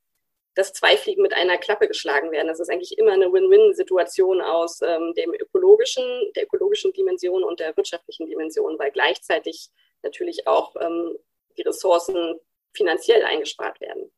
dass 0.55 0.73
zwei 0.73 0.97
Fliegen 0.97 1.21
mit 1.21 1.33
einer 1.33 1.57
Klappe 1.57 1.87
geschlagen 1.87 2.31
werden. 2.31 2.47
Das 2.47 2.59
ist 2.59 2.69
eigentlich 2.69 2.97
immer 2.97 3.13
eine 3.13 3.31
Win-Win-Situation 3.31 4.41
aus 4.41 4.81
ähm, 4.81 5.13
dem 5.15 5.33
ökologischen, 5.33 6.03
der 6.35 6.43
ökologischen 6.43 6.93
Dimension 6.93 7.43
und 7.43 7.59
der 7.59 7.75
wirtschaftlichen 7.77 8.27
Dimension, 8.27 8.77
weil 8.79 8.91
gleichzeitig 8.91 9.69
natürlich 10.03 10.47
auch 10.47 10.75
ähm, 10.79 11.17
die 11.57 11.61
Ressourcen 11.61 12.39
finanziell 12.73 13.23
eingespart 13.23 13.79
werden. 13.81 14.11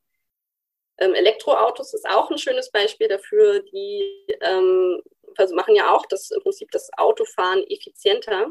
Ähm, 0.99 1.13
Elektroautos 1.13 1.93
ist 1.93 2.07
auch 2.07 2.29
ein 2.29 2.37
schönes 2.37 2.71
Beispiel 2.71 3.07
dafür. 3.07 3.61
Die 3.61 4.25
ähm, 4.41 5.01
also 5.37 5.55
machen 5.55 5.75
ja 5.75 5.95
auch 5.95 6.05
das 6.07 6.31
im 6.31 6.41
Prinzip 6.41 6.71
das 6.71 6.89
Autofahren 6.97 7.63
effizienter. 7.67 8.47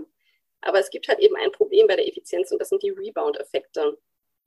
Aber 0.61 0.81
es 0.81 0.91
gibt 0.91 1.09
halt 1.09 1.21
eben 1.21 1.37
ein 1.37 1.53
Problem 1.53 1.87
bei 1.87 1.97
der 1.97 2.09
Effizienz 2.09 2.51
und 2.51 2.61
das 2.61 2.69
sind 2.71 2.83
die 2.83 2.91
Rebound-Effekte. 2.91 3.99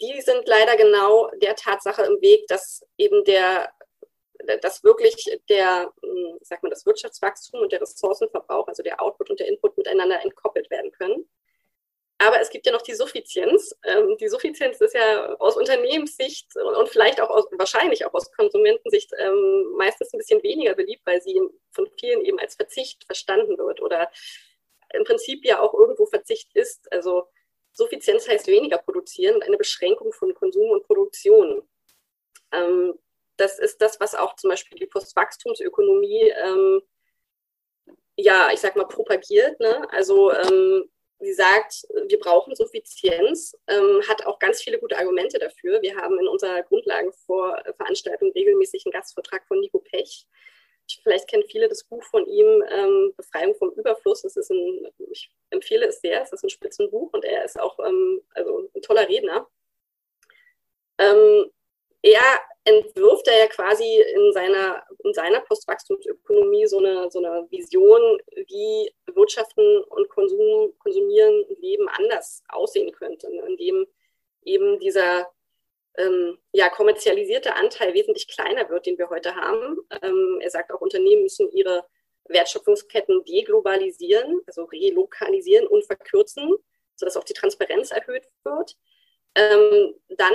Die 0.02 0.22
sind 0.22 0.48
leider 0.48 0.76
genau 0.76 1.30
der 1.42 1.56
Tatsache 1.56 2.04
im 2.04 2.20
Weg, 2.22 2.48
dass 2.48 2.84
eben 2.98 3.24
der, 3.24 3.72
dass 4.62 4.84
wirklich 4.84 5.40
der, 5.48 5.94
hm, 6.04 6.38
sag 6.42 6.64
mal, 6.64 6.70
das 6.70 6.86
Wirtschaftswachstum 6.86 7.62
und 7.62 7.72
der 7.72 7.82
Ressourcenverbrauch, 7.82 8.68
also 8.68 8.84
der 8.84 9.02
Output 9.02 9.30
und 9.30 9.40
der 9.40 9.48
Input 9.48 9.78
miteinander 9.78 10.22
entkoppelt 10.22 10.70
werden 10.70 10.92
können. 10.92 11.30
Aber 12.24 12.40
es 12.40 12.52
gibt 12.52 12.68
ja 12.68 12.72
noch 12.72 12.84
die 12.84 12.94
Suffizienz. 12.94 13.76
Ähm, 13.84 14.16
die 14.20 14.28
Suffizienz 14.28 14.80
ist 14.80 14.94
ja 14.94 15.34
aus 15.38 15.58
Unternehmenssicht 15.58 16.56
und 16.56 16.88
vielleicht 16.88 17.20
auch 17.20 17.32
aus, 17.32 17.46
wahrscheinlich 17.54 18.06
auch 18.06 18.14
aus 18.14 18.32
Konsumentensicht 18.32 19.12
ähm, 19.18 19.74
meistens 19.76 20.14
ein 20.14 20.20
bisschen 20.20 20.44
weniger 20.44 20.76
beliebt, 20.76 21.02
weil 21.06 21.20
sie 21.20 21.42
von 21.72 21.90
vielen 22.00 22.22
eben 22.22 22.38
als 22.38 22.54
Verzicht 22.54 23.06
verstanden 23.06 23.58
wird 23.58 23.82
oder 23.82 24.12
im 24.94 25.04
Prinzip 25.04 25.44
ja 25.46 25.62
auch 25.62 25.74
irgendwo 25.74 26.06
Verzicht 26.06 26.56
ist. 26.56 26.92
Also 26.92 27.28
Suffizienz 27.74 28.28
heißt 28.28 28.46
weniger 28.46 28.78
produzieren 28.78 29.36
und 29.38 29.44
eine 29.44 29.58
Beschränkung 29.58 30.14
von 30.14 30.36
Konsum 30.36 30.70
und 30.70 30.86
Produktion. 30.86 31.68
Ähm, 32.52 33.00
das 33.38 33.58
ist 33.58 33.82
das, 33.82 34.00
was 34.00 34.14
auch 34.14 34.36
zum 34.36 34.52
Beispiel 34.52 34.78
die 34.78 34.86
Postwachstumsökonomie 34.86 36.32
ähm, 36.38 36.82
ja, 38.16 38.52
ich 38.54 38.60
sag 38.60 38.76
mal, 38.76 38.88
propagiert. 38.88 39.60
Ne? 39.60 39.88
Also 39.92 40.32
ähm, 40.32 40.88
sie 41.22 41.34
sagt, 41.34 41.86
wir 42.08 42.20
brauchen 42.20 42.56
Suffizienz, 42.56 43.58
ähm, 43.68 44.02
hat 44.08 44.26
auch 44.26 44.40
ganz 44.40 44.62
viele 44.62 44.80
gute 44.80 44.98
Argumente 44.98 45.40
dafür. 45.40 45.82
Wir 45.82 45.96
haben 45.96 46.20
in 46.20 46.28
unserer 46.28 46.64
Grundlagenveranstaltung 46.64 48.32
regelmäßig 48.32 48.86
einen 48.86 48.92
Gastvortrag 48.92 49.48
von 49.48 49.60
Nico 49.60 49.80
Pech. 49.80 50.28
Vielleicht 51.04 51.30
kennen 51.30 51.44
viele 51.48 51.70
das 51.70 51.86
Buch 51.86 52.04
von 52.04 52.26
ihm, 52.28 52.64
ähm, 52.70 53.14
Befreiung 53.16 53.56
vom 53.56 53.72
Überfluss. 53.72 54.24
Das 54.24 54.36
ist 54.36 54.50
ein, 54.52 54.92
ich 55.12 55.32
empfehle 55.50 55.88
es 55.88 56.02
sehr, 56.02 56.22
es 56.22 56.34
ist 56.34 56.44
ein 56.44 56.50
Spitzenbuch 56.50 57.14
und 57.14 57.24
er 57.24 57.46
ist 57.46 57.60
auch 57.60 57.80
ähm, 57.80 58.22
also 58.34 58.70
ein 58.76 58.82
toller 58.82 59.08
Redner. 59.08 59.48
Ähm, 60.98 61.52
er 62.02 62.22
entwirft 62.64 63.28
er 63.28 63.40
ja 63.40 63.48
quasi 63.48 64.02
in 64.16 64.34
seiner, 64.34 64.84
in 65.04 65.14
seiner 65.14 65.42
Postwachstumsökonomie 65.42 66.68
so 66.68 66.78
eine, 66.78 67.10
so 67.10 67.20
eine 67.20 67.48
Vision, 67.50 68.20
wie 68.36 68.94
Wirtschaften 69.14 69.84
und 69.84 70.10
Konsum, 70.10 70.74
Konsumieren 70.80 71.44
und 71.46 71.60
Leben 71.60 71.88
anders 71.90 72.44
aussehen 72.50 72.92
könnte, 72.92 73.34
ne? 73.34 73.44
in 73.48 73.58
dem 73.58 73.88
eben 74.44 74.80
dieser 74.80 75.32
ähm, 75.98 76.38
ja, 76.52 76.70
kommerzialisierte 76.70 77.56
Anteil 77.56 77.94
wesentlich 77.94 78.28
kleiner 78.28 78.70
wird, 78.70 78.86
den 78.86 78.98
wir 78.98 79.10
heute 79.10 79.36
haben. 79.36 79.78
Ähm, 80.02 80.40
er 80.42 80.50
sagt 80.50 80.72
auch, 80.72 80.82
Unternehmen 80.82 81.24
müssen 81.24 81.52
ihre 81.52 81.86
Wertschöpfungsketten 82.26 83.26
deglobalisieren, 83.26 84.42
also 84.46 84.66
relokalisieren 84.66 85.68
und 85.68 85.86
verkürzen, 85.86 86.56
sodass 86.96 87.18
auch 87.18 87.24
die 87.24 87.34
Transparenz 87.34 87.92
erhöht 87.92 88.28
wird. 88.44 88.78
Ähm, 89.36 89.96
dann 90.10 90.34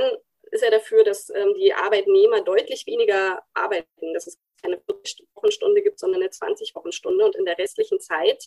ist 0.51 0.63
er 0.63 0.71
dafür, 0.71 1.05
dass 1.05 1.31
ähm, 1.31 1.55
die 1.55 1.75
Arbeitnehmer 1.75 2.43
deutlich 2.43 2.87
weniger 2.87 3.43
arbeiten, 3.55 4.15
dass 4.15 4.27
es 4.27 4.39
keine 4.63 4.79
40-Wochenstunde 4.79 5.83
gibt, 5.83 5.99
sondern 5.99 6.23
eine 6.23 6.31
20-Wochenstunde 6.31 7.25
und 7.25 7.37
in 7.37 7.45
der 7.45 7.59
restlichen 7.59 8.01
Zeit 8.01 8.47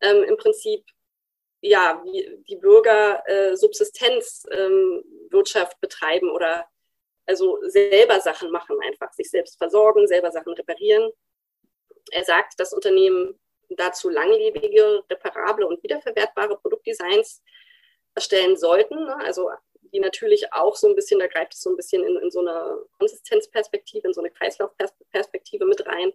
ähm, 0.00 0.22
im 0.24 0.36
Prinzip 0.36 0.84
ja, 1.62 2.02
wie 2.04 2.42
die 2.48 2.56
Bürger 2.56 3.22
äh, 3.28 3.54
Subsistenzwirtschaft 3.56 5.74
ähm, 5.74 5.80
betreiben 5.80 6.30
oder 6.30 6.66
also 7.26 7.58
selber 7.62 8.20
Sachen 8.20 8.50
machen, 8.50 8.78
einfach 8.82 9.12
sich 9.12 9.30
selbst 9.30 9.58
versorgen, 9.58 10.06
selber 10.06 10.32
Sachen 10.32 10.54
reparieren. 10.54 11.10
Er 12.12 12.24
sagt, 12.24 12.58
dass 12.58 12.72
Unternehmen 12.72 13.38
dazu 13.68 14.08
langlebige, 14.08 15.04
reparable 15.08 15.66
und 15.66 15.82
wiederverwertbare 15.82 16.58
Produktdesigns 16.58 17.42
erstellen 18.14 18.56
sollten. 18.56 19.04
Ne? 19.04 19.16
Also 19.24 19.50
die 19.92 20.00
natürlich 20.00 20.52
auch 20.52 20.76
so 20.76 20.88
ein 20.88 20.94
bisschen, 20.94 21.20
da 21.20 21.26
greift 21.26 21.54
es 21.54 21.60
so 21.60 21.70
ein 21.70 21.76
bisschen 21.76 22.04
in, 22.04 22.16
in 22.16 22.30
so 22.30 22.40
eine 22.40 22.78
Konsistenzperspektive, 22.98 24.06
in 24.06 24.14
so 24.14 24.20
eine 24.20 24.30
Kreislaufperspektive 24.30 25.64
mit 25.64 25.86
rein. 25.86 26.12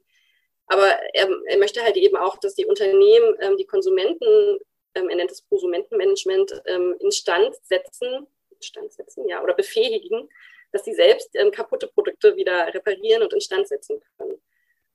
Aber 0.68 0.88
er, 1.14 1.30
er 1.46 1.58
möchte 1.58 1.84
halt 1.84 1.96
eben 1.98 2.16
auch, 2.16 2.38
dass 2.38 2.56
die 2.56 2.66
Unternehmen 2.66 3.36
ähm, 3.40 3.58
die 3.58 3.66
Konsumenten, 3.66 4.60
ähm, 4.96 5.10
er 5.10 5.16
nennt 5.16 5.32
es 5.32 5.48
Konsumentenmanagement, 5.48 6.64
ähm, 6.66 6.96
instand 7.00 7.56
setzen, 7.64 8.28
instand 8.50 8.92
setzen, 8.94 9.28
ja, 9.28 9.44
oder 9.44 9.54
befähigen, 9.54 10.30
dass 10.72 10.84
sie 10.84 10.94
selbst 10.94 11.30
ähm, 11.36 11.52
kaputte 11.52 11.88
Produkte 11.88 12.36
wieder 12.36 12.74
reparieren 12.74 13.24
und 13.24 13.34
instand 13.34 13.68
setzen 13.68 14.02
können. 14.18 14.42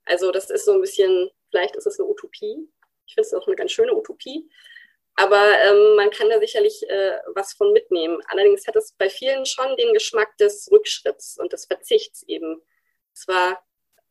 Also 0.05 0.33
das 0.33 0.51
ist 0.51 0.65
so 0.65 0.73
ein 0.73 0.81
bisschen, 0.81 1.31
vielleicht 1.51 1.77
ist 1.77 1.87
es 1.87 2.01
eine 2.01 2.09
Utopie. 2.09 2.69
Ich 3.07 3.15
finde 3.15 3.27
es 3.27 3.35
auch 3.35 3.47
eine 3.47 3.57
ganz 3.57 3.73
schöne 3.73 3.95
Utopie. 3.95 4.49
Aber 5.17 5.43
ähm, 5.59 5.97
man 5.97 6.11
kann 6.11 6.31
da 6.31 6.39
sicherlich 6.39 6.89
äh, 6.89 7.19
was 7.35 7.53
von 7.53 7.73
mitnehmen. 7.73 8.21
Allerdings 8.29 8.67
hat 8.67 8.77
es 8.77 8.93
bei 8.97 9.11
vielen 9.11 9.45
schon 9.45 9.77
den 9.77 9.93
Geschmack 9.93 10.37
des 10.39 10.71
Rückschritts 10.73 11.39
und 11.39 11.53
des 11.53 11.67
Verzichts 11.67 12.23
eben. 12.27 12.63
Es 13.13 13.29
war 13.29 13.63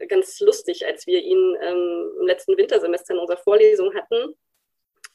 ganz 0.08 0.40
lustig, 0.40 0.86
als 0.86 1.08
wir 1.08 1.22
ihn 1.22 1.58
ähm, 1.62 2.12
im 2.20 2.28
letzten 2.28 2.56
Wintersemester 2.58 3.14
in 3.14 3.20
unserer 3.20 3.38
Vorlesung 3.38 3.94
hatten 3.96 4.36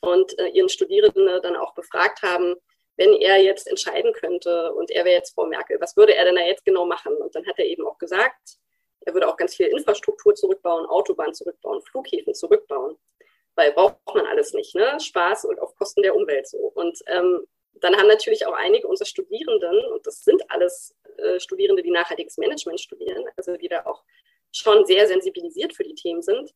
und 0.01 0.39
äh, 0.39 0.49
ihren 0.49 0.69
Studierenden 0.69 1.41
dann 1.43 1.57
auch 1.57 1.75
befragt 1.75 2.23
haben, 2.23 2.57
wenn 2.97 3.13
er 3.15 3.39
jetzt 3.39 3.67
entscheiden 3.67 4.13
könnte 4.13 4.73
und 4.75 4.91
er 4.91 5.05
wäre 5.05 5.17
jetzt 5.17 5.35
Frau 5.35 5.47
Merkel, 5.47 5.81
was 5.81 5.97
würde 5.97 6.15
er 6.15 6.25
denn 6.25 6.37
da 6.37 6.43
jetzt 6.43 6.65
genau 6.65 6.87
machen? 6.87 7.17
Und 7.17 7.35
dann 7.35 7.47
hat 7.47 7.59
er 7.59 7.67
eben 7.67 7.87
auch 7.87 7.99
gesagt, 7.99 8.59
er 9.01 9.15
würde 9.15 9.29
auch 9.29 9.37
ganz 9.37 9.55
viel 9.55 9.67
Infrastruktur 9.67 10.35
zurückbauen, 10.35 10.87
Autobahnen 10.87 11.35
zurückbauen, 11.35 11.83
Flughäfen 11.83 12.35
zurückbauen 12.35 12.97
weil 13.55 13.73
braucht 13.73 13.97
man 14.15 14.27
alles 14.27 14.53
nicht, 14.53 14.75
ne? 14.75 14.99
Spaß 15.01 15.45
und 15.45 15.61
auf 15.61 15.75
Kosten 15.77 16.03
der 16.03 16.15
Umwelt 16.15 16.49
so. 16.49 16.59
Und 16.59 16.99
ähm, 17.07 17.47
dann 17.75 17.97
haben 17.97 18.07
natürlich 18.09 18.47
auch 18.47 18.55
einige 18.55 18.87
unserer 18.87 19.07
Studierenden, 19.07 19.85
und 19.93 20.07
das 20.07 20.25
sind 20.25 20.43
alles 20.51 20.95
äh, 21.19 21.41
Studierende, 21.41 21.83
die 21.83 21.91
nachhaltiges 21.91 22.39
Management 22.39 22.81
studieren, 22.81 23.25
also 23.37 23.57
die 23.57 23.69
da 23.69 23.85
auch 23.87 24.03
schon 24.53 24.87
sehr 24.87 25.07
sensibilisiert 25.09 25.75
für 25.75 25.83
die 25.83 25.95
Themen 25.95 26.23
sind, 26.23 26.55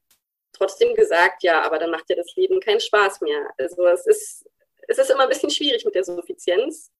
trotzdem 0.52 0.94
gesagt, 0.94 1.42
ja, 1.42 1.62
aber 1.62 1.78
dann 1.78 1.90
macht 1.90 2.08
ja 2.08 2.16
das 2.16 2.34
Leben 2.36 2.60
keinen 2.60 2.80
Spaß 2.80 3.20
mehr. 3.20 3.50
Also 3.58 3.84
es 3.86 4.06
ist, 4.06 4.46
es 4.86 4.98
ist 4.98 5.10
immer 5.10 5.24
ein 5.24 5.28
bisschen 5.28 5.50
schwierig 5.50 5.84
mit 5.84 5.94
der 5.94 6.04
Suffizienz. 6.04 6.92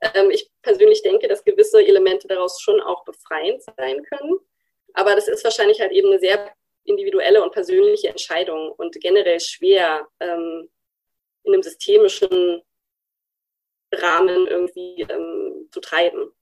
Ähm, 0.00 0.30
ich 0.30 0.50
persönlich 0.62 1.02
denke, 1.02 1.28
dass 1.28 1.44
gewisse 1.44 1.84
Elemente 1.84 2.28
daraus 2.28 2.60
schon 2.60 2.80
auch 2.80 3.04
befreiend 3.04 3.62
sein 3.62 4.02
können. 4.04 4.38
Aber 4.92 5.14
das 5.14 5.28
ist 5.28 5.44
wahrscheinlich 5.44 5.80
halt 5.80 5.92
eben 5.92 6.08
eine 6.08 6.20
sehr 6.20 6.52
individuelle 6.84 7.42
und 7.42 7.52
persönliche 7.52 8.08
Entscheidung 8.08 8.72
und 8.72 9.00
generell 9.00 9.40
schwer 9.40 10.08
ähm, 10.20 10.68
in 11.44 11.52
einem 11.52 11.62
systemischen 11.62 12.62
Rahmen 13.92 14.46
irgendwie 14.46 15.02
ähm, 15.02 15.68
zu 15.70 15.80
treiben. 15.80 16.32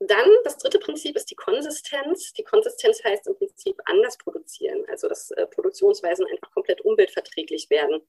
Dann 0.00 0.28
das 0.42 0.58
dritte 0.58 0.80
Prinzip 0.80 1.14
ist 1.14 1.30
die 1.30 1.36
Konsistenz. 1.36 2.32
Die 2.32 2.42
Konsistenz 2.42 3.04
heißt 3.04 3.28
im 3.28 3.36
Prinzip 3.36 3.80
anders 3.84 4.18
produzieren, 4.18 4.84
also 4.88 5.08
dass 5.08 5.30
äh, 5.32 5.46
Produktionsweisen 5.46 6.26
einfach 6.26 6.50
komplett 6.50 6.80
umweltverträglich 6.80 7.70
werden. 7.70 8.00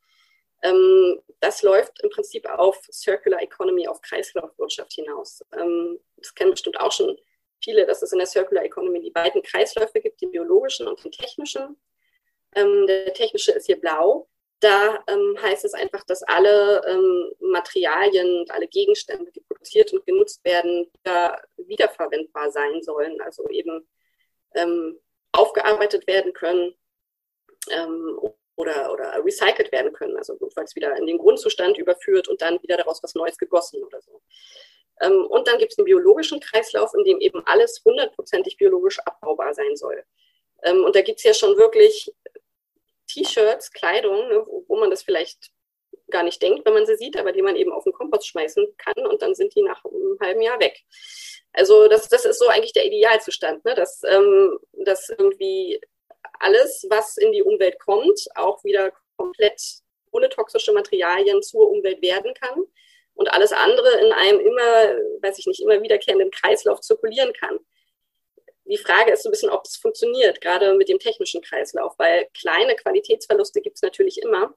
Ähm, 0.63 1.21
das 1.39 1.61
läuft 1.61 2.01
im 2.01 2.09
Prinzip 2.09 2.49
auf 2.49 2.81
Circular 2.91 3.41
Economy, 3.41 3.87
auf 3.87 4.01
Kreislaufwirtschaft 4.01 4.93
hinaus. 4.93 5.43
Ähm, 5.55 5.99
das 6.17 6.33
kennen 6.33 6.51
bestimmt 6.51 6.79
auch 6.79 6.91
schon 6.91 7.15
viele, 7.63 7.85
dass 7.85 8.01
es 8.01 8.11
in 8.11 8.19
der 8.19 8.27
Circular 8.27 8.63
Economy 8.63 9.01
die 9.01 9.11
beiden 9.11 9.41
Kreisläufe 9.41 10.01
gibt, 10.01 10.21
den 10.21 10.31
biologischen 10.31 10.87
und 10.87 11.03
den 11.03 11.11
technischen. 11.11 11.77
Ähm, 12.55 12.85
der 12.87 13.13
technische 13.13 13.51
ist 13.51 13.65
hier 13.65 13.79
blau. 13.79 14.27
Da 14.59 15.03
ähm, 15.07 15.37
heißt 15.41 15.65
es 15.65 15.73
einfach, 15.73 16.03
dass 16.05 16.23
alle 16.23 16.81
ähm, 16.87 17.33
Materialien 17.39 18.39
und 18.39 18.51
alle 18.51 18.67
Gegenstände, 18.67 19.29
die 19.31 19.41
produziert 19.41 19.91
und 19.91 20.05
genutzt 20.05 20.43
werden, 20.45 20.89
wieder, 20.93 21.41
wiederverwendbar 21.57 22.49
sein 22.51 22.81
sollen, 22.81 23.19
also 23.21 23.47
eben 23.49 23.85
ähm, 24.55 24.99
aufgearbeitet 25.33 26.07
werden 26.07 26.31
können 26.31 26.73
ähm, 27.71 28.19
oder, 28.55 28.93
oder 28.93 29.25
recycelt 29.25 29.71
werden 29.71 29.91
können, 29.91 30.15
also 30.15 30.37
notfalls 30.39 30.75
wieder 30.75 30.95
in 30.95 31.07
den 31.07 31.17
Grundzustand 31.17 31.77
überführt 31.77 32.27
und 32.29 32.41
dann 32.41 32.61
wieder 32.61 32.77
daraus 32.77 33.01
was 33.03 33.15
Neues 33.15 33.37
gegossen 33.37 33.83
oder 33.83 33.99
so. 34.01 34.21
Ähm, 35.01 35.25
und 35.27 35.47
dann 35.47 35.57
gibt 35.57 35.71
es 35.71 35.75
den 35.75 35.85
biologischen 35.85 36.39
Kreislauf, 36.39 36.93
in 36.93 37.03
dem 37.03 37.19
eben 37.19 37.41
alles 37.45 37.81
hundertprozentig 37.83 38.57
biologisch 38.57 38.99
abbaubar 38.99 39.53
sein 39.53 39.75
soll. 39.75 40.03
Ähm, 40.63 40.83
und 40.83 40.95
da 40.95 41.01
gibt 41.01 41.19
es 41.19 41.23
ja 41.23 41.33
schon 41.33 41.57
wirklich 41.57 42.11
T-Shirts, 43.07 43.71
Kleidung, 43.71 44.27
ne, 44.27 44.45
wo 44.67 44.77
man 44.77 44.89
das 44.89 45.03
vielleicht 45.03 45.51
gar 46.09 46.23
nicht 46.23 46.41
denkt, 46.41 46.65
wenn 46.65 46.73
man 46.73 46.85
sie 46.85 46.95
sieht, 46.95 47.17
aber 47.17 47.31
die 47.31 47.41
man 47.41 47.55
eben 47.55 47.71
auf 47.71 47.83
den 47.83 47.93
Kompost 47.93 48.27
schmeißen 48.27 48.65
kann 48.77 49.05
und 49.05 49.21
dann 49.21 49.35
sind 49.35 49.55
die 49.55 49.63
nach 49.63 49.83
einem 49.83 50.17
halben 50.21 50.41
Jahr 50.41 50.59
weg. 50.59 50.79
Also 51.53 51.87
das, 51.87 52.09
das 52.09 52.25
ist 52.25 52.39
so 52.39 52.47
eigentlich 52.47 52.73
der 52.73 52.85
Idealzustand, 52.85 53.63
ne? 53.65 53.75
dass, 53.75 54.01
ähm, 54.03 54.57
dass 54.73 55.09
irgendwie 55.09 55.81
alles, 56.39 56.85
was 56.89 57.17
in 57.17 57.31
die 57.31 57.43
Umwelt 57.43 57.79
kommt, 57.79 58.27
auch 58.35 58.63
wieder 58.63 58.91
komplett 59.17 59.61
ohne 60.11 60.29
toxische 60.29 60.73
Materialien 60.73 61.41
zur 61.41 61.69
Umwelt 61.69 62.01
werden 62.01 62.33
kann 62.33 62.65
und 63.15 63.31
alles 63.31 63.51
andere 63.51 63.89
in 63.99 64.11
einem 64.11 64.39
immer, 64.39 64.95
weiß 65.21 65.37
ich 65.39 65.45
nicht, 65.45 65.61
immer 65.61 65.81
wiederkehrenden 65.81 66.31
Kreislauf 66.31 66.81
zirkulieren 66.81 67.33
kann. 67.33 67.59
Die 68.65 68.77
Frage 68.77 69.11
ist 69.11 69.23
so 69.23 69.29
ein 69.29 69.31
bisschen, 69.31 69.49
ob 69.49 69.65
es 69.65 69.75
funktioniert, 69.75 70.41
gerade 70.41 70.73
mit 70.75 70.89
dem 70.89 70.99
technischen 70.99 71.41
Kreislauf, 71.41 71.93
weil 71.97 72.27
kleine 72.33 72.75
Qualitätsverluste 72.75 73.61
gibt 73.61 73.75
es 73.75 73.81
natürlich 73.81 74.21
immer. 74.21 74.55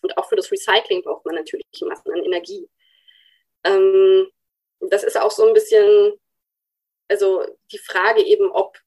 Und 0.00 0.16
auch 0.16 0.28
für 0.28 0.36
das 0.36 0.50
Recycling 0.50 1.02
braucht 1.02 1.26
man 1.26 1.34
natürlich 1.34 1.64
Massen 1.82 2.12
an 2.12 2.24
Energie. 2.24 2.68
Ähm, 3.64 4.30
das 4.80 5.04
ist 5.04 5.20
auch 5.20 5.30
so 5.30 5.46
ein 5.46 5.54
bisschen, 5.54 6.12
also 7.08 7.44
die 7.70 7.78
Frage 7.78 8.22
eben, 8.22 8.50
ob, 8.50 8.78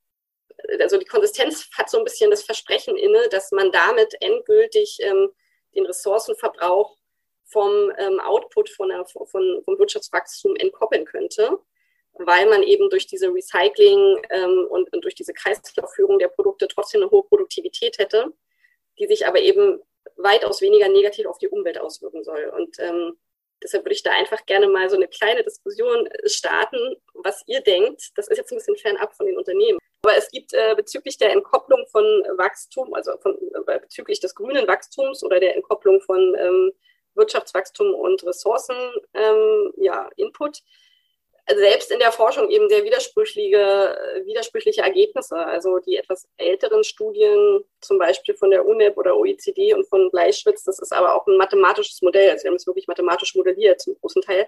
also 0.79 0.97
die 0.97 1.05
Konsistenz 1.05 1.69
hat 1.77 1.89
so 1.89 1.97
ein 1.97 2.03
bisschen 2.03 2.31
das 2.31 2.43
Versprechen 2.43 2.97
inne, 2.97 3.27
dass 3.29 3.51
man 3.51 3.71
damit 3.71 4.15
endgültig 4.21 4.97
ähm, 5.01 5.29
den 5.73 5.85
Ressourcenverbrauch 5.85 6.97
vom 7.45 7.91
ähm, 7.97 8.19
Output 8.19 8.69
von 8.69 8.89
der, 8.89 9.05
von, 9.05 9.27
vom 9.63 9.79
Wirtschaftswachstum 9.79 10.55
entkoppeln 10.55 11.05
könnte, 11.05 11.59
weil 12.13 12.47
man 12.49 12.63
eben 12.63 12.89
durch 12.89 13.07
diese 13.07 13.33
Recycling 13.33 14.21
ähm, 14.29 14.67
und, 14.69 14.91
und, 14.93 15.03
durch 15.03 15.15
diese 15.15 15.33
Kreislaufführung 15.33 16.19
der 16.19 16.29
Produkte 16.29 16.67
trotzdem 16.67 17.01
eine 17.01 17.11
hohe 17.11 17.23
Produktivität 17.23 17.97
hätte, 17.97 18.33
die 18.97 19.07
sich 19.07 19.27
aber 19.27 19.39
eben 19.39 19.79
weitaus 20.15 20.61
weniger 20.61 20.87
negativ 20.89 21.25
auf 21.27 21.37
die 21.37 21.49
Umwelt 21.49 21.79
auswirken 21.79 22.23
soll. 22.23 22.51
Und 22.55 22.79
ähm, 22.79 23.17
deshalb 23.61 23.83
würde 23.83 23.95
ich 23.95 24.03
da 24.03 24.11
einfach 24.11 24.45
gerne 24.45 24.67
mal 24.67 24.89
so 24.89 24.95
eine 24.95 25.07
kleine 25.07 25.43
Diskussion 25.43 26.07
äh, 26.07 26.29
starten, 26.29 26.95
was 27.13 27.43
ihr 27.47 27.61
denkt. 27.61 28.11
Das 28.15 28.27
ist 28.27 28.37
jetzt 28.37 28.51
ein 28.51 28.57
bisschen 28.57 28.77
fernab 28.77 29.15
von 29.15 29.25
den 29.25 29.37
Unternehmen. 29.37 29.79
Aber 30.03 30.15
es 30.15 30.29
gibt 30.29 30.53
äh, 30.53 30.75
bezüglich 30.75 31.17
der 31.17 31.31
Entkopplung 31.31 31.85
von 31.87 32.03
Wachstum, 32.37 32.93
also 32.93 33.17
von, 33.17 33.35
äh, 33.67 33.79
bezüglich 33.79 34.19
des 34.19 34.35
grünen 34.35 34.67
Wachstums 34.67 35.23
oder 35.23 35.39
der 35.39 35.55
Entkopplung 35.55 35.99
von 36.01 36.35
ähm, 36.37 36.71
Wirtschaftswachstum 37.15 37.93
und 37.93 38.23
Ressourcen 38.25 38.75
ähm, 39.13 39.73
ja, 39.77 40.09
Input. 40.15 40.61
Selbst 41.47 41.91
in 41.91 41.99
der 41.99 42.11
Forschung 42.11 42.49
eben 42.49 42.67
sehr 42.69 42.83
widersprüchliche, 42.83 43.95
widersprüchliche 44.25 44.81
Ergebnisse. 44.81 45.37
Also 45.37 45.77
die 45.77 45.95
etwas 45.95 46.27
älteren 46.37 46.83
Studien, 46.83 47.63
zum 47.81 47.99
Beispiel 47.99 48.35
von 48.35 48.49
der 48.49 48.65
UNEP 48.65 48.97
oder 48.97 49.15
OECD 49.15 49.75
und 49.75 49.87
von 49.87 50.09
Bleischwitz, 50.09 50.63
das 50.63 50.79
ist 50.79 50.91
aber 50.91 51.13
auch 51.13 51.27
ein 51.27 51.37
mathematisches 51.37 52.01
Modell, 52.01 52.31
also 52.31 52.43
wir 52.43 52.49
haben 52.49 52.55
es 52.55 52.65
wirklich 52.65 52.87
mathematisch 52.87 53.35
modelliert 53.35 53.79
zum 53.79 53.95
großen 53.99 54.23
Teil, 54.23 54.47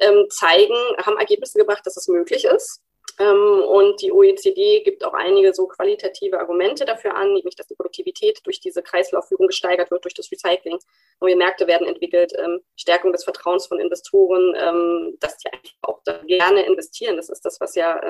ähm, 0.00 0.26
zeigen, 0.30 0.74
haben 0.96 1.18
Ergebnisse 1.18 1.58
gebracht, 1.58 1.84
dass 1.84 1.98
es 1.98 2.08
möglich 2.08 2.46
ist. 2.46 2.80
Ähm, 3.18 3.62
und 3.62 4.00
die 4.02 4.12
OECD 4.12 4.82
gibt 4.82 5.04
auch 5.04 5.14
einige 5.14 5.54
so 5.54 5.66
qualitative 5.66 6.38
Argumente 6.38 6.84
dafür 6.84 7.14
an, 7.14 7.32
nämlich 7.34 7.54
dass 7.54 7.66
die 7.66 7.74
Produktivität 7.74 8.40
durch 8.44 8.60
diese 8.60 8.82
Kreislaufführung 8.82 9.46
gesteigert 9.46 9.90
wird, 9.90 10.04
durch 10.04 10.14
das 10.14 10.30
Recycling. 10.30 10.78
neue 11.20 11.36
Märkte 11.36 11.66
werden 11.66 11.86
entwickelt, 11.86 12.32
ähm, 12.36 12.60
Stärkung 12.76 13.12
des 13.12 13.24
Vertrauens 13.24 13.66
von 13.66 13.78
Investoren, 13.78 14.54
ähm, 14.58 15.16
dass 15.20 15.38
die 15.38 15.52
eigentlich 15.52 15.76
auch 15.82 16.00
da 16.04 16.18
gerne 16.26 16.66
investieren. 16.66 17.16
Das 17.16 17.28
ist 17.28 17.44
das, 17.44 17.60
was 17.60 17.74
ja 17.74 18.00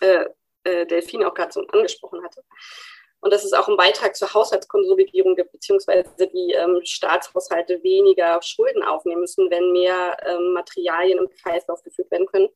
äh, 0.00 0.26
äh, 0.64 0.86
Delphine 0.86 1.28
auch 1.28 1.34
gerade 1.34 1.52
so 1.52 1.60
angesprochen 1.68 2.22
hatte. 2.24 2.42
Und 3.20 3.32
dass 3.32 3.44
es 3.44 3.52
auch 3.52 3.66
einen 3.66 3.76
Beitrag 3.76 4.16
zur 4.16 4.32
Haushaltskonsolidierung 4.32 5.34
gibt, 5.34 5.50
beziehungsweise 5.50 6.28
die 6.28 6.52
ähm, 6.52 6.80
Staatshaushalte 6.84 7.82
weniger 7.82 8.40
Schulden 8.42 8.82
aufnehmen 8.84 9.22
müssen, 9.22 9.50
wenn 9.50 9.72
mehr 9.72 10.16
ähm, 10.24 10.52
Materialien 10.52 11.18
im 11.18 11.28
Kreislauf 11.28 11.82
geführt 11.82 12.10
werden 12.12 12.26
können. 12.26 12.48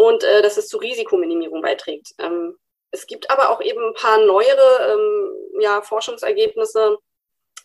Und 0.00 0.24
äh, 0.24 0.40
dass 0.40 0.56
es 0.56 0.68
zur 0.68 0.80
Risikominimierung 0.80 1.60
beiträgt. 1.60 2.14
Ähm, 2.18 2.56
es 2.90 3.06
gibt 3.06 3.30
aber 3.30 3.50
auch 3.50 3.60
eben 3.60 3.84
ein 3.84 3.92
paar 3.92 4.16
neuere 4.24 4.94
ähm, 4.94 5.60
ja, 5.60 5.82
Forschungsergebnisse, 5.82 6.96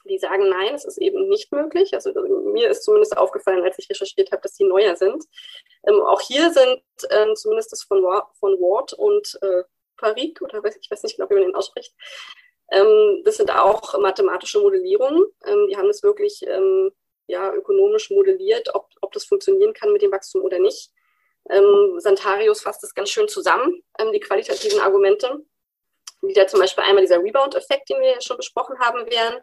die 0.03 0.17
sagen, 0.17 0.49
nein, 0.49 0.75
es 0.75 0.83
ist 0.83 0.97
eben 0.97 1.29
nicht 1.29 1.53
möglich. 1.53 1.93
Also 1.93 2.11
mir 2.51 2.69
ist 2.69 2.83
zumindest 2.83 3.17
aufgefallen, 3.17 3.63
als 3.63 3.79
ich 3.79 3.89
recherchiert 3.89 4.33
habe, 4.33 4.41
dass 4.41 4.53
die 4.53 4.65
neuer 4.65 4.97
sind. 4.97 5.23
Ähm, 5.87 6.01
auch 6.01 6.19
hier 6.19 6.51
sind 6.51 6.83
ähm, 7.09 7.37
zumindest 7.37 7.71
das 7.71 7.83
von, 7.83 8.03
von 8.37 8.59
Ward 8.59 8.91
und 8.91 9.39
äh, 9.41 9.63
Parik, 9.95 10.41
oder 10.41 10.61
weiß, 10.61 10.75
ich 10.81 10.91
weiß 10.91 11.03
nicht 11.03 11.15
genau, 11.15 11.29
wie 11.29 11.35
man 11.35 11.43
den 11.43 11.55
ausspricht, 11.55 11.93
ähm, 12.69 13.21
das 13.23 13.37
sind 13.37 13.49
auch 13.49 13.97
mathematische 13.97 14.59
Modellierungen. 14.59 15.23
Ähm, 15.45 15.67
die 15.69 15.77
haben 15.77 15.87
das 15.87 16.03
wirklich 16.03 16.45
ähm, 16.45 16.91
ja, 17.27 17.53
ökonomisch 17.53 18.09
modelliert, 18.09 18.75
ob, 18.75 18.89
ob 18.99 19.13
das 19.13 19.23
funktionieren 19.23 19.73
kann 19.73 19.93
mit 19.93 20.01
dem 20.01 20.11
Wachstum 20.11 20.41
oder 20.41 20.59
nicht. 20.59 20.91
Ähm, 21.49 21.99
Santarius 21.99 22.61
fasst 22.61 22.83
das 22.83 22.93
ganz 22.93 23.09
schön 23.09 23.27
zusammen, 23.27 23.83
die 24.13 24.19
qualitativen 24.19 24.79
Argumente, 24.79 25.43
wie 26.21 26.33
da 26.33 26.47
zum 26.47 26.59
Beispiel 26.59 26.83
einmal 26.83 27.03
dieser 27.03 27.21
Rebound-Effekt, 27.21 27.89
den 27.89 27.99
wir 27.99 28.13
ja 28.13 28.21
schon 28.21 28.37
besprochen 28.37 28.79
haben, 28.79 29.05
wären 29.09 29.41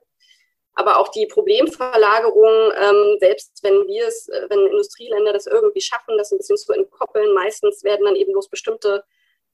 aber 0.75 0.99
auch 0.99 1.09
die 1.09 1.27
Problemverlagerung, 1.27 2.73
ähm, 2.77 3.17
selbst 3.21 3.63
wenn 3.63 3.87
wir 3.87 4.07
es, 4.07 4.29
äh, 4.29 4.47
wenn 4.49 4.67
Industrieländer 4.67 5.33
das 5.33 5.47
irgendwie 5.47 5.81
schaffen, 5.81 6.17
das 6.17 6.33
ein 6.33 6.39
bisschen 6.39 6.57
zu 6.57 6.73
entkoppeln, 6.73 7.35
meistens 7.35 7.85
werden 7.85 8.07
dann 8.07 8.17
eben 8.17 8.33
bloß 8.33 8.49
bestimmte 8.49 9.05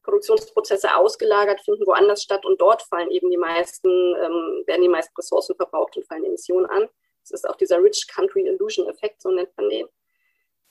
Produktionsprozesse 0.04 0.94
ausgelagert, 0.94 1.61
finden 1.61 1.87
woanders 1.87 2.22
statt 2.22 2.46
und 2.46 2.61
dort 2.61 2.82
fallen 2.82 3.11
eben 3.11 3.30
die 3.30 3.37
meisten, 3.37 3.88
ähm, 3.88 4.62
werden 4.66 4.82
die 4.82 4.88
meisten 4.88 5.14
Ressourcen 5.16 5.56
verbraucht 5.56 5.96
und 5.96 6.06
fallen 6.06 6.24
Emissionen 6.24 6.66
an. 6.66 6.88
Das 7.22 7.32
ist 7.32 7.48
auch 7.48 7.56
dieser 7.56 7.82
Rich 7.82 8.06
Country 8.08 8.46
Illusion 8.46 8.88
Effekt, 8.88 9.20
so 9.20 9.30
nennt 9.30 9.50
man 9.56 9.68
den. 9.68 9.88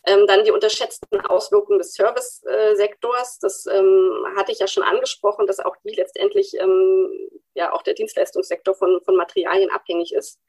Ähm, 0.08 0.26
dann 0.26 0.46
die 0.46 0.52
unterschätzten 0.52 1.20
Auswirkungen 1.22 1.80
des 1.80 1.94
Service-Sektors. 1.94 3.40
Das 3.40 3.66
ähm, 3.66 4.26
hatte 4.38 4.54
ich 4.54 4.60
ja 4.60 4.68
schon 4.68 4.84
angesprochen, 4.84 5.46
dass 5.48 5.60
auch 5.60 5.76
die 5.84 5.94
letztendlich 5.94 6.54
ähm, 6.58 7.30
ja 7.56 7.74
auch 7.74 7.82
der 7.82 7.94
Dienstleistungssektor 7.94 8.74
von, 8.74 9.02
von 9.04 9.18
Materialien 9.18 9.70
abhängig 9.70 10.14
ist. 10.14 10.40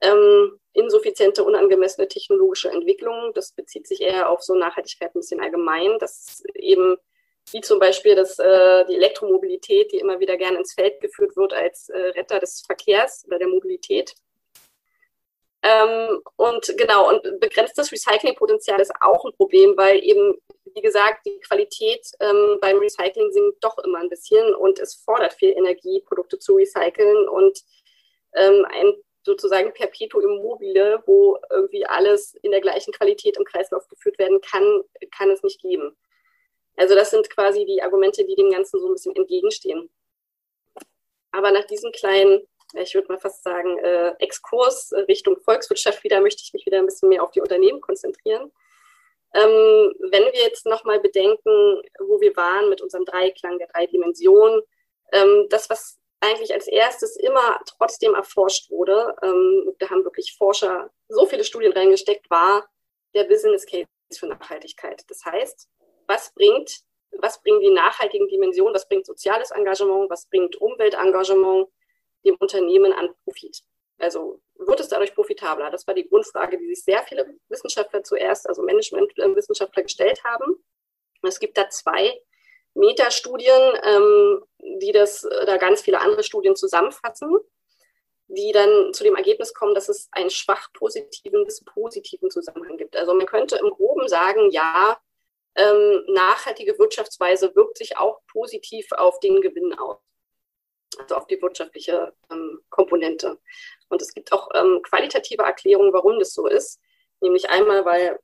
Ähm, 0.00 0.58
insuffiziente, 0.72 1.44
unangemessene 1.44 2.08
technologische 2.08 2.70
Entwicklung, 2.70 3.32
das 3.34 3.52
bezieht 3.52 3.86
sich 3.86 4.00
eher 4.00 4.30
auf 4.30 4.40
so 4.40 4.54
Nachhaltigkeit 4.54 5.14
ein 5.14 5.20
bisschen 5.20 5.42
allgemein, 5.42 5.98
dass 5.98 6.42
eben 6.54 6.96
wie 7.52 7.60
zum 7.60 7.80
Beispiel 7.80 8.14
das, 8.14 8.38
äh, 8.38 8.86
die 8.86 8.96
Elektromobilität, 8.96 9.92
die 9.92 9.98
immer 9.98 10.20
wieder 10.20 10.38
gerne 10.38 10.56
ins 10.56 10.72
Feld 10.72 11.00
geführt 11.00 11.36
wird 11.36 11.52
als 11.52 11.90
äh, 11.90 11.98
Retter 11.98 12.38
des 12.38 12.62
Verkehrs 12.64 13.24
oder 13.26 13.38
der 13.38 13.48
Mobilität. 13.48 14.14
Ähm, 15.62 16.22
und 16.36 16.74
genau, 16.78 17.10
und 17.10 17.40
begrenztes 17.40 17.92
Recyclingpotenzial 17.92 18.80
ist 18.80 18.92
auch 19.02 19.24
ein 19.24 19.34
Problem, 19.34 19.76
weil 19.76 20.02
eben, 20.02 20.34
wie 20.74 20.80
gesagt, 20.80 21.26
die 21.26 21.38
Qualität 21.40 22.06
ähm, 22.20 22.58
beim 22.60 22.78
Recycling 22.78 23.30
sinkt 23.30 23.62
doch 23.62 23.76
immer 23.78 23.98
ein 23.98 24.08
bisschen 24.08 24.54
und 24.54 24.78
es 24.78 24.94
fordert 24.94 25.34
viel 25.34 25.50
Energie, 25.50 26.00
Produkte 26.00 26.38
zu 26.38 26.54
recyceln 26.54 27.28
und 27.28 27.62
ähm, 28.34 28.66
ein 28.70 28.94
sozusagen 29.22 29.72
Perpetuum 29.74 30.42
mobile, 30.42 31.02
wo 31.04 31.38
irgendwie 31.50 31.84
alles 31.84 32.34
in 32.42 32.52
der 32.52 32.62
gleichen 32.62 32.92
Qualität 32.92 33.36
im 33.36 33.44
Kreislauf 33.44 33.86
geführt 33.88 34.18
werden 34.18 34.40
kann, 34.40 34.82
kann 35.10 35.30
es 35.30 35.42
nicht 35.42 35.60
geben. 35.60 35.94
Also 36.76 36.94
das 36.94 37.10
sind 37.10 37.28
quasi 37.28 37.66
die 37.66 37.82
Argumente, 37.82 38.24
die 38.24 38.34
dem 38.34 38.50
Ganzen 38.50 38.80
so 38.80 38.86
ein 38.88 38.94
bisschen 38.94 39.14
entgegenstehen. 39.14 39.90
Aber 41.32 41.52
nach 41.52 41.64
diesem 41.66 41.92
kleinen 41.92 42.46
ich 42.74 42.94
würde 42.94 43.08
mal 43.08 43.18
fast 43.18 43.42
sagen, 43.42 43.78
äh, 43.78 44.14
Exkurs 44.18 44.92
Richtung 45.08 45.40
Volkswirtschaft 45.40 46.04
wieder, 46.04 46.20
möchte 46.20 46.42
ich 46.44 46.52
mich 46.52 46.66
wieder 46.66 46.78
ein 46.78 46.86
bisschen 46.86 47.08
mehr 47.08 47.22
auf 47.22 47.30
die 47.30 47.40
Unternehmen 47.40 47.80
konzentrieren. 47.80 48.50
Ähm, 49.32 49.94
wenn 50.10 50.24
wir 50.24 50.42
jetzt 50.42 50.66
nochmal 50.66 51.00
bedenken, 51.00 51.82
wo 52.00 52.20
wir 52.20 52.36
waren 52.36 52.68
mit 52.68 52.80
unserem 52.80 53.04
Dreiklang 53.04 53.58
der 53.58 53.68
drei 53.68 53.86
Dimensionen, 53.86 54.62
ähm, 55.12 55.46
das, 55.50 55.70
was 55.70 55.98
eigentlich 56.20 56.52
als 56.52 56.66
erstes 56.66 57.16
immer 57.16 57.60
trotzdem 57.66 58.14
erforscht 58.14 58.70
wurde, 58.70 59.14
ähm, 59.22 59.74
da 59.78 59.88
haben 59.88 60.04
wirklich 60.04 60.34
Forscher 60.36 60.90
so 61.08 61.26
viele 61.26 61.44
Studien 61.44 61.72
reingesteckt, 61.72 62.28
war 62.30 62.68
der 63.14 63.24
Business 63.24 63.66
Case 63.66 63.88
für 64.12 64.26
Nachhaltigkeit. 64.26 65.02
Das 65.08 65.24
heißt, 65.24 65.68
was 66.06 66.32
bringt, 66.34 66.80
was 67.18 67.40
bringen 67.40 67.60
die 67.60 67.70
nachhaltigen 67.70 68.28
Dimensionen, 68.28 68.74
was 68.74 68.88
bringt 68.88 69.06
soziales 69.06 69.50
Engagement, 69.50 70.10
was 70.10 70.26
bringt 70.26 70.56
Umweltengagement, 70.56 71.68
dem 72.24 72.36
Unternehmen 72.36 72.92
an 72.92 73.10
Profit. 73.24 73.62
Also 73.98 74.40
wird 74.56 74.80
es 74.80 74.88
dadurch 74.88 75.14
profitabler? 75.14 75.70
Das 75.70 75.86
war 75.86 75.94
die 75.94 76.08
Grundfrage, 76.08 76.58
die 76.58 76.66
sich 76.74 76.84
sehr 76.84 77.02
viele 77.02 77.26
Wissenschaftler 77.48 78.02
zuerst, 78.02 78.48
also 78.48 78.62
Managementwissenschaftler 78.62 79.82
gestellt 79.82 80.22
haben. 80.24 80.56
Es 81.22 81.38
gibt 81.38 81.58
da 81.58 81.68
zwei 81.68 82.18
Metastudien, 82.74 83.78
ähm, 83.82 84.42
die 84.80 84.92
das, 84.92 85.24
äh, 85.24 85.44
da 85.44 85.58
ganz 85.58 85.82
viele 85.82 86.00
andere 86.00 86.22
Studien 86.22 86.56
zusammenfassen, 86.56 87.36
die 88.28 88.52
dann 88.52 88.94
zu 88.94 89.04
dem 89.04 89.16
Ergebnis 89.16 89.52
kommen, 89.52 89.74
dass 89.74 89.88
es 89.88 90.08
einen 90.12 90.30
schwach 90.30 90.72
positiven 90.72 91.44
bis 91.44 91.62
positiven 91.64 92.30
Zusammenhang 92.30 92.78
gibt. 92.78 92.96
Also 92.96 93.12
man 93.12 93.26
könnte 93.26 93.56
im 93.56 93.70
Groben 93.70 94.08
sagen, 94.08 94.50
ja, 94.50 94.98
ähm, 95.56 96.04
nachhaltige 96.08 96.78
Wirtschaftsweise 96.78 97.54
wirkt 97.54 97.76
sich 97.76 97.98
auch 97.98 98.20
positiv 98.28 98.86
auf 98.92 99.18
den 99.20 99.40
Gewinn 99.40 99.76
aus 99.76 99.98
also 101.00 101.16
auf 101.16 101.26
die 101.26 101.40
wirtschaftliche 101.40 102.12
ähm, 102.30 102.60
Komponente. 102.70 103.38
Und 103.88 104.02
es 104.02 104.14
gibt 104.14 104.32
auch 104.32 104.48
ähm, 104.54 104.80
qualitative 104.82 105.42
Erklärungen, 105.42 105.92
warum 105.92 106.18
das 106.18 106.32
so 106.32 106.46
ist. 106.46 106.80
Nämlich 107.20 107.50
einmal, 107.50 107.84
weil 107.84 108.18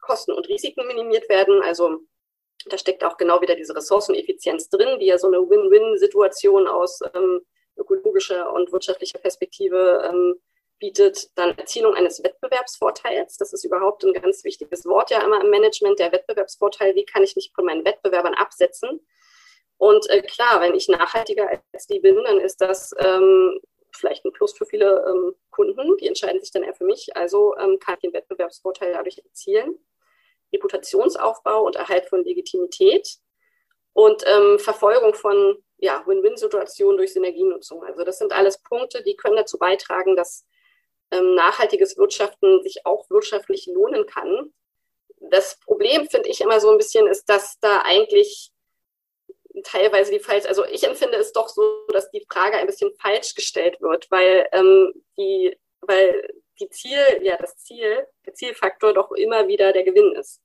Kosten 0.00 0.32
und 0.32 0.48
Risiken 0.48 0.86
minimiert 0.86 1.28
werden. 1.28 1.62
Also 1.62 2.00
da 2.66 2.78
steckt 2.78 3.04
auch 3.04 3.16
genau 3.16 3.40
wieder 3.40 3.54
diese 3.54 3.76
Ressourceneffizienz 3.76 4.68
drin, 4.68 4.98
die 4.98 5.06
ja 5.06 5.18
so 5.18 5.26
eine 5.26 5.38
Win-Win-Situation 5.38 6.66
aus 6.66 7.00
ähm, 7.14 7.40
ökologischer 7.76 8.52
und 8.52 8.72
wirtschaftlicher 8.72 9.18
Perspektive 9.18 10.08
ähm, 10.10 10.36
bietet. 10.78 11.30
Dann 11.36 11.56
Erzielung 11.58 11.94
eines 11.94 12.22
Wettbewerbsvorteils. 12.22 13.36
Das 13.36 13.52
ist 13.52 13.64
überhaupt 13.64 14.04
ein 14.04 14.12
ganz 14.12 14.44
wichtiges 14.44 14.84
Wort 14.86 15.10
ja 15.10 15.22
immer 15.22 15.42
im 15.42 15.50
Management, 15.50 15.98
der 15.98 16.12
Wettbewerbsvorteil. 16.12 16.94
Wie 16.94 17.04
kann 17.04 17.22
ich 17.22 17.36
mich 17.36 17.52
von 17.54 17.64
meinen 17.64 17.84
Wettbewerbern 17.84 18.34
absetzen? 18.34 19.00
Und 19.78 20.08
äh, 20.10 20.22
klar, 20.22 20.60
wenn 20.60 20.74
ich 20.74 20.88
nachhaltiger 20.88 21.48
als 21.72 21.86
die 21.86 22.00
bin, 22.00 22.22
dann 22.24 22.40
ist 22.40 22.60
das 22.60 22.94
ähm, 22.98 23.60
vielleicht 23.92 24.24
ein 24.24 24.32
Plus 24.32 24.56
für 24.56 24.66
viele 24.66 25.04
ähm, 25.08 25.34
Kunden. 25.50 25.96
Die 25.98 26.06
entscheiden 26.06 26.40
sich 26.40 26.52
dann 26.52 26.62
eher 26.62 26.74
für 26.74 26.84
mich. 26.84 27.16
Also 27.16 27.56
ähm, 27.56 27.78
kann 27.78 27.94
ich 27.94 28.00
den 28.00 28.12
Wettbewerbsvorteil 28.12 28.92
dadurch 28.92 29.18
erzielen. 29.18 29.78
Reputationsaufbau 30.52 31.64
und 31.64 31.76
Erhalt 31.76 32.06
von 32.06 32.24
Legitimität 32.24 33.18
und 33.92 34.24
ähm, 34.26 34.58
Verfolgung 34.58 35.14
von 35.14 35.62
ja, 35.78 36.02
Win-Win-Situationen 36.06 36.96
durch 36.96 37.12
Synergienutzung. 37.12 37.84
Also 37.84 38.04
das 38.04 38.18
sind 38.18 38.32
alles 38.32 38.62
Punkte, 38.62 39.02
die 39.02 39.16
können 39.16 39.36
dazu 39.36 39.58
beitragen, 39.58 40.16
dass 40.16 40.46
ähm, 41.10 41.34
nachhaltiges 41.34 41.96
Wirtschaften 41.96 42.62
sich 42.62 42.86
auch 42.86 43.08
wirtschaftlich 43.10 43.66
lohnen 43.66 44.06
kann. 44.06 44.52
Das 45.30 45.58
Problem, 45.60 46.08
finde 46.08 46.28
ich 46.28 46.40
immer 46.40 46.60
so 46.60 46.70
ein 46.70 46.78
bisschen, 46.78 47.06
ist, 47.06 47.28
dass 47.28 47.58
da 47.60 47.82
eigentlich 47.82 48.50
teilweise 49.64 50.12
die 50.12 50.20
falsch, 50.20 50.46
also 50.46 50.64
ich 50.66 50.84
empfinde 50.84 51.16
es 51.16 51.32
doch 51.32 51.48
so, 51.48 51.86
dass 51.88 52.10
die 52.10 52.24
Frage 52.30 52.56
ein 52.56 52.66
bisschen 52.66 52.92
falsch 53.00 53.34
gestellt 53.34 53.80
wird, 53.80 54.10
weil 54.10 54.48
ähm, 54.52 54.92
die, 55.18 55.56
weil 55.80 56.28
die 56.60 56.68
Ziel, 56.68 57.20
ja, 57.22 57.36
das 57.36 57.56
Ziel, 57.58 58.06
der 58.24 58.34
Zielfaktor 58.34 58.92
doch 58.94 59.10
immer 59.12 59.48
wieder 59.48 59.72
der 59.72 59.84
Gewinn 59.84 60.14
ist. 60.14 60.40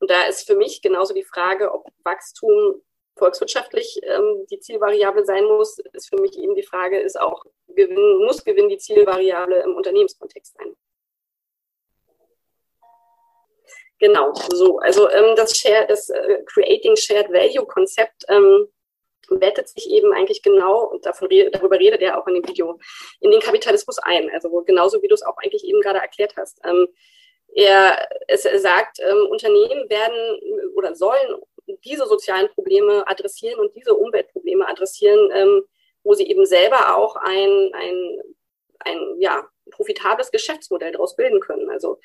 Und 0.00 0.10
da 0.10 0.24
ist 0.24 0.46
für 0.46 0.56
mich 0.56 0.82
genauso 0.82 1.14
die 1.14 1.24
Frage, 1.24 1.72
ob 1.72 1.86
Wachstum 2.04 2.82
volkswirtschaftlich 3.16 4.00
ähm, 4.02 4.46
die 4.50 4.58
Zielvariable 4.58 5.24
sein 5.24 5.44
muss, 5.44 5.78
ist 5.92 6.08
für 6.08 6.20
mich 6.20 6.36
eben 6.36 6.54
die 6.54 6.62
Frage, 6.62 6.98
ist 6.98 7.20
auch 7.20 7.44
Gewinn, 7.68 8.24
muss 8.24 8.44
Gewinn 8.44 8.68
die 8.68 8.78
Zielvariable 8.78 9.62
im 9.62 9.76
Unternehmenskontext 9.76 10.56
sein. 10.58 10.76
Genau, 14.04 14.34
so. 14.52 14.78
Also 14.80 15.08
ähm, 15.08 15.34
das, 15.34 15.56
Share, 15.56 15.86
das 15.86 16.10
äh, 16.10 16.42
Creating 16.44 16.94
Shared 16.94 17.32
Value 17.32 17.64
Konzept 17.64 18.26
ähm, 18.28 18.68
bettet 19.30 19.66
sich 19.70 19.88
eben 19.88 20.12
eigentlich 20.12 20.42
genau, 20.42 20.90
und 20.90 21.06
davon, 21.06 21.30
darüber 21.52 21.78
redet 21.78 22.02
er 22.02 22.20
auch 22.20 22.26
in 22.26 22.34
dem 22.34 22.46
Video, 22.46 22.78
in 23.20 23.30
den 23.30 23.40
Kapitalismus 23.40 23.98
ein. 24.00 24.28
Also 24.34 24.50
genauso 24.66 25.00
wie 25.00 25.08
du 25.08 25.14
es 25.14 25.22
auch 25.22 25.38
eigentlich 25.38 25.64
eben 25.64 25.80
gerade 25.80 26.00
erklärt 26.00 26.34
hast. 26.36 26.60
Ähm, 26.66 26.86
er, 27.54 28.06
es, 28.28 28.44
er 28.44 28.58
sagt, 28.58 29.00
ähm, 29.00 29.26
Unternehmen 29.30 29.88
werden 29.88 30.38
oder 30.74 30.94
sollen 30.94 31.40
diese 31.82 32.04
sozialen 32.04 32.50
Probleme 32.50 33.08
adressieren 33.08 33.58
und 33.58 33.74
diese 33.74 33.94
Umweltprobleme 33.94 34.68
adressieren, 34.68 35.30
ähm, 35.32 35.62
wo 36.02 36.12
sie 36.12 36.28
eben 36.28 36.44
selber 36.44 36.94
auch 36.94 37.16
ein, 37.16 37.70
ein 37.72 38.20
ein 38.80 38.98
ja, 39.18 39.48
profitables 39.70 40.30
Geschäftsmodell 40.30 40.92
daraus 40.92 41.16
bilden 41.16 41.40
können. 41.40 41.70
Also 41.70 41.98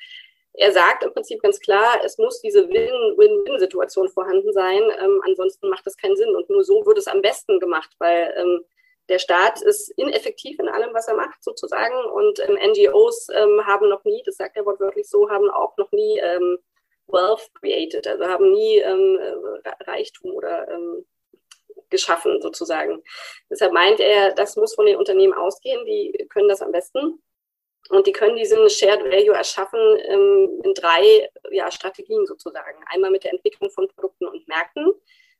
er 0.54 0.72
sagt 0.72 1.04
im 1.04 1.12
Prinzip 1.12 1.40
ganz 1.42 1.60
klar, 1.60 2.00
es 2.04 2.18
muss 2.18 2.40
diese 2.40 2.68
Win-Win-Situation 2.68 4.08
vorhanden 4.08 4.52
sein, 4.52 4.82
ähm, 5.00 5.22
ansonsten 5.24 5.68
macht 5.68 5.86
das 5.86 5.96
keinen 5.96 6.16
Sinn. 6.16 6.34
Und 6.34 6.50
nur 6.50 6.64
so 6.64 6.84
wird 6.86 6.98
es 6.98 7.06
am 7.06 7.22
besten 7.22 7.60
gemacht, 7.60 7.90
weil 7.98 8.34
ähm, 8.36 8.64
der 9.08 9.18
Staat 9.18 9.62
ist 9.62 9.90
ineffektiv 9.96 10.58
in 10.58 10.68
allem, 10.68 10.92
was 10.92 11.08
er 11.08 11.14
macht, 11.14 11.42
sozusagen. 11.42 11.96
Und 12.12 12.40
ähm, 12.40 12.58
NGOs 12.70 13.28
ähm, 13.32 13.66
haben 13.66 13.88
noch 13.88 14.04
nie, 14.04 14.22
das 14.24 14.36
sagt 14.36 14.56
er 14.56 14.66
wortwörtlich 14.66 15.08
so, 15.08 15.30
haben 15.30 15.50
auch 15.50 15.76
noch 15.76 15.90
nie 15.92 16.18
ähm, 16.18 16.58
Wealth 17.06 17.50
created, 17.54 18.06
also 18.06 18.24
haben 18.24 18.52
nie 18.52 18.78
ähm, 18.78 19.18
Reichtum 19.86 20.32
oder 20.32 20.68
geschaffen, 21.90 22.40
sozusagen. 22.40 23.02
Deshalb 23.50 23.72
meint 23.72 23.98
er, 23.98 24.32
das 24.32 24.54
muss 24.54 24.76
von 24.76 24.86
den 24.86 24.96
Unternehmen 24.96 25.34
ausgehen, 25.34 25.84
die 25.86 26.28
können 26.30 26.48
das 26.48 26.62
am 26.62 26.70
besten. 26.70 27.20
Und 27.88 28.06
die 28.06 28.12
können 28.12 28.36
diesen 28.36 28.68
Shared 28.70 29.04
Value 29.04 29.34
erschaffen 29.34 29.80
ähm, 30.04 30.60
in 30.62 30.74
drei 30.74 31.28
ja, 31.50 31.70
Strategien 31.70 32.26
sozusagen. 32.26 32.84
Einmal 32.86 33.10
mit 33.10 33.24
der 33.24 33.32
Entwicklung 33.32 33.70
von 33.70 33.88
Produkten 33.88 34.26
und 34.26 34.46
Märkten. 34.46 34.92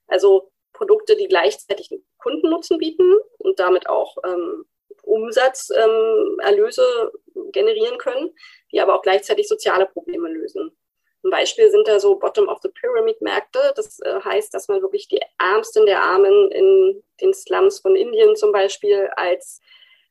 Also 0.09 0.50
Produkte, 0.72 1.16
die 1.16 1.29
gleichzeitig 1.29 1.90
Kundennutzen 2.18 2.79
bieten 2.79 3.18
und 3.38 3.61
damit 3.61 3.88
auch 3.88 4.16
ähm, 4.24 4.64
Umsatzerlöse 5.03 7.12
ähm, 7.37 7.53
generieren 7.53 7.98
können, 7.98 8.35
die 8.72 8.81
aber 8.81 8.94
auch 8.94 9.03
gleichzeitig 9.03 9.48
soziale 9.48 9.87
Probleme 9.87 10.29
lösen. 10.29 10.76
Ein 11.22 11.31
Beispiel 11.31 11.70
sind 11.70 11.87
da 11.87 12.00
so 12.00 12.16
Bottom-of-the-Pyramid-Märkte. 12.16 13.74
Das 13.76 14.00
äh, 14.00 14.20
heißt, 14.24 14.55
dass 14.55 14.68
man 14.68 14.81
wirklich 14.81 15.07
die 15.09 15.20
Ärmsten 15.38 15.85
der 15.85 16.03
Armen 16.03 16.50
in 16.50 17.03
den 17.20 17.35
Slums 17.35 17.81
von 17.81 17.94
Indien 17.94 18.37
zum 18.37 18.53
Beispiel 18.53 19.11
als, 19.16 19.61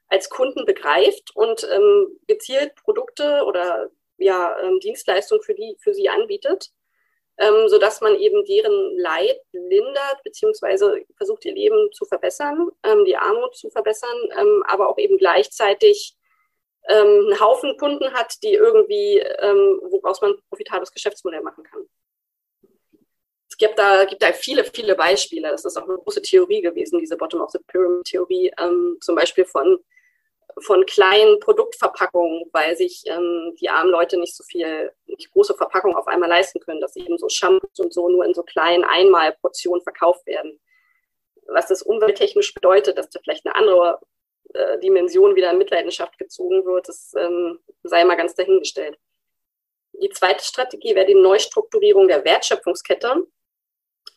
als 0.09 0.29
Kunden 0.29 0.65
begreift 0.65 1.35
und 1.35 1.67
ähm, 1.71 2.19
gezielt 2.27 2.75
Produkte 2.75 3.43
oder 3.45 3.89
ja, 4.17 4.59
ähm, 4.61 4.79
Dienstleistungen 4.79 5.43
für, 5.43 5.53
die, 5.53 5.77
für 5.79 5.93
sie 5.93 6.09
anbietet 6.09 6.71
ähm, 7.39 7.69
sodass 7.69 8.01
man 8.01 8.15
eben 8.15 8.43
deren 8.43 8.97
Leid 8.97 9.39
lindert, 9.53 10.23
beziehungsweise 10.23 11.05
versucht, 11.15 11.45
ihr 11.45 11.53
Leben 11.53 11.89
zu 11.93 12.05
verbessern, 12.05 12.69
ähm, 12.83 13.05
die 13.05 13.15
Armut 13.15 13.55
zu 13.55 13.69
verbessern, 13.69 14.17
ähm, 14.37 14.63
aber 14.67 14.89
auch 14.89 14.97
eben 14.97 15.17
gleichzeitig 15.17 16.17
ähm, 16.89 17.07
einen 17.07 17.39
Haufen 17.39 17.77
Kunden 17.77 18.13
hat, 18.13 18.35
die 18.43 18.53
irgendwie, 18.53 19.19
ähm, 19.19 19.79
woraus 19.89 20.21
man 20.21 20.31
ein 20.31 20.41
profitables 20.49 20.91
Geschäftsmodell 20.91 21.41
machen 21.41 21.63
kann. 21.63 21.87
Es 23.49 23.57
gibt 23.57 23.79
da, 23.79 24.03
gibt 24.03 24.21
da 24.21 24.33
viele, 24.33 24.65
viele 24.65 24.95
Beispiele. 24.95 25.49
Das 25.49 25.63
ist 25.63 25.77
auch 25.77 25.87
eine 25.87 25.97
große 25.97 26.21
Theorie 26.21 26.61
gewesen, 26.61 26.99
diese 26.99 27.17
Bottom-of-the-Pyramid-Theorie, 27.17 28.53
zum 29.01 29.15
Beispiel 29.15 29.43
von 29.43 29.83
von 30.57 30.85
kleinen 30.85 31.39
Produktverpackungen, 31.39 32.49
weil 32.51 32.75
sich 32.75 33.03
ähm, 33.05 33.55
die 33.59 33.69
armen 33.69 33.91
Leute 33.91 34.17
nicht 34.17 34.35
so 34.35 34.43
viel, 34.43 34.91
nicht 35.05 35.31
große 35.31 35.53
Verpackungen 35.55 35.95
auf 35.95 36.07
einmal 36.07 36.29
leisten 36.29 36.59
können, 36.59 36.81
dass 36.81 36.95
eben 36.95 37.17
so 37.17 37.29
Shampoos 37.29 37.79
und 37.79 37.93
so 37.93 38.09
nur 38.09 38.25
in 38.25 38.33
so 38.33 38.43
kleinen 38.43 38.83
Einmalportionen 38.83 39.81
verkauft 39.81 40.25
werden. 40.25 40.59
Was 41.47 41.67
das 41.67 41.81
umwelttechnisch 41.81 42.53
bedeutet, 42.53 42.97
dass 42.97 43.09
da 43.09 43.19
vielleicht 43.23 43.45
eine 43.45 43.55
andere 43.55 43.99
äh, 44.53 44.79
Dimension 44.79 45.35
wieder 45.35 45.51
in 45.51 45.57
Mitleidenschaft 45.57 46.17
gezogen 46.17 46.65
wird, 46.65 46.87
das 46.87 47.13
ähm, 47.17 47.59
sei 47.83 48.03
mal 48.03 48.17
ganz 48.17 48.35
dahingestellt. 48.35 48.97
Die 49.93 50.09
zweite 50.09 50.43
Strategie 50.43 50.95
wäre 50.95 51.05
die 51.05 51.15
Neustrukturierung 51.15 52.07
der 52.07 52.23
Wertschöpfungskette. 52.23 53.27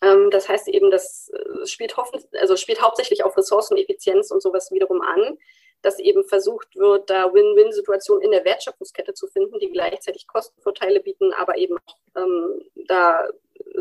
Ähm, 0.03 0.31
das 0.31 0.49
heißt 0.49 0.69
eben, 0.69 0.91
das 0.91 1.31
äh, 1.31 1.67
spielt, 1.67 1.95
also 2.39 2.57
spielt 2.57 2.83
hauptsächlich 2.83 3.25
auf 3.25 3.37
Ressourceneffizienz 3.37 4.31
und 4.31 4.43
sowas 4.43 4.71
wiederum 4.71 5.01
an 5.03 5.39
dass 5.83 5.99
eben 5.99 6.25
versucht 6.25 6.77
wird, 6.77 7.11
da 7.11 7.35
Win-Win-Situationen 7.35 8.25
in 8.25 8.31
der 8.31 8.45
Wertschöpfungskette 8.45 9.15
zu 9.15 9.27
finden, 9.27 9.59
die 9.59 9.71
gleichzeitig 9.71 10.27
Kostenvorteile 10.27 11.01
bieten, 11.01 11.33
aber 11.33 11.59
eben 11.59 11.77
auch 11.77 11.97
ähm, 12.17 12.63
da 12.87 13.29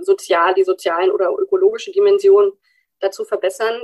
sozial, 0.01 0.53
die 0.53 0.63
sozialen 0.63 1.11
oder 1.11 1.31
ökologische 1.37 1.91
Dimensionen 1.91 2.51
dazu 2.99 3.23
verbessern. 3.23 3.79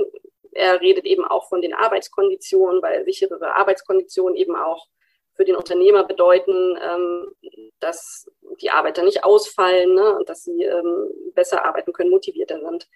Er 0.52 0.80
redet 0.80 1.04
eben 1.04 1.24
auch 1.24 1.48
von 1.48 1.62
den 1.62 1.74
Arbeitskonditionen, 1.74 2.82
weil 2.82 3.04
sicherere 3.04 3.54
Arbeitskonditionen 3.54 4.36
eben 4.36 4.56
auch 4.56 4.88
für 5.34 5.44
den 5.44 5.54
Unternehmer 5.56 6.04
bedeuten, 6.04 6.76
ähm, 6.82 7.32
dass 7.78 8.28
die 8.60 8.70
Arbeiter 8.70 9.04
nicht 9.04 9.22
ausfallen 9.22 9.94
ne, 9.94 10.16
und 10.16 10.28
dass 10.28 10.42
sie 10.42 10.64
ähm, 10.64 11.08
besser 11.34 11.64
arbeiten 11.64 11.92
können, 11.92 12.10
motivierter 12.10 12.58
sind. 12.60 12.88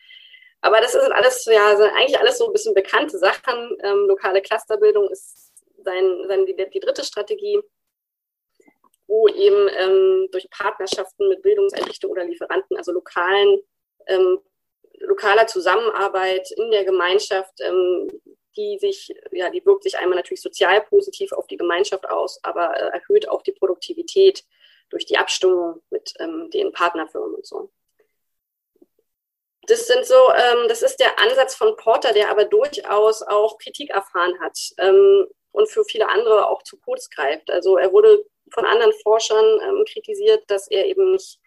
Aber 0.62 0.80
das 0.80 0.92
sind 0.92 1.12
alles, 1.12 1.44
ja, 1.44 1.76
sind 1.76 1.90
eigentlich 1.90 2.18
alles 2.18 2.38
so 2.38 2.46
ein 2.46 2.52
bisschen 2.52 2.72
bekannte 2.72 3.18
Sachen. 3.18 3.76
Ähm, 3.82 4.06
lokale 4.06 4.40
Clusterbildung 4.40 5.10
ist 5.10 5.52
sein, 5.84 6.24
sein, 6.28 6.46
die, 6.46 6.54
die 6.54 6.80
dritte 6.80 7.04
Strategie, 7.04 7.60
wo 9.08 9.26
eben 9.28 9.68
ähm, 9.76 10.28
durch 10.30 10.48
Partnerschaften 10.50 11.28
mit 11.28 11.42
Bildungseinrichtungen 11.42 12.16
oder 12.16 12.24
Lieferanten, 12.24 12.76
also 12.76 12.92
lokalen, 12.92 13.60
ähm, 14.06 14.38
lokaler 15.00 15.48
Zusammenarbeit 15.48 16.52
in 16.52 16.70
der 16.70 16.84
Gemeinschaft, 16.84 17.60
ähm, 17.60 18.08
die 18.56 18.78
sich, 18.78 19.12
ja, 19.32 19.50
die 19.50 19.66
wirkt 19.66 19.82
sich 19.82 19.98
einmal 19.98 20.16
natürlich 20.16 20.42
sozial 20.42 20.80
positiv 20.82 21.32
auf 21.32 21.48
die 21.48 21.56
Gemeinschaft 21.56 22.08
aus, 22.08 22.38
aber 22.44 22.76
äh, 22.76 22.98
erhöht 22.98 23.28
auch 23.28 23.42
die 23.42 23.52
Produktivität 23.52 24.44
durch 24.90 25.06
die 25.06 25.18
Abstimmung 25.18 25.82
mit 25.90 26.14
ähm, 26.20 26.50
den 26.50 26.70
Partnerfirmen 26.70 27.34
und 27.34 27.46
so 27.46 27.72
das 29.66 29.86
sind 29.86 30.04
so, 30.04 30.14
ähm, 30.14 30.68
das 30.68 30.82
ist 30.82 30.96
der 30.96 31.18
Ansatz 31.18 31.54
von 31.54 31.76
Porter, 31.76 32.12
der 32.12 32.30
aber 32.30 32.44
durchaus 32.44 33.22
auch 33.22 33.58
Kritik 33.58 33.90
erfahren 33.90 34.38
hat 34.40 34.58
ähm, 34.78 35.26
und 35.52 35.68
für 35.68 35.84
viele 35.84 36.08
andere 36.08 36.48
auch 36.48 36.62
zu 36.62 36.78
kurz 36.78 37.08
greift. 37.10 37.50
Also 37.50 37.76
er 37.76 37.92
wurde 37.92 38.24
von 38.50 38.64
anderen 38.64 38.92
Forschern 39.02 39.60
ähm, 39.62 39.84
kritisiert, 39.90 40.42
dass 40.48 40.68
er 40.68 40.86
eben 40.86 41.12
nicht 41.12 41.38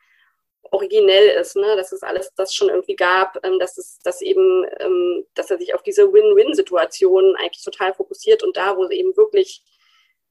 originell 0.72 1.30
ist, 1.40 1.56
ne? 1.56 1.76
dass 1.76 1.92
es 1.92 2.04
alles 2.04 2.32
das 2.36 2.54
schon 2.54 2.70
irgendwie 2.70 2.96
gab, 2.96 3.44
ähm, 3.46 3.60
dass 3.60 3.78
es, 3.78 4.00
dass 4.00 4.22
eben, 4.22 4.66
ähm, 4.80 5.26
dass 5.36 5.52
er 5.52 5.58
sich 5.58 5.74
auf 5.74 5.84
diese 5.84 6.12
Win-Win-Situation 6.12 7.36
eigentlich 7.36 7.64
total 7.64 7.94
fokussiert 7.94 8.44
und 8.44 8.58
da, 8.58 8.78
wo 8.78 8.88
eben 8.90 9.16
wirklich 9.18 9.62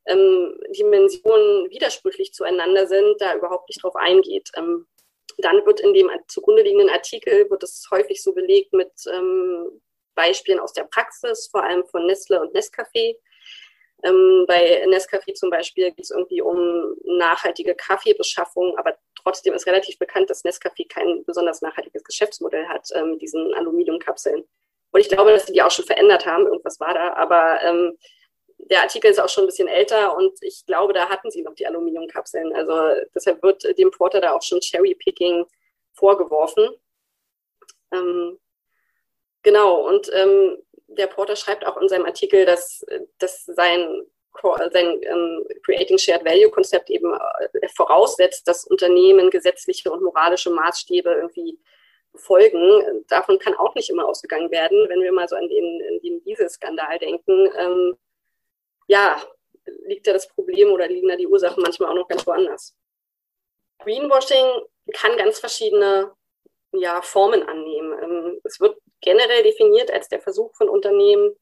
ähm, 0.07 0.59
Dimensionen 0.71 1.71
widersprüchlich 1.71 2.33
zueinander 2.33 2.87
sind, 2.87 3.21
da 3.21 3.35
überhaupt 3.35 3.69
nicht 3.69 3.83
drauf 3.83 3.97
eingeht. 3.97 4.51
Ähm, 5.39 5.43
dann 5.43 5.67
wird 5.67 5.81
in 5.81 5.95
dem 5.95 6.11
zugrunde 6.29 6.63
liegenden 6.63 6.91
Artikel, 6.91 7.49
wird 7.51 7.63
es 7.63 7.87
häufig 7.91 8.23
so 8.23 8.33
belegt 8.33 8.73
mit 8.73 8.93
ähm, 9.13 9.81
Beispielen 10.15 10.61
aus 10.61 10.73
der 10.73 10.85
Praxis, 10.85 11.49
vor 11.51 11.63
allem 11.63 11.85
von 11.87 12.07
Nestle 12.07 12.41
und 12.41 12.55
Nescafé. 12.55 13.17
Ähm, 14.03 14.45
bei 14.47 14.85
Nescafé 14.87 15.35
zum 15.35 15.51
Beispiel 15.51 15.91
geht 15.91 16.05
es 16.05 16.11
irgendwie 16.11 16.43
um 16.43 16.95
nachhaltige 17.05 17.75
Kaffeebeschaffung, 17.75 18.77
aber 18.77 18.97
trotzdem 19.23 19.55
ist 19.55 19.67
relativ 19.67 19.99
bekannt, 19.99 20.31
dass 20.31 20.45
Nescafé 20.45 20.87
kein 20.89 21.25
besonders 21.25 21.63
nachhaltiges 21.63 22.05
Geschäftsmodell 22.05 22.67
hat 22.67 22.91
äh, 22.93 23.03
mit 23.05 23.23
diesen 23.23 23.55
Aluminiumkapseln. 23.55 24.45
Und 24.93 25.01
ich 25.01 25.09
glaube, 25.09 25.33
dass 25.33 25.47
sie 25.47 25.55
die 25.55 25.63
auch 25.63 25.71
schon 25.71 25.87
verändert 25.87 26.27
haben, 26.27 26.47
irgendwas 26.47 26.79
war 26.79 26.95
da, 26.95 27.15
aber 27.15 27.61
ähm, 27.63 27.99
der 28.71 28.83
Artikel 28.83 29.11
ist 29.11 29.21
auch 29.21 29.29
schon 29.29 29.45
ein 29.45 29.49
bisschen 29.49 29.69
älter 29.69 30.17
und 30.17 30.33
ich 30.43 30.65
glaube, 30.67 30.93
da 30.93 31.09
hatten 31.09 31.31
sie 31.31 31.43
noch 31.43 31.55
die 31.55 31.67
Aluminiumkapseln. 31.67 32.55
Also 32.55 33.01
deshalb 33.15 33.43
wird 33.43 33.79
dem 33.79 33.91
Porter 33.91 34.21
da 34.21 34.33
auch 34.33 34.43
schon 34.43 34.61
Cherry-Picking 34.61 35.47
vorgeworfen. 35.93 36.69
Ähm, 37.93 38.39
genau, 39.43 39.87
und 39.87 40.11
ähm, 40.13 40.59
der 40.89 41.07
Porter 41.09 41.37
schreibt 41.37 41.67
auch 41.67 41.77
in 41.77 41.89
seinem 41.89 42.07
Artikel, 42.07 42.47
dass, 42.47 42.85
dass 43.19 43.45
sein, 43.45 44.07
sein 44.73 45.01
ähm, 45.03 45.47
Creating 45.65 45.99
Shared 45.99 46.25
Value 46.25 46.51
Konzept 46.51 46.91
eben 46.91 47.13
äh, 47.13 47.69
voraussetzt, 47.75 48.49
dass 48.49 48.65
Unternehmen 48.65 49.31
gesetzliche 49.31 49.91
und 49.91 50.03
moralische 50.03 50.51
Maßstäbe 50.51 51.11
irgendwie 51.11 51.59
folgen. 52.15 53.05
Davon 53.09 53.39
kann 53.39 53.55
auch 53.55 53.75
nicht 53.75 53.91
immer 53.91 54.07
ausgegangen 54.07 54.51
werden, 54.51 54.89
wenn 54.89 55.03
wir 55.03 55.13
mal 55.13 55.29
so 55.29 55.37
an 55.37 55.49
den, 55.49 56.01
den 56.03 56.23
Dieselskandal 56.23 56.99
denken. 56.99 57.49
Ähm, 57.59 57.97
ja, 58.87 59.23
liegt 59.87 60.07
da 60.07 60.13
das 60.13 60.29
Problem 60.29 60.71
oder 60.71 60.89
liegen 60.89 61.09
da 61.09 61.17
die 61.17 61.27
Ursachen 61.27 61.63
manchmal 61.63 61.91
auch 61.91 61.95
noch 61.95 62.09
ganz 62.09 62.27
woanders. 62.27 62.77
Greenwashing 63.79 64.63
kann 64.93 65.17
ganz 65.17 65.39
verschiedene 65.39 66.13
ja, 66.73 67.03
Formen 67.03 67.43
annehmen. 67.43 68.03
Ähm, 68.03 68.41
es 68.45 68.61
wird 68.61 68.77
generell 69.01 69.43
definiert 69.43 69.91
als 69.91 70.09
der 70.09 70.21
Versuch 70.21 70.55
von 70.55 70.69
Unternehmen, 70.69 71.37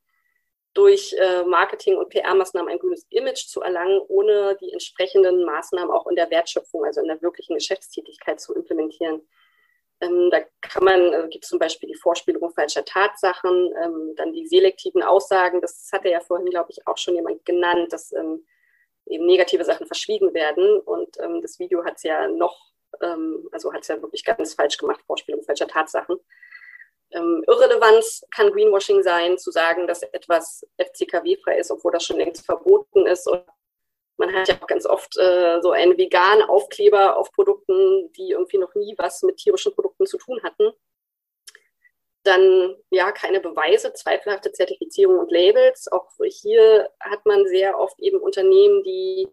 durch 0.74 1.14
äh, 1.18 1.45
Marketing- 1.45 1.97
und 1.97 2.09
PR-Maßnahmen 2.09 2.70
ein 2.70 2.78
grünes 2.78 3.07
Image 3.11 3.47
zu 3.47 3.61
erlangen, 3.61 4.01
ohne 4.09 4.57
die 4.61 4.72
entsprechenden 4.72 5.45
Maßnahmen 5.45 5.90
auch 5.90 6.07
in 6.07 6.16
der 6.16 6.30
Wertschöpfung, 6.30 6.84
also 6.84 7.01
in 7.01 7.09
der 7.09 7.20
wirklichen 7.20 7.55
Geschäftstätigkeit 7.55 8.40
zu 8.40 8.55
implementieren. 8.55 9.20
Ähm, 10.03 10.30
da 10.30 10.40
kann 10.61 10.84
man, 10.84 11.14
also 11.14 11.28
gibt 11.28 11.44
es 11.44 11.50
zum 11.50 11.61
Beispiel 11.61 11.88
die 11.88 11.94
Vorspielung 11.94 12.53
falscher 12.53 12.84
Tatsachen, 12.84 13.72
ähm, 13.82 14.14
dann 14.16 14.32
die 14.32 14.46
selektiven 14.48 15.03
Aussagen, 15.03 15.61
das 15.61 15.88
hatte 15.92 16.09
ja 16.09 16.20
vorhin, 16.20 16.50
glaube 16.50 16.70
ich, 16.70 16.86
auch 16.86 16.98
schon 16.98 17.14
jemand 17.14 17.44
genannt, 17.44 17.92
dass 17.92 18.12
ähm, 18.12 18.44
eben 19.07 19.26
negative 19.26 19.64
Sachen 19.64 19.86
verschwiegen 19.86 20.34
werden. 20.34 20.80
Und 20.80 21.18
ähm, 21.20 21.40
das 21.40 21.59
Video 21.61 21.84
hat 21.84 21.96
es 21.96 22.03
ja 22.03 22.26
noch, 22.26 22.59
ähm, 23.00 23.48
also 23.53 23.72
hat 23.72 23.82
es 23.82 23.88
ja 23.88 24.03
wirklich 24.03 24.24
ganz 24.24 24.55
falsch 24.55 24.76
gemacht, 24.76 25.00
Vorspielung 25.07 25.44
falscher 25.44 25.68
Tatsachen. 25.68 26.18
Ähm, 27.12 27.44
Irrelevanz 27.46 28.24
kann 28.34 28.50
Greenwashing 28.50 29.03
sein, 29.03 29.38
zu 29.38 29.53
sagen, 29.53 29.86
dass 29.86 30.03
etwas 30.03 30.66
FCKW-frei 30.78 31.59
ist, 31.59 31.70
obwohl 31.70 31.92
das 31.92 32.05
schon 32.05 32.16
längst 32.16 32.44
verboten 32.44 33.07
ist. 33.07 33.28
Und 33.28 33.44
man 34.22 34.34
hat 34.34 34.48
ja 34.48 34.54
auch 34.60 34.66
ganz 34.66 34.86
oft 34.86 35.18
äh, 35.18 35.60
so 35.62 35.72
einen 35.72 35.98
veganen 35.98 36.44
Aufkleber 36.44 37.16
auf 37.16 37.32
Produkten, 37.32 38.12
die 38.12 38.30
irgendwie 38.30 38.58
noch 38.58 38.74
nie 38.74 38.94
was 38.96 39.22
mit 39.22 39.36
tierischen 39.36 39.74
Produkten 39.74 40.06
zu 40.06 40.16
tun 40.16 40.40
hatten. 40.44 40.70
Dann 42.22 42.76
ja 42.90 43.10
keine 43.10 43.40
Beweise, 43.40 43.92
zweifelhafte 43.92 44.52
Zertifizierung 44.52 45.18
und 45.18 45.32
Labels. 45.32 45.90
Auch 45.90 46.08
hier 46.24 46.88
hat 47.00 47.26
man 47.26 47.46
sehr 47.48 47.78
oft 47.78 47.98
eben 47.98 48.18
Unternehmen, 48.18 48.84
die 48.84 49.28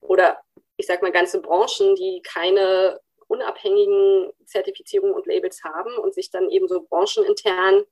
oder 0.00 0.38
ich 0.76 0.86
sag 0.86 1.00
mal 1.00 1.12
ganze 1.12 1.40
Branchen, 1.40 1.94
die 1.96 2.20
keine 2.22 3.00
unabhängigen 3.28 4.30
Zertifizierungen 4.44 5.14
und 5.14 5.26
Labels 5.26 5.64
haben 5.64 5.96
und 5.96 6.14
sich 6.14 6.30
dann 6.30 6.50
eben 6.50 6.68
so 6.68 6.82
branchenintern 6.82 7.84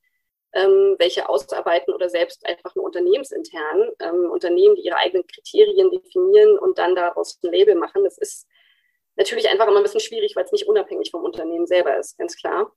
ähm, 0.54 0.96
welche 0.98 1.28
ausarbeiten 1.28 1.92
oder 1.92 2.08
selbst 2.08 2.46
einfach 2.46 2.74
nur 2.74 2.84
unternehmensintern 2.84 3.90
ähm, 4.00 4.30
Unternehmen, 4.30 4.76
die 4.76 4.82
ihre 4.82 4.96
eigenen 4.96 5.26
Kriterien 5.26 5.90
definieren 5.90 6.58
und 6.58 6.78
dann 6.78 6.94
daraus 6.94 7.38
ein 7.42 7.52
Label 7.52 7.74
machen. 7.74 8.04
Das 8.04 8.18
ist 8.18 8.46
natürlich 9.16 9.48
einfach 9.48 9.66
immer 9.66 9.78
ein 9.78 9.82
bisschen 9.82 10.00
schwierig, 10.00 10.36
weil 10.36 10.44
es 10.44 10.52
nicht 10.52 10.66
unabhängig 10.66 11.10
vom 11.10 11.24
Unternehmen 11.24 11.66
selber 11.66 11.96
ist, 11.96 12.16
ganz 12.18 12.36
klar. 12.36 12.72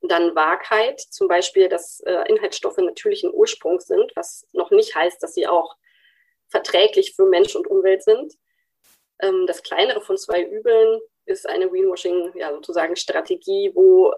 Dann 0.00 0.34
Wahrheit, 0.36 1.00
zum 1.00 1.28
Beispiel, 1.28 1.68
dass 1.68 2.00
äh, 2.00 2.24
Inhaltsstoffe 2.28 2.78
natürlichen 2.78 3.32
Ursprungs 3.32 3.86
sind, 3.86 4.12
was 4.14 4.46
noch 4.52 4.70
nicht 4.70 4.94
heißt, 4.94 5.22
dass 5.22 5.34
sie 5.34 5.46
auch 5.46 5.76
verträglich 6.48 7.14
für 7.14 7.26
Mensch 7.26 7.54
und 7.56 7.66
Umwelt 7.66 8.02
sind. 8.02 8.34
Ähm, 9.20 9.46
das 9.46 9.62
kleinere 9.62 10.00
von 10.00 10.16
zwei 10.16 10.42
Übeln 10.42 11.00
ist 11.26 11.48
eine 11.48 11.68
Greenwashing, 11.68 12.32
ja, 12.36 12.52
sozusagen 12.52 12.96
Strategie, 12.96 13.72
wo 13.74 14.12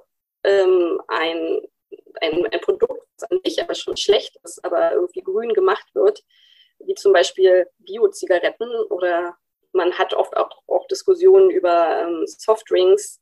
ähm, 0.44 1.00
ein, 1.08 1.60
ein, 2.20 2.46
ein 2.46 2.60
Produkt, 2.60 3.06
das 3.16 3.30
an 3.30 3.40
sich 3.44 3.62
aber 3.62 3.74
schon 3.74 3.96
schlecht 3.96 4.36
ist, 4.44 4.64
aber 4.64 4.92
irgendwie 4.92 5.22
grün 5.22 5.52
gemacht 5.52 5.86
wird, 5.94 6.22
wie 6.80 6.94
zum 6.94 7.12
Beispiel 7.12 7.66
Bio-Zigaretten 7.78 8.68
oder 8.90 9.36
man 9.72 9.96
hat 9.98 10.14
oft 10.14 10.36
auch, 10.36 10.50
auch 10.66 10.86
Diskussionen 10.88 11.50
über 11.50 12.02
ähm, 12.02 12.24
Softdrinks. 12.26 13.20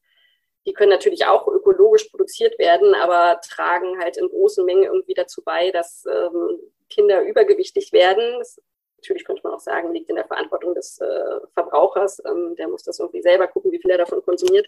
Die 0.67 0.73
können 0.73 0.91
natürlich 0.91 1.27
auch 1.27 1.47
ökologisch 1.49 2.05
produziert 2.05 2.59
werden, 2.59 2.95
aber 2.95 3.41
tragen 3.41 3.99
halt 4.01 4.17
in 4.17 4.29
großen 4.29 4.65
Mengen 4.65 4.85
irgendwie 4.85 5.15
dazu 5.15 5.43
bei, 5.43 5.71
dass 5.71 6.05
ähm, 6.07 6.59
Kinder 6.91 7.23
übergewichtig 7.23 7.93
werden. 7.93 8.39
Das 8.39 8.59
natürlich 8.97 9.25
könnte 9.25 9.43
man 9.45 9.55
auch 9.55 9.61
sagen, 9.61 9.93
liegt 9.93 10.11
in 10.11 10.17
der 10.17 10.27
Verantwortung 10.27 10.75
des 10.75 11.01
äh, 11.01 11.41
Verbrauchers. 11.55 12.23
Ähm, 12.27 12.55
der 12.57 12.69
muss 12.69 12.83
das 12.83 12.99
irgendwie 12.99 13.23
selber 13.23 13.49
gucken, 13.49 13.73
wie 13.73 13.81
viel 13.81 13.91
er 13.91 13.99
davon 13.99 14.23
konsumiert. 14.23 14.67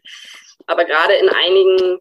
Aber 0.67 0.85
gerade 0.85 1.15
in 1.15 1.29
einigen 1.29 2.01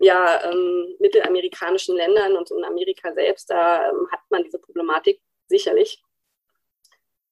ja, 0.00 0.50
ähm, 0.50 0.94
mittelamerikanischen 0.98 1.96
Ländern 1.96 2.36
und 2.36 2.50
in 2.50 2.64
Amerika 2.64 3.12
selbst, 3.12 3.50
da 3.50 3.88
ähm, 3.88 4.08
hat 4.10 4.20
man 4.30 4.44
diese 4.44 4.58
Problematik 4.58 5.20
sicherlich. 5.48 6.02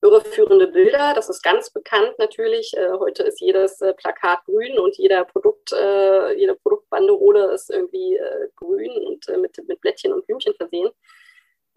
Irreführende 0.03 0.69
Bilder, 0.69 1.14
das 1.14 1.31
ist 1.31 1.43
ganz 1.43 1.71
bekannt 1.71 2.14
natürlich. 2.19 2.77
Äh, 2.77 2.91
heute 2.99 3.23
ist 3.23 3.41
jedes 3.41 3.81
äh, 3.81 3.95
Plakat 3.95 4.45
grün 4.45 4.79
und 4.79 4.97
jeder 4.97 5.25
Produkt, 5.25 5.73
äh, 5.73 6.35
jede 6.35 6.55
Produktbanderole 6.55 7.53
ist 7.53 7.71
irgendwie 7.71 8.17
äh, 8.17 8.49
grün 8.57 8.93
und 9.07 9.29
äh, 9.29 9.39
mit, 9.39 9.57
mit 9.67 9.81
Blättchen 9.81 10.12
und 10.12 10.27
Blümchen 10.27 10.55
versehen. 10.55 10.91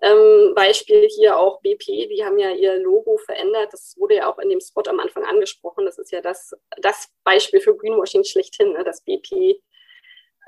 Ähm, 0.01 0.53
Beispiel 0.55 1.07
hier 1.09 1.37
auch 1.37 1.61
BP, 1.61 2.07
die 2.07 2.23
haben 2.23 2.39
ja 2.39 2.51
ihr 2.51 2.77
Logo 2.77 3.17
verändert. 3.17 3.73
Das 3.73 3.95
wurde 3.97 4.15
ja 4.15 4.31
auch 4.31 4.39
in 4.39 4.49
dem 4.49 4.61
Spot 4.61 4.83
am 4.87 4.99
Anfang 4.99 5.25
angesprochen. 5.25 5.85
Das 5.85 5.97
ist 5.97 6.11
ja 6.11 6.21
das, 6.21 6.55
das 6.77 7.09
Beispiel 7.23 7.59
für 7.59 7.75
Greenwashing 7.75 8.23
schlechthin, 8.23 8.73
ne? 8.73 8.83
dass 8.83 9.01
BP, 9.01 9.61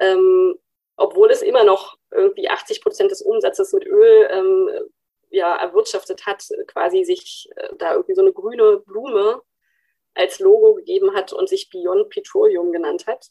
ähm, 0.01 0.55
obwohl 0.97 1.31
es 1.31 1.41
immer 1.41 1.63
noch 1.63 1.97
irgendwie 2.11 2.49
80 2.49 2.81
Prozent 2.81 3.11
des 3.11 3.21
Umsatzes 3.21 3.71
mit 3.71 3.85
Öl 3.85 4.27
ähm, 4.29 4.69
ja, 5.29 5.55
erwirtschaftet 5.55 6.25
hat, 6.25 6.43
quasi 6.67 7.05
sich 7.05 7.49
äh, 7.55 7.69
da 7.77 7.93
irgendwie 7.93 8.15
so 8.15 8.21
eine 8.21 8.33
grüne 8.33 8.79
Blume 8.85 9.41
als 10.13 10.39
Logo 10.39 10.73
gegeben 10.75 11.13
hat 11.15 11.31
und 11.31 11.47
sich 11.47 11.69
Beyond 11.69 12.09
Petroleum 12.09 12.71
genannt 12.71 13.07
hat. 13.07 13.27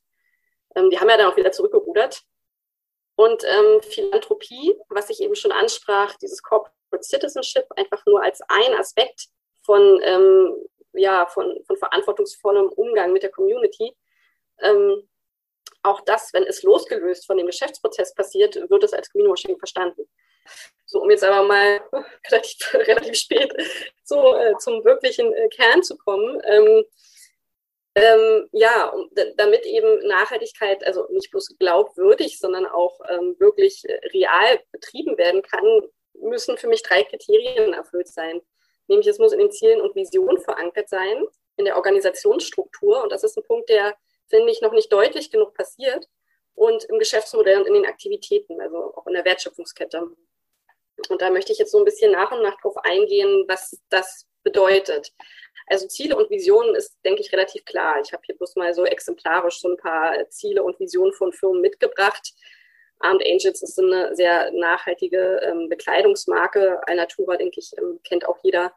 Ähm, 0.75 0.89
die 0.89 0.99
haben 0.99 1.09
ja 1.09 1.19
dann 1.19 1.31
auch 1.31 1.37
wieder 1.37 1.53
zurückgerudert. 1.53 2.23
Und 3.17 3.45
ähm, 3.45 3.83
Philanthropie, 3.83 4.75
was 4.89 5.11
ich 5.11 5.21
eben 5.21 5.35
schon 5.35 5.53
ansprach, 5.53 6.15
dieses 6.17 6.43
Corporate 6.43 7.03
Citizenship, 7.03 7.67
einfach 7.77 8.05
nur 8.07 8.23
als 8.23 8.41
ein 8.49 8.73
Aspekt 8.75 9.27
von, 9.63 10.01
ähm, 10.03 10.55
ja, 10.95 11.27
von, 11.27 11.63
von 11.67 11.77
verantwortungsvollem 11.77 12.69
Umgang 12.71 13.13
mit 13.13 13.23
der 13.23 13.31
Community. 13.31 13.95
Ähm, 14.61 15.10
auch 15.83 16.01
das, 16.03 16.33
wenn 16.33 16.45
es 16.45 16.63
losgelöst 16.63 17.27
von 17.27 17.37
dem 17.37 17.47
Geschäftsprozess 17.47 18.15
passiert, 18.15 18.57
wird 18.57 18.85
es 18.85 18.93
als 18.93 19.11
Greenwashing 19.11 19.59
verstanden. 19.59 20.09
So, 20.87 21.01
um 21.01 21.11
jetzt 21.11 21.25
aber 21.25 21.47
mal 21.47 21.81
relativ, 22.31 22.75
relativ 22.75 23.15
spät 23.17 23.53
so, 24.05 24.35
äh, 24.37 24.57
zum 24.59 24.85
wirklichen 24.85 25.33
äh, 25.33 25.49
Kern 25.49 25.83
zu 25.83 25.97
kommen. 25.97 26.41
Ähm, 26.45 26.85
ähm, 27.97 28.49
ja, 28.53 28.89
um, 28.89 29.11
damit 29.37 29.67
eben 29.67 30.07
Nachhaltigkeit 30.07 30.87
also 30.87 31.07
nicht 31.11 31.31
bloß 31.31 31.57
glaubwürdig, 31.59 32.39
sondern 32.39 32.67
auch 32.67 33.01
ähm, 33.09 33.37
wirklich 33.39 33.83
äh, 33.89 34.01
real 34.13 34.61
betrieben 34.71 35.19
werden 35.19 35.43
kann, 35.43 35.65
müssen 36.15 36.57
für 36.57 36.69
mich 36.69 36.83
drei 36.83 37.03
Kriterien 37.03 37.73
erfüllt 37.73 38.09
sein. 38.09 38.41
Nämlich 38.87 39.09
es 39.09 39.19
muss 39.19 39.33
in 39.33 39.39
den 39.39 39.51
Zielen 39.51 39.81
und 39.81 39.95
Visionen 39.95 40.41
verankert 40.41 40.89
sein, 40.89 41.25
in 41.57 41.65
der 41.65 41.77
Organisationsstruktur. 41.77 43.03
Und 43.03 43.13
das 43.13 43.25
ist 43.25 43.37
ein 43.37 43.45
Punkt, 43.45 43.69
der, 43.69 43.97
finde 44.31 44.51
ich, 44.51 44.63
noch 44.63 44.73
nicht 44.73 44.93
deutlich 44.93 45.31
genug 45.31 45.55
passiert. 45.55 46.09
Und 46.55 46.85
im 46.85 46.99
Geschäftsmodell 46.99 47.61
und 47.61 47.67
in 47.67 47.75
den 47.75 47.87
Aktivitäten, 47.87 48.61
also 48.61 48.95
auch 48.95 49.07
in 49.07 49.15
der 49.15 49.25
Wertschöpfungskette. 49.25 50.09
Und 51.09 51.23
da 51.23 51.31
möchte 51.31 51.53
ich 51.53 51.59
jetzt 51.59 51.73
so 51.73 51.79
ein 51.79 51.85
bisschen 51.85 52.13
nach 52.13 52.31
und 52.33 52.43
nach 52.43 52.61
drauf 52.61 52.77
eingehen, 52.79 53.45
was 53.49 53.79
das 53.89 54.27
bedeutet. 54.43 55.13
Also 55.67 55.87
Ziele 55.87 56.17
und 56.17 56.31
Visionen 56.31 56.75
ist, 56.75 56.99
denke 57.05 57.21
ich, 57.21 57.33
relativ 57.33 57.65
klar. 57.65 58.01
Ich 58.05 58.13
habe 58.13 58.23
hier 58.27 58.37
bloß 58.37 58.57
mal 58.57 58.75
so 58.75 58.85
exemplarisch 58.85 59.61
so 59.61 59.69
ein 59.69 59.77
paar 59.77 60.29
Ziele 60.29 60.63
und 60.63 60.79
Visionen 60.81 61.13
von 61.13 61.33
Firmen 61.33 61.61
mitgebracht. 61.61 62.33
Armed 62.99 63.25
Angels 63.25 63.63
ist 63.63 63.79
eine 63.79 64.15
sehr 64.15 64.51
nachhaltige 64.53 65.41
ähm, 65.43 65.69
Bekleidungsmarke. 65.69 66.87
Alnatura, 66.87 67.37
denke 67.37 67.61
ich, 67.61 67.73
ähm, 67.79 68.01
kennt 68.05 68.27
auch 68.27 68.39
jeder. 68.43 68.75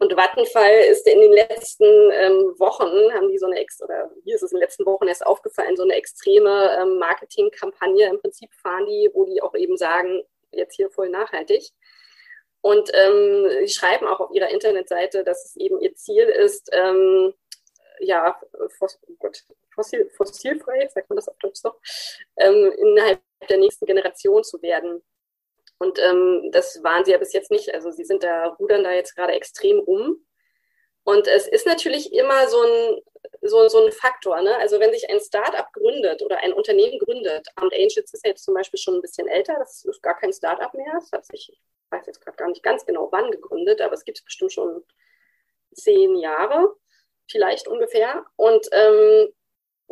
Und 0.00 0.16
Vattenfall 0.16 0.78
ist 0.90 1.06
in 1.08 1.20
den 1.20 1.32
letzten 1.32 1.84
ähm, 1.84 2.54
Wochen, 2.58 3.12
haben 3.14 3.28
die 3.30 3.38
so 3.38 3.46
eine, 3.46 3.58
ex 3.58 3.82
oder 3.82 4.10
hier 4.22 4.36
ist 4.36 4.42
es 4.42 4.52
in 4.52 4.58
den 4.58 4.62
letzten 4.62 4.86
Wochen 4.86 5.08
erst 5.08 5.26
aufgefallen, 5.26 5.76
so 5.76 5.82
eine 5.82 5.94
extreme 5.94 6.78
ähm, 6.80 6.98
Marketingkampagne 6.98 8.06
im 8.08 8.20
Prinzip 8.20 8.52
fahren 8.54 8.86
die, 8.86 9.10
wo 9.12 9.24
die 9.24 9.42
auch 9.42 9.54
eben 9.54 9.76
sagen, 9.76 10.22
jetzt 10.52 10.76
hier 10.76 10.90
voll 10.90 11.08
nachhaltig. 11.08 11.72
Und 12.60 12.90
ähm, 12.94 13.48
sie 13.66 13.74
schreiben 13.74 14.06
auch 14.06 14.20
auf 14.20 14.30
ihrer 14.32 14.48
Internetseite, 14.48 15.24
dass 15.24 15.44
es 15.44 15.56
eben 15.56 15.80
ihr 15.80 15.94
Ziel 15.94 16.24
ist, 16.24 16.70
ähm, 16.72 17.34
ja, 18.00 18.40
foss, 18.78 18.98
oh 19.08 19.14
Gott, 19.18 19.42
fossil, 19.74 20.08
fossilfrei, 20.16 20.88
sagt 20.88 21.08
man 21.08 21.16
das 21.16 21.28
auf 21.28 21.38
Deutsch 21.38 21.62
noch, 21.64 21.76
ähm, 22.36 22.72
innerhalb 22.78 23.20
der 23.48 23.58
nächsten 23.58 23.86
Generation 23.86 24.44
zu 24.44 24.60
werden. 24.62 25.02
Und 25.78 25.98
ähm, 25.98 26.50
das 26.52 26.82
waren 26.82 27.04
sie 27.04 27.12
ja 27.12 27.18
bis 27.18 27.32
jetzt 27.32 27.50
nicht. 27.50 27.72
Also 27.72 27.90
sie 27.90 28.04
sind 28.04 28.22
da, 28.22 28.46
rudern 28.46 28.84
da 28.84 28.92
jetzt 28.92 29.14
gerade 29.14 29.32
extrem 29.32 29.78
rum. 29.78 30.24
Und 31.04 31.26
es 31.26 31.46
ist 31.48 31.66
natürlich 31.66 32.12
immer 32.12 32.48
so 32.48 32.60
ein, 32.62 33.00
so, 33.42 33.68
so 33.68 33.84
ein 33.84 33.92
Faktor. 33.92 34.42
Ne? 34.42 34.56
Also 34.56 34.80
wenn 34.80 34.92
sich 34.92 35.08
ein 35.08 35.20
Startup 35.20 35.72
gründet 35.72 36.22
oder 36.22 36.38
ein 36.38 36.52
Unternehmen 36.52 36.98
gründet, 36.98 37.48
Armed 37.56 37.72
Angels 37.74 38.12
ist 38.12 38.24
ja 38.24 38.30
jetzt 38.30 38.44
zum 38.44 38.54
Beispiel 38.54 38.78
schon 38.78 38.96
ein 38.96 39.02
bisschen 39.02 39.28
älter, 39.28 39.54
das 39.58 39.84
ist 39.84 40.02
gar 40.02 40.18
kein 40.18 40.32
Startup 40.32 40.72
mehr, 40.74 40.92
das 40.94 41.10
hat 41.12 41.26
sich 41.26 41.58
weiß 41.90 42.06
jetzt 42.06 42.20
gerade 42.20 42.36
gar 42.36 42.48
nicht 42.48 42.62
ganz 42.62 42.84
genau 42.86 43.08
wann 43.12 43.30
gegründet, 43.30 43.80
aber 43.80 43.94
es 43.94 44.04
gibt 44.04 44.18
es 44.18 44.24
bestimmt 44.24 44.52
schon 44.52 44.84
zehn 45.74 46.16
Jahre, 46.16 46.74
vielleicht 47.30 47.68
ungefähr. 47.68 48.24
Und 48.36 48.68
ähm, 48.72 49.32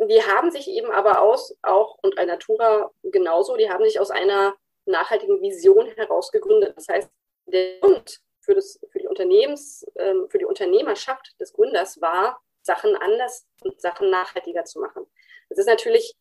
die 0.09 0.21
haben 0.21 0.51
sich 0.51 0.67
eben 0.67 0.91
aber 0.91 1.21
aus, 1.21 1.57
auch 1.61 1.97
und 2.01 2.17
Alnatura 2.17 2.91
genauso, 3.03 3.57
die 3.57 3.69
haben 3.69 3.83
sich 3.83 3.99
aus 3.99 4.11
einer 4.11 4.55
nachhaltigen 4.87 5.41
Vision 5.41 5.87
heraus 5.87 6.31
gegründet. 6.31 6.73
Das 6.75 6.87
heißt, 6.87 7.09
der 7.47 7.79
Grund 7.79 8.19
für, 8.41 8.55
das, 8.55 8.79
für, 8.89 8.99
die 8.99 9.07
Unternehmens, 9.07 9.85
ähm, 9.97 10.27
für 10.29 10.37
die 10.37 10.45
Unternehmerschaft 10.45 11.39
des 11.39 11.53
Gründers 11.53 12.01
war, 12.01 12.41
Sachen 12.61 12.95
anders 12.95 13.47
und 13.63 13.79
Sachen 13.79 14.09
nachhaltiger 14.09 14.65
zu 14.65 14.79
machen. 14.79 15.05
Das 15.49 15.57
ist 15.57 15.67
natürlich 15.67 16.15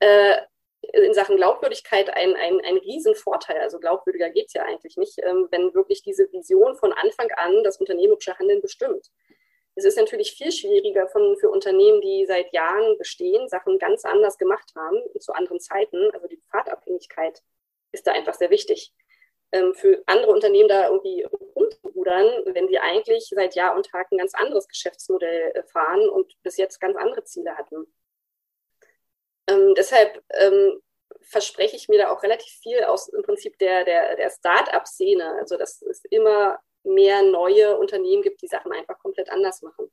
äh, 0.00 0.36
in 0.92 1.12
Sachen 1.12 1.36
Glaubwürdigkeit 1.36 2.10
ein, 2.10 2.34
ein, 2.36 2.60
ein 2.64 2.76
Riesenvorteil. 2.78 3.58
Also 3.60 3.78
glaubwürdiger 3.78 4.30
geht 4.30 4.46
es 4.46 4.52
ja 4.54 4.62
eigentlich 4.62 4.96
nicht, 4.96 5.18
ähm, 5.22 5.48
wenn 5.50 5.74
wirklich 5.74 6.02
diese 6.02 6.30
Vision 6.32 6.76
von 6.76 6.92
Anfang 6.92 7.30
an 7.32 7.64
das 7.64 7.78
unternehmerische 7.78 8.38
Handeln 8.38 8.60
bestimmt. 8.60 9.10
Es 9.74 9.84
ist 9.84 9.96
natürlich 9.96 10.32
viel 10.32 10.50
schwieriger 10.50 11.06
von, 11.08 11.36
für 11.38 11.50
Unternehmen, 11.50 12.00
die 12.00 12.26
seit 12.26 12.52
Jahren 12.52 12.98
bestehen, 12.98 13.48
Sachen 13.48 13.78
ganz 13.78 14.04
anders 14.04 14.36
gemacht 14.36 14.72
haben, 14.74 14.98
zu 15.20 15.32
anderen 15.32 15.60
Zeiten. 15.60 16.10
Also 16.12 16.26
die 16.26 16.40
Pfadabhängigkeit 16.50 17.42
ist 17.92 18.06
da 18.06 18.12
einfach 18.12 18.34
sehr 18.34 18.50
wichtig. 18.50 18.92
Ähm, 19.52 19.74
für 19.74 20.02
andere 20.06 20.32
Unternehmen 20.32 20.68
da 20.68 20.88
irgendwie 20.88 21.26
umzurudern, 21.54 22.44
wenn 22.46 22.68
sie 22.68 22.78
eigentlich 22.78 23.30
seit 23.34 23.54
Jahr 23.54 23.76
und 23.76 23.86
Tag 23.86 24.12
ein 24.12 24.18
ganz 24.18 24.34
anderes 24.34 24.68
Geschäftsmodell 24.68 25.52
äh, 25.54 25.62
fahren 25.64 26.08
und 26.08 26.34
bis 26.42 26.56
jetzt 26.58 26.80
ganz 26.80 26.96
andere 26.96 27.24
Ziele 27.24 27.56
hatten. 27.56 27.86
Ähm, 29.48 29.74
deshalb 29.74 30.22
ähm, 30.34 30.82
verspreche 31.22 31.76
ich 31.76 31.88
mir 31.88 31.98
da 31.98 32.10
auch 32.10 32.22
relativ 32.22 32.52
viel 32.62 32.84
aus 32.84 33.08
im 33.08 33.22
Prinzip 33.22 33.58
der, 33.58 33.84
der, 33.84 34.16
der 34.16 34.30
Start-up-Szene. 34.30 35.36
Also 35.38 35.56
dass 35.56 35.80
es 35.82 36.04
immer 36.10 36.58
mehr 36.84 37.22
neue 37.22 37.78
Unternehmen 37.78 38.22
gibt, 38.22 38.42
die 38.42 38.48
Sachen 38.48 38.72
einfach 38.72 38.98
komplett 38.98 39.30
anders 39.30 39.62
machen. 39.62 39.90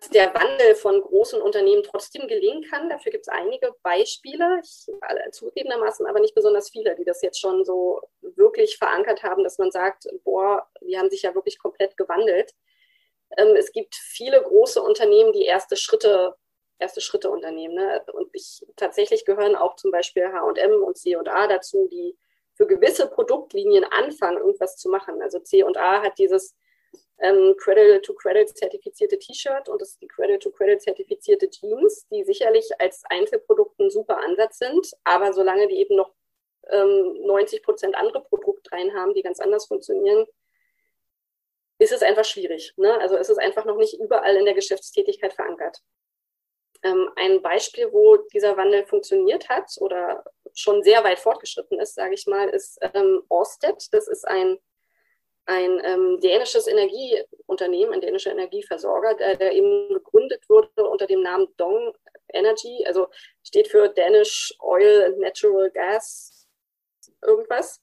Dass 0.00 0.08
der 0.08 0.32
Wandel 0.34 0.74
von 0.74 1.02
großen 1.02 1.42
Unternehmen 1.42 1.82
trotzdem 1.82 2.26
gelingen 2.26 2.62
kann, 2.70 2.88
dafür 2.88 3.12
gibt 3.12 3.26
es 3.26 3.28
einige 3.28 3.74
Beispiele, 3.82 4.60
ich, 4.62 4.86
zugegebenermaßen 5.32 6.06
aber 6.06 6.20
nicht 6.20 6.34
besonders 6.34 6.70
viele, 6.70 6.94
die 6.94 7.04
das 7.04 7.20
jetzt 7.20 7.38
schon 7.38 7.64
so 7.64 8.00
wirklich 8.20 8.78
verankert 8.78 9.22
haben, 9.22 9.44
dass 9.44 9.58
man 9.58 9.70
sagt, 9.70 10.08
boah, 10.24 10.66
die 10.80 10.96
haben 10.96 11.10
sich 11.10 11.22
ja 11.22 11.34
wirklich 11.34 11.58
komplett 11.58 11.96
gewandelt. 11.96 12.54
Ähm, 13.36 13.54
es 13.56 13.72
gibt 13.72 13.94
viele 13.94 14.42
große 14.42 14.82
Unternehmen, 14.82 15.32
die 15.32 15.44
erste 15.44 15.76
Schritte 15.76 16.36
erste 16.78 17.00
Schritte 17.00 17.30
unternehmen. 17.30 17.74
Ne? 17.74 18.04
Und 18.12 18.28
ich 18.32 18.66
tatsächlich 18.76 19.24
gehören 19.24 19.54
auch 19.56 19.76
zum 19.76 19.90
Beispiel 19.92 20.24
H&M 20.24 20.82
und 20.82 20.96
C&A 20.98 21.46
dazu, 21.46 21.88
die 21.90 22.18
für 22.54 22.66
gewisse 22.66 23.06
Produktlinien 23.08 23.84
anfangen, 23.84 24.38
irgendwas 24.38 24.76
zu 24.76 24.88
machen. 24.88 25.22
Also 25.22 25.38
C&A 25.38 26.02
hat 26.02 26.18
dieses 26.18 26.56
ähm, 27.22 27.54
Credit-to-Credit 27.56 28.56
zertifizierte 28.56 29.18
T-Shirt 29.18 29.68
und 29.68 29.80
das 29.80 29.90
ist 29.90 30.02
die 30.02 30.08
Credit-to-Credit 30.08 30.82
zertifizierte 30.82 31.48
Jeans, 31.48 32.06
die 32.08 32.24
sicherlich 32.24 32.68
als 32.78 33.02
Einzelprodukt 33.08 33.78
ein 33.78 33.90
super 33.90 34.18
Ansatz 34.18 34.58
sind, 34.58 34.90
aber 35.04 35.32
solange 35.32 35.68
die 35.68 35.76
eben 35.76 35.96
noch 35.96 36.12
ähm, 36.70 37.22
90 37.24 37.62
Prozent 37.62 37.94
andere 37.94 38.22
Produkte 38.22 38.72
rein 38.72 38.92
haben, 38.94 39.14
die 39.14 39.22
ganz 39.22 39.40
anders 39.40 39.66
funktionieren, 39.66 40.26
ist 41.78 41.92
es 41.92 42.02
einfach 42.02 42.24
schwierig. 42.24 42.74
Ne? 42.76 42.98
Also 43.00 43.16
ist 43.16 43.30
es 43.30 43.38
einfach 43.38 43.64
noch 43.64 43.76
nicht 43.76 43.98
überall 43.98 44.36
in 44.36 44.44
der 44.44 44.54
Geschäftstätigkeit 44.54 45.32
verankert. 45.32 45.80
Ähm, 46.82 47.08
ein 47.16 47.42
Beispiel, 47.42 47.92
wo 47.92 48.16
dieser 48.32 48.56
Wandel 48.56 48.84
funktioniert 48.84 49.48
hat 49.48 49.70
oder 49.78 50.24
schon 50.54 50.82
sehr 50.82 51.04
weit 51.04 51.18
fortgeschritten 51.18 51.78
ist, 51.80 51.94
sage 51.94 52.14
ich 52.14 52.26
mal, 52.26 52.48
ist 52.48 52.78
ähm, 52.94 53.22
Orsted. 53.28 53.88
Das 53.92 54.08
ist 54.08 54.26
ein, 54.26 54.58
ein 55.52 55.80
ähm, 55.84 56.20
dänisches 56.20 56.66
Energieunternehmen, 56.66 57.94
ein 57.94 58.00
dänischer 58.00 58.32
Energieversorger, 58.32 59.14
der, 59.14 59.36
der, 59.36 59.52
eben 59.52 59.88
gegründet 59.88 60.48
wurde 60.48 60.88
unter 60.88 61.06
dem 61.06 61.22
Namen 61.22 61.48
Dong 61.56 61.94
Energy, 62.32 62.84
also 62.86 63.08
steht 63.42 63.68
für 63.68 63.88
Danish 63.88 64.54
Oil 64.60 65.04
and 65.04 65.18
Natural 65.18 65.70
Gas 65.70 66.48
irgendwas. 67.22 67.80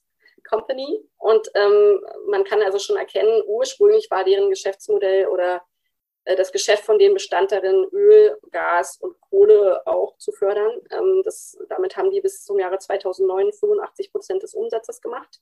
Company. 0.48 1.06
Und 1.18 1.50
ähm, 1.54 2.00
man 2.28 2.44
kann 2.44 2.62
also 2.62 2.78
schon 2.78 2.96
erkennen, 2.96 3.42
ursprünglich 3.46 4.10
war 4.10 4.24
deren 4.24 4.48
Geschäftsmodell 4.48 5.26
oder 5.26 5.62
äh, 6.24 6.36
das 6.36 6.52
Geschäft 6.52 6.84
von 6.84 6.98
denen 6.98 7.14
bestand 7.14 7.52
darin, 7.52 7.86
Öl, 7.92 8.38
Gas 8.50 8.98
und 9.00 9.20
Kohle 9.20 9.86
auch 9.86 10.16
zu 10.18 10.32
fördern. 10.32 10.80
Ähm, 10.90 11.22
das, 11.24 11.58
damit 11.68 11.96
haben 11.96 12.10
die 12.10 12.20
bis 12.20 12.44
zum 12.44 12.58
Jahre 12.58 12.78
2009 12.78 13.52
85 13.52 14.12
Prozent 14.12 14.42
des 14.42 14.54
Umsatzes 14.54 15.00
gemacht. 15.00 15.40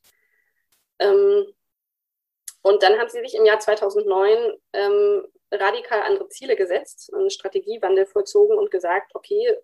Und 2.68 2.82
dann 2.82 2.98
haben 2.98 3.08
sie 3.08 3.20
sich 3.20 3.34
im 3.34 3.46
Jahr 3.46 3.58
2009 3.58 4.60
ähm, 4.74 5.26
radikal 5.50 6.02
andere 6.02 6.28
Ziele 6.28 6.54
gesetzt, 6.54 7.10
einen 7.14 7.30
Strategiewandel 7.30 8.04
vollzogen 8.04 8.58
und 8.58 8.70
gesagt, 8.70 9.14
okay, 9.14 9.56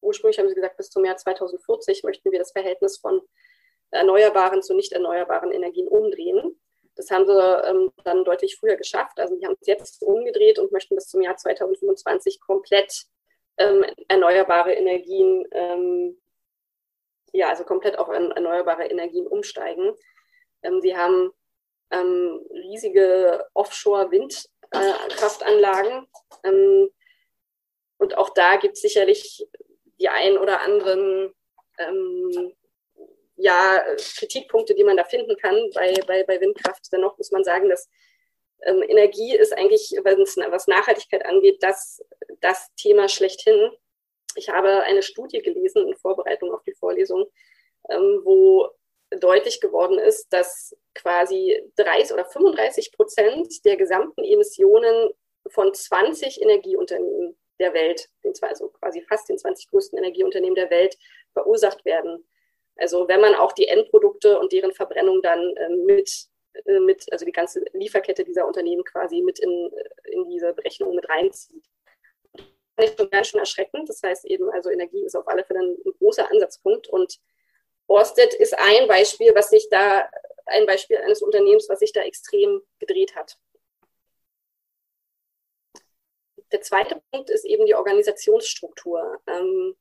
ursprünglich 0.00 0.38
haben 0.38 0.48
sie 0.48 0.54
gesagt, 0.54 0.76
bis 0.76 0.90
zum 0.90 1.04
Jahr 1.04 1.16
2040 1.16 2.04
möchten 2.04 2.30
wir 2.30 2.38
das 2.38 2.52
Verhältnis 2.52 2.98
von 2.98 3.20
erneuerbaren 3.90 4.62
zu 4.62 4.74
nicht 4.74 4.92
erneuerbaren 4.92 5.50
Energien 5.50 5.88
umdrehen. 5.88 6.56
Das 6.94 7.10
haben 7.10 7.26
sie 7.26 7.32
ähm, 7.32 7.90
dann 8.04 8.24
deutlich 8.24 8.56
früher 8.56 8.76
geschafft. 8.76 9.18
Also 9.18 9.34
die 9.34 9.44
haben 9.44 9.56
es 9.60 9.66
jetzt 9.66 10.00
umgedreht 10.02 10.60
und 10.60 10.70
möchten 10.70 10.94
bis 10.94 11.08
zum 11.08 11.22
Jahr 11.22 11.36
2025 11.36 12.38
komplett 12.38 13.06
ähm, 13.58 13.84
erneuerbare 14.06 14.72
Energien, 14.72 15.44
ähm, 15.50 16.22
ja, 17.32 17.48
also 17.48 17.64
komplett 17.64 17.98
auf 17.98 18.06
erneuerbare 18.06 18.86
Energien 18.86 19.26
umsteigen. 19.26 19.96
Ähm, 20.62 20.80
sie 20.80 20.96
haben 20.96 21.32
ähm, 21.90 22.44
riesige 22.50 23.46
Offshore-Windkraftanlagen. 23.54 26.06
Äh, 26.42 26.88
und 27.98 28.18
auch 28.18 28.30
da 28.30 28.56
gibt 28.56 28.74
es 28.74 28.82
sicherlich 28.82 29.46
die 29.98 30.08
ein 30.08 30.36
oder 30.36 30.60
anderen 30.60 31.32
ähm, 31.78 32.52
ja, 33.36 33.82
Kritikpunkte, 34.18 34.74
die 34.74 34.84
man 34.84 34.96
da 34.96 35.04
finden 35.04 35.36
kann 35.36 35.70
bei, 35.74 35.94
bei, 36.06 36.24
bei 36.24 36.40
Windkraft. 36.40 36.90
Dennoch 36.92 37.16
muss 37.18 37.30
man 37.30 37.44
sagen, 37.44 37.68
dass 37.68 37.88
ähm, 38.62 38.82
Energie 38.88 39.36
ist 39.36 39.52
eigentlich, 39.52 39.94
was 40.02 40.66
Nachhaltigkeit 40.66 41.24
angeht, 41.26 41.62
das, 41.62 42.02
das 42.40 42.68
Thema 42.76 43.08
schlechthin. 43.08 43.70
Ich 44.34 44.48
habe 44.48 44.82
eine 44.82 45.02
Studie 45.02 45.40
gelesen 45.40 45.86
in 45.86 45.96
Vorbereitung 45.96 46.52
auf 46.52 46.62
die 46.62 46.74
Vorlesung, 46.74 47.26
ähm, 47.90 48.20
wo 48.24 48.68
deutlich 49.20 49.60
geworden 49.60 49.98
ist, 49.98 50.32
dass 50.32 50.76
quasi 50.94 51.60
30 51.76 52.14
oder 52.14 52.24
35 52.24 52.92
Prozent 52.92 53.64
der 53.64 53.76
gesamten 53.76 54.24
Emissionen 54.24 55.10
von 55.48 55.72
20 55.72 56.40
Energieunternehmen 56.40 57.36
der 57.58 57.72
Welt, 57.72 58.08
also 58.42 58.68
quasi 58.68 59.02
fast 59.02 59.28
den 59.28 59.38
20 59.38 59.70
größten 59.70 59.98
Energieunternehmen 59.98 60.54
der 60.54 60.70
Welt, 60.70 60.96
verursacht 61.32 61.84
werden. 61.84 62.26
Also 62.76 63.08
wenn 63.08 63.20
man 63.20 63.34
auch 63.34 63.52
die 63.52 63.68
Endprodukte 63.68 64.38
und 64.38 64.52
deren 64.52 64.72
Verbrennung 64.72 65.22
dann 65.22 65.54
ähm, 65.56 65.84
mit, 65.86 66.28
äh, 66.64 66.80
mit, 66.80 67.10
also 67.10 67.24
die 67.24 67.32
ganze 67.32 67.64
Lieferkette 67.72 68.24
dieser 68.24 68.46
Unternehmen 68.46 68.84
quasi 68.84 69.22
mit 69.22 69.38
in, 69.38 69.50
äh, 69.50 70.10
in 70.12 70.28
diese 70.28 70.52
Berechnung 70.52 70.94
mit 70.94 71.08
reinzieht. 71.08 71.64
Das 72.76 72.90
ist 72.90 72.98
schon 72.98 73.10
ganz 73.10 73.28
schön 73.28 73.40
erschreckend. 73.40 73.88
Das 73.88 74.02
heißt 74.02 74.26
eben, 74.26 74.50
also 74.50 74.70
Energie 74.70 75.02
ist 75.02 75.16
auf 75.16 75.26
alle 75.28 75.44
Fälle 75.44 75.60
ein 75.60 75.76
großer 75.98 76.30
Ansatzpunkt. 76.30 76.88
Und 76.88 77.18
Orsted 77.86 78.34
ist 78.34 78.58
ein 78.58 78.88
Beispiel, 78.88 79.34
was 79.34 79.50
sich 79.50 79.68
da, 79.70 80.08
ein 80.46 80.66
Beispiel 80.66 80.98
eines 80.98 81.22
Unternehmens, 81.22 81.68
was 81.68 81.80
sich 81.80 81.92
da 81.92 82.02
extrem 82.02 82.62
gedreht 82.78 83.14
hat. 83.14 83.38
Der 86.52 86.60
zweite 86.60 87.02
Punkt 87.10 87.30
ist 87.30 87.44
eben 87.44 87.66
die 87.66 87.74
Organisationsstruktur. 87.74 89.20
Ähm, 89.26 89.76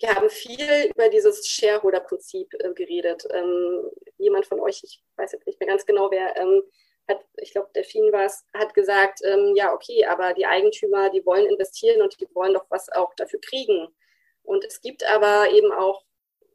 wir 0.00 0.14
haben 0.14 0.30
viel 0.30 0.90
über 0.94 1.08
dieses 1.08 1.46
Shareholder-Prinzip 1.48 2.54
äh, 2.54 2.72
geredet. 2.72 3.26
Ähm, 3.32 3.90
jemand 4.16 4.46
von 4.46 4.60
euch, 4.60 4.82
ich 4.84 5.02
weiß 5.16 5.32
jetzt 5.32 5.46
nicht 5.46 5.58
mehr 5.58 5.68
ganz 5.68 5.84
genau, 5.86 6.10
wer 6.10 6.36
ähm, 6.36 6.62
hat, 7.08 7.24
ich 7.36 7.52
glaube, 7.52 7.70
Delfin 7.74 8.12
war 8.12 8.26
es, 8.26 8.44
hat 8.54 8.74
gesagt, 8.74 9.20
ähm, 9.24 9.54
ja, 9.56 9.72
okay, 9.72 10.04
aber 10.04 10.34
die 10.34 10.46
Eigentümer, 10.46 11.10
die 11.10 11.24
wollen 11.24 11.46
investieren 11.46 12.02
und 12.02 12.20
die 12.20 12.28
wollen 12.34 12.54
doch 12.54 12.66
was 12.68 12.90
auch 12.90 13.14
dafür 13.14 13.40
kriegen. 13.40 13.88
Und 14.42 14.64
es 14.64 14.80
gibt 14.80 15.04
aber 15.04 15.50
eben 15.50 15.72
auch 15.72 16.04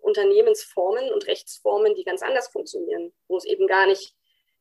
Unternehmensformen 0.04 1.12
und 1.12 1.28
Rechtsformen, 1.28 1.96
die 1.96 2.04
ganz 2.04 2.22
anders 2.22 2.50
funktionieren, 2.50 3.14
wo 3.28 3.38
es 3.38 3.46
eben 3.46 3.68
gar 3.68 3.88
nicht, 3.88 4.14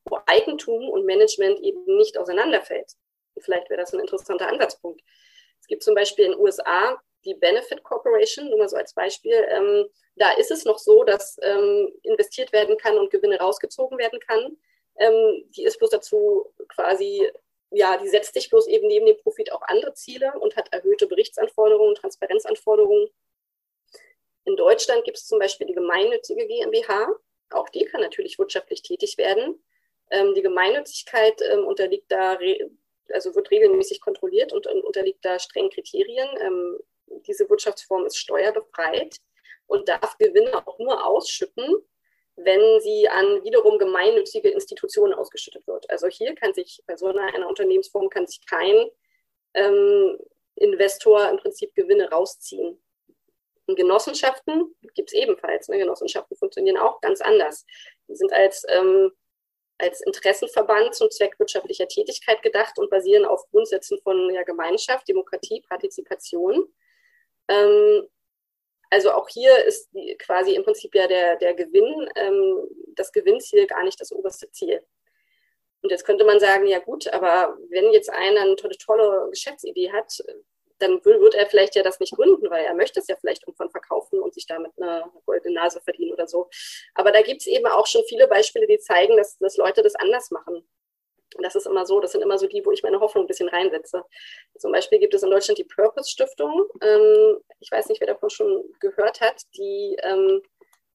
wo 0.05 0.18
Eigentum 0.26 0.88
und 0.88 1.05
Management 1.05 1.61
eben 1.61 1.84
nicht 1.97 2.16
auseinanderfällt. 2.18 2.93
Vielleicht 3.38 3.70
wäre 3.70 3.80
das 3.80 3.93
ein 3.93 4.01
interessanter 4.01 4.49
Ansatzpunkt. 4.49 5.03
Es 5.61 5.66
gibt 5.66 5.82
zum 5.82 5.95
Beispiel 5.95 6.26
in 6.26 6.32
den 6.32 6.40
USA 6.40 7.01
die 7.24 7.34
Benefit 7.34 7.82
Corporation, 7.82 8.49
nur 8.49 8.59
mal 8.59 8.68
so 8.68 8.76
als 8.76 8.95
Beispiel, 8.95 9.47
ähm, 9.49 9.86
da 10.16 10.32
ist 10.32 10.51
es 10.51 10.64
noch 10.64 10.78
so, 10.78 11.05
dass 11.05 11.38
ähm, 11.43 11.93
investiert 12.03 12.53
werden 12.53 12.76
kann 12.76 12.99
und 12.99 13.11
Gewinne 13.11 13.38
rausgezogen 13.38 13.99
werden 13.99 14.20
kann. 14.20 14.57
Ähm, 14.97 15.45
die 15.57 15.64
ist 15.64 15.78
bloß 15.78 15.90
dazu 15.90 16.53
quasi, 16.68 17.30
ja, 17.70 17.97
die 17.97 18.09
setzt 18.09 18.34
sich 18.34 18.51
bloß 18.51 18.66
eben 18.66 18.86
neben 18.86 19.07
dem 19.07 19.16
Profit 19.18 19.53
auch 19.53 19.62
andere 19.62 19.95
Ziele 19.95 20.32
und 20.38 20.57
hat 20.57 20.72
erhöhte 20.72 21.07
Berichtsanforderungen, 21.07 21.95
Transparenzanforderungen. 21.95 23.09
In 24.45 24.57
Deutschland 24.57 25.05
gibt 25.05 25.18
es 25.18 25.26
zum 25.26 25.38
Beispiel 25.38 25.66
die 25.66 25.74
gemeinnützige 25.74 26.47
GmbH. 26.47 27.09
Auch 27.51 27.68
die 27.68 27.84
kann 27.84 28.01
natürlich 28.01 28.38
wirtschaftlich 28.38 28.82
tätig 28.82 29.18
werden. 29.18 29.62
Ähm, 30.11 30.34
die 30.34 30.43
Gemeinnützigkeit 30.43 31.40
ähm, 31.43 31.64
unterliegt 31.64 32.11
da, 32.11 32.38
also 33.12 33.34
wird 33.34 33.51
regelmäßig 33.51 34.01
kontrolliert 34.01 34.53
und, 34.53 34.66
und 34.66 34.82
unterliegt 34.84 35.24
da 35.24 35.38
strengen 35.38 35.70
Kriterien. 35.70 36.28
Ähm, 36.40 36.78
diese 37.26 37.49
Wirtschaftsform 37.49 38.07
ist 38.07 38.16
steuerbefreit 38.16 39.16
und 39.66 39.88
darf 39.88 40.18
Gewinne 40.18 40.66
auch 40.66 40.78
nur 40.78 41.07
ausschütten, 41.07 41.66
wenn 42.36 42.80
sie 42.80 43.09
an 43.09 43.45
wiederum 43.45 43.78
gemeinnützige 43.78 44.49
Institutionen 44.49 45.14
ausgeschüttet 45.14 45.66
wird. 45.66 45.88
Also 45.90 46.09
hier 46.09 46.34
kann 46.34 46.55
sich 46.55 46.82
bei 46.86 46.97
so 46.97 47.07
einer, 47.07 47.34
einer 47.34 47.49
Unternehmensform 47.49 48.09
kann 48.09 48.26
sich 48.26 48.45
kein 48.47 48.90
ähm, 49.55 50.18
Investor 50.57 51.28
im 51.28 51.36
Prinzip 51.36 51.74
Gewinne 51.74 52.11
rausziehen. 52.11 52.82
Genossenschaften 53.67 54.75
gibt 54.95 55.13
es 55.13 55.15
ebenfalls. 55.15 55.69
Ne? 55.69 55.79
Genossenschaften 55.79 56.37
funktionieren 56.37 56.77
auch 56.77 57.01
ganz 57.01 57.21
anders. 57.21 57.65
Die 58.09 58.17
sind 58.17 58.33
als, 58.33 58.65
ähm, 58.69 59.13
als 59.79 60.01
Interessenverband 60.03 60.95
zum 60.95 61.11
Zweck 61.11 61.39
wirtschaftlicher 61.39 61.89
Tätigkeit 61.89 62.43
gedacht 62.43 62.79
und 62.79 62.91
basieren 62.91 63.25
auf 63.25 63.49
Grundsätzen 63.51 63.99
von 64.03 64.33
ja, 64.33 64.43
Gemeinschaft, 64.43 65.09
Demokratie, 65.09 65.63
Partizipation. 65.69 66.73
Ähm, 67.49 68.09
also 68.91 69.13
auch 69.13 69.29
hier 69.29 69.65
ist 69.65 69.89
die, 69.93 70.17
quasi 70.19 70.55
im 70.55 70.65
Prinzip 70.65 70.95
ja 70.95 71.07
der, 71.07 71.37
der 71.37 71.55
Gewinn, 71.55 72.11
ähm, 72.15 72.69
das 72.95 73.11
Gewinnziel 73.13 73.67
gar 73.67 73.85
nicht 73.85 74.01
das 74.01 74.13
oberste 74.13 74.51
Ziel. 74.51 74.85
Und 75.83 75.91
jetzt 75.91 76.05
könnte 76.05 76.25
man 76.25 76.39
sagen, 76.39 76.67
ja 76.67 76.79
gut, 76.79 77.09
aber 77.09 77.57
wenn 77.71 77.91
jetzt 77.93 78.11
einer 78.11 78.43
eine 78.43 78.57
tolle, 78.57 78.77
tolle 78.77 79.31
Geschäftsidee 79.31 79.91
hat, 79.93 80.23
dann 80.83 81.05
wird 81.05 81.35
er 81.35 81.47
vielleicht 81.47 81.74
ja 81.76 81.83
das 81.83 82.01
nicht 82.01 82.14
gründen, 82.14 82.51
weil 82.51 82.64
er 82.64 82.74
möchte 82.74 83.01
es 83.01 83.09
ja 83.09 83.16
vielleicht 83.16 83.43
irgendwann 83.47 83.70
verkaufen 83.70 84.20
und 84.20 84.35
sich 84.35 84.47
damit 84.47 84.72
eine 84.76 85.05
goldene 85.24 85.55
Nase 85.55 85.80
verdienen 85.80 86.12
oder 86.12 86.26
so. 86.26 86.49
Aber 86.95 87.12
da 87.12 87.22
gibt 87.22 87.43
es 87.43 87.47
eben 87.47 87.66
auch 87.66 87.87
schon 87.87 88.03
viele 88.09 88.28
Beispiele, 88.28 88.66
die 88.66 88.78
zeigen, 88.78 89.16
dass, 89.16 89.39
dass 89.39 89.57
Leute 89.57 89.83
das 89.83 89.95
anders 89.95 90.30
machen. 90.30 90.66
Und 91.35 91.43
das 91.43 91.55
ist 91.55 91.66
immer 91.66 91.87
so, 91.87 92.01
das 92.01 92.12
sind 92.12 92.20
immer 92.20 92.39
so 92.39 92.47
die, 92.47 92.64
wo 92.64 92.72
ich 92.72 92.83
meine 92.83 93.01
Hoffnung 93.01 93.24
ein 93.24 93.28
bisschen 93.28 93.49
reinsetze. 93.49 94.05
Zum 94.59 94.72
Beispiel 94.72 94.99
gibt 94.99 95.14
es 95.14 95.22
in 95.22 95.30
Deutschland 95.30 95.59
die 95.59 95.64
Purpose 95.64 96.11
Stiftung. 96.11 96.66
Ähm, 96.83 97.39
ich 97.61 97.70
weiß 97.70 97.89
nicht, 97.89 98.01
wer 98.01 98.09
davon 98.09 98.28
schon 98.28 98.64
gehört 98.80 99.20
hat. 99.20 99.43
Die 99.57 99.97
ähm, 100.03 100.43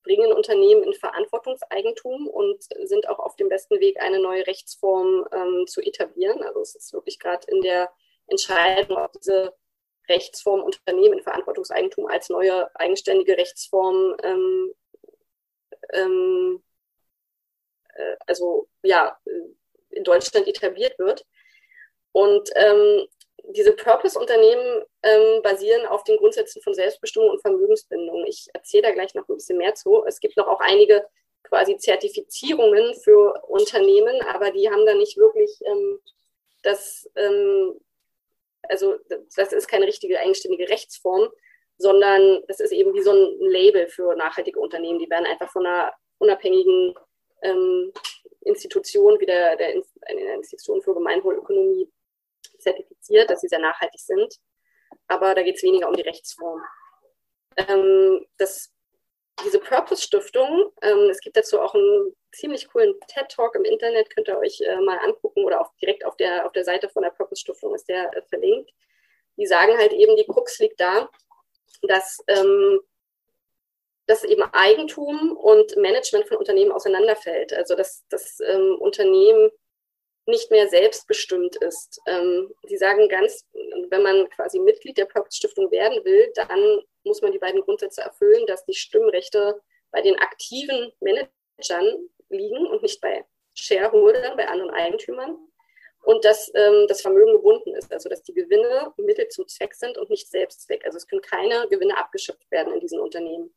bringen 0.03 0.31
Unternehmen 0.31 0.83
in 0.83 0.93
Verantwortungseigentum 0.93 2.27
und 2.27 2.63
sind 2.83 3.09
auch 3.09 3.19
auf 3.19 3.35
dem 3.35 3.49
besten 3.49 3.79
Weg, 3.79 3.99
eine 4.01 4.19
neue 4.19 4.45
Rechtsform 4.45 5.25
ähm, 5.33 5.65
zu 5.67 5.81
etablieren. 5.81 6.43
Also 6.43 6.61
es 6.61 6.75
ist 6.75 6.93
wirklich 6.93 7.19
gerade 7.19 7.45
in 7.47 7.61
der 7.61 7.91
Entscheidung, 8.27 8.97
ob 8.97 9.13
diese 9.13 9.53
Rechtsform 10.09 10.61
Unternehmen 10.61 11.21
Verantwortungseigentum 11.21 12.07
als 12.07 12.29
neue 12.29 12.69
eigenständige 12.75 13.37
Rechtsform 13.37 14.15
ähm, 14.23 14.73
ähm, 15.93 16.63
äh, 17.93 18.15
also 18.25 18.67
ja 18.83 19.17
in 19.89 20.03
Deutschland 20.03 20.47
etabliert 20.47 20.97
wird. 20.99 21.25
Und 22.11 22.49
ähm, 22.55 23.07
diese 23.49 23.73
Purpose-Unternehmen 23.73 24.83
ähm, 25.03 25.41
basieren 25.41 25.85
auf 25.85 26.03
den 26.03 26.17
Grundsätzen 26.17 26.61
von 26.61 26.73
Selbstbestimmung 26.73 27.29
und 27.29 27.41
Vermögensbindung. 27.41 28.25
Ich 28.25 28.47
erzähle 28.53 28.83
da 28.83 28.91
gleich 28.91 29.13
noch 29.13 29.27
ein 29.27 29.35
bisschen 29.35 29.57
mehr 29.57 29.75
zu. 29.75 30.03
Es 30.05 30.19
gibt 30.19 30.35
noch 30.37 30.47
auch 30.47 30.59
einige 30.59 31.05
quasi 31.43 31.77
Zertifizierungen 31.77 32.93
für 32.95 33.41
Unternehmen, 33.47 34.21
aber 34.33 34.51
die 34.51 34.69
haben 34.69 34.85
da 34.85 34.93
nicht 34.95 35.17
wirklich 35.17 35.61
ähm, 35.65 35.99
das, 36.63 37.09
ähm, 37.15 37.79
also 38.69 38.95
das 39.35 39.53
ist 39.53 39.67
keine 39.67 39.87
richtige 39.87 40.19
eigenständige 40.19 40.69
Rechtsform, 40.69 41.29
sondern 41.77 42.43
das 42.47 42.59
ist 42.59 42.71
eben 42.71 42.93
wie 42.93 43.01
so 43.01 43.11
ein 43.11 43.39
Label 43.39 43.87
für 43.87 44.15
nachhaltige 44.15 44.59
Unternehmen. 44.59 44.99
Die 44.99 45.09
werden 45.09 45.25
einfach 45.25 45.51
von 45.51 45.65
einer 45.65 45.93
unabhängigen 46.17 46.95
ähm, 47.43 47.91
Institution 48.41 49.19
wie 49.19 49.25
der, 49.25 49.55
der 49.55 49.75
Institution 50.35 50.81
für 50.81 50.93
Gemeinwohlökonomie 50.93 51.91
zertifiziert, 52.59 53.29
dass 53.29 53.41
sie 53.41 53.47
sehr 53.47 53.59
nachhaltig 53.59 53.99
sind. 53.99 54.39
Aber 55.07 55.35
da 55.35 55.43
geht 55.43 55.57
es 55.57 55.63
weniger 55.63 55.87
um 55.87 55.95
die 55.95 56.01
Rechtsform. 56.01 56.61
Ähm, 57.57 58.25
das, 58.37 58.73
diese 59.43 59.59
Purpose-Stiftung, 59.59 60.71
ähm, 60.81 61.09
es 61.09 61.19
gibt 61.19 61.37
dazu 61.37 61.59
auch 61.59 61.75
einen 61.75 62.15
ziemlich 62.31 62.67
coolen 62.67 62.93
TED-Talk 63.07 63.55
im 63.55 63.63
Internet, 63.63 64.09
könnt 64.09 64.27
ihr 64.27 64.37
euch 64.37 64.61
äh, 64.61 64.77
mal 64.77 64.99
angucken 64.99 65.43
oder 65.45 65.61
auch 65.61 65.73
direkt 65.81 66.05
auf 66.05 66.15
der, 66.17 66.45
auf 66.45 66.51
der 66.51 66.63
Seite 66.63 66.89
von 66.89 67.03
der 67.03 67.11
Purpose-Stiftung 67.11 67.73
ist 67.75 67.87
der 67.87 68.15
äh, 68.15 68.21
verlinkt. 68.23 68.71
Die 69.37 69.45
sagen 69.45 69.77
halt 69.77 69.93
eben, 69.93 70.15
die 70.15 70.25
Krux 70.25 70.59
liegt 70.59 70.79
da, 70.79 71.09
dass, 71.83 72.23
ähm, 72.27 72.81
dass 74.07 74.23
eben 74.23 74.43
Eigentum 74.53 75.35
und 75.37 75.75
Management 75.77 76.27
von 76.27 76.37
Unternehmen 76.37 76.71
auseinanderfällt. 76.71 77.53
Also 77.53 77.75
dass 77.75 78.03
das 78.09 78.39
ähm, 78.39 78.77
Unternehmen 78.79 79.51
nicht 80.27 80.51
mehr 80.51 80.67
selbstbestimmt 80.67 81.55
ist. 81.57 82.01
Ähm, 82.05 82.53
die 82.69 82.77
sagen 82.77 83.07
ganz, 83.07 83.45
wenn 83.89 84.03
man 84.03 84.29
quasi 84.29 84.59
Mitglied 84.59 84.97
der 84.97 85.05
Purpose 85.05 85.37
Stiftung 85.37 85.71
werden 85.71 86.03
will, 86.03 86.31
dann 86.35 86.81
muss 87.03 87.21
man 87.21 87.31
die 87.31 87.39
beiden 87.39 87.61
Grundsätze 87.61 88.01
erfüllen, 88.01 88.45
dass 88.45 88.65
die 88.65 88.73
Stimmrechte 88.73 89.61
bei 89.91 90.01
den 90.01 90.19
aktiven 90.19 90.91
Managern 90.99 92.09
liegen 92.29 92.65
und 92.67 92.81
nicht 92.81 93.01
bei 93.01 93.25
Shareholdern, 93.53 94.37
bei 94.37 94.47
anderen 94.47 94.71
Eigentümern. 94.71 95.37
Und 96.03 96.23
dass 96.23 96.51
ähm, 96.55 96.85
das 96.87 97.01
Vermögen 97.01 97.33
gebunden 97.33 97.75
ist, 97.75 97.91
also 97.91 98.07
dass 98.07 98.23
die 98.23 98.33
Gewinne 98.33 98.93
Mittel 98.97 99.27
zum 99.27 99.47
Zweck 99.47 99.73
sind 99.73 99.97
und 99.97 100.09
nicht 100.09 100.29
Selbstzweck. 100.29 100.85
Also 100.85 100.97
es 100.97 101.07
können 101.07 101.21
keine 101.21 101.67
Gewinne 101.67 101.97
abgeschöpft 101.97 102.49
werden 102.49 102.73
in 102.73 102.79
diesen 102.79 102.99
Unternehmen. 102.99 103.53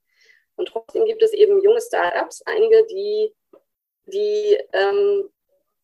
Und 0.57 0.67
trotzdem 0.67 1.05
gibt 1.05 1.23
es 1.23 1.33
eben 1.33 1.63
junge 1.63 1.81
Startups, 1.81 2.43
einige, 2.43 2.85
die, 2.87 3.33
die 4.07 4.59
ähm, 4.73 5.31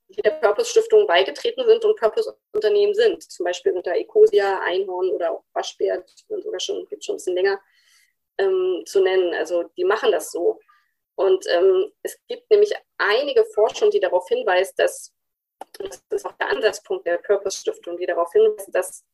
die 0.08 0.22
der 0.22 0.30
Purpose-Stiftung 0.30 1.06
beigetreten 1.06 1.64
sind 1.66 1.84
und 1.84 1.98
Purpose-Unternehmen 1.98 2.94
sind. 2.94 3.22
Zum 3.22 3.44
Beispiel 3.44 3.80
da 3.82 3.92
Ecosia, 3.92 4.60
Einhorn 4.60 5.10
oder 5.10 5.32
auch 5.32 5.44
Waschbär, 5.52 6.02
die 6.02 6.42
sogar 6.42 6.60
schon, 6.60 6.86
gibt 6.86 7.04
schon 7.04 7.14
ein 7.14 7.18
bisschen 7.18 7.34
länger 7.34 7.60
ähm, 8.38 8.82
zu 8.86 9.02
nennen. 9.02 9.34
Also 9.34 9.64
die 9.76 9.84
machen 9.84 10.12
das 10.12 10.30
so. 10.30 10.60
Und 11.16 11.46
ähm, 11.48 11.92
es 12.02 12.18
gibt 12.28 12.50
nämlich 12.50 12.72
einige 12.98 13.44
Forschung, 13.44 13.90
die 13.90 14.00
darauf 14.00 14.28
hinweist, 14.28 14.78
dass, 14.78 15.12
das 15.78 16.02
ist 16.10 16.26
auch 16.26 16.32
der 16.32 16.50
Ansatzpunkt 16.50 17.06
der 17.06 17.18
Purpose-Stiftung, 17.18 17.96
die 17.96 18.06
darauf 18.06 18.30
hinweist, 18.32 18.74
dass 18.74 19.04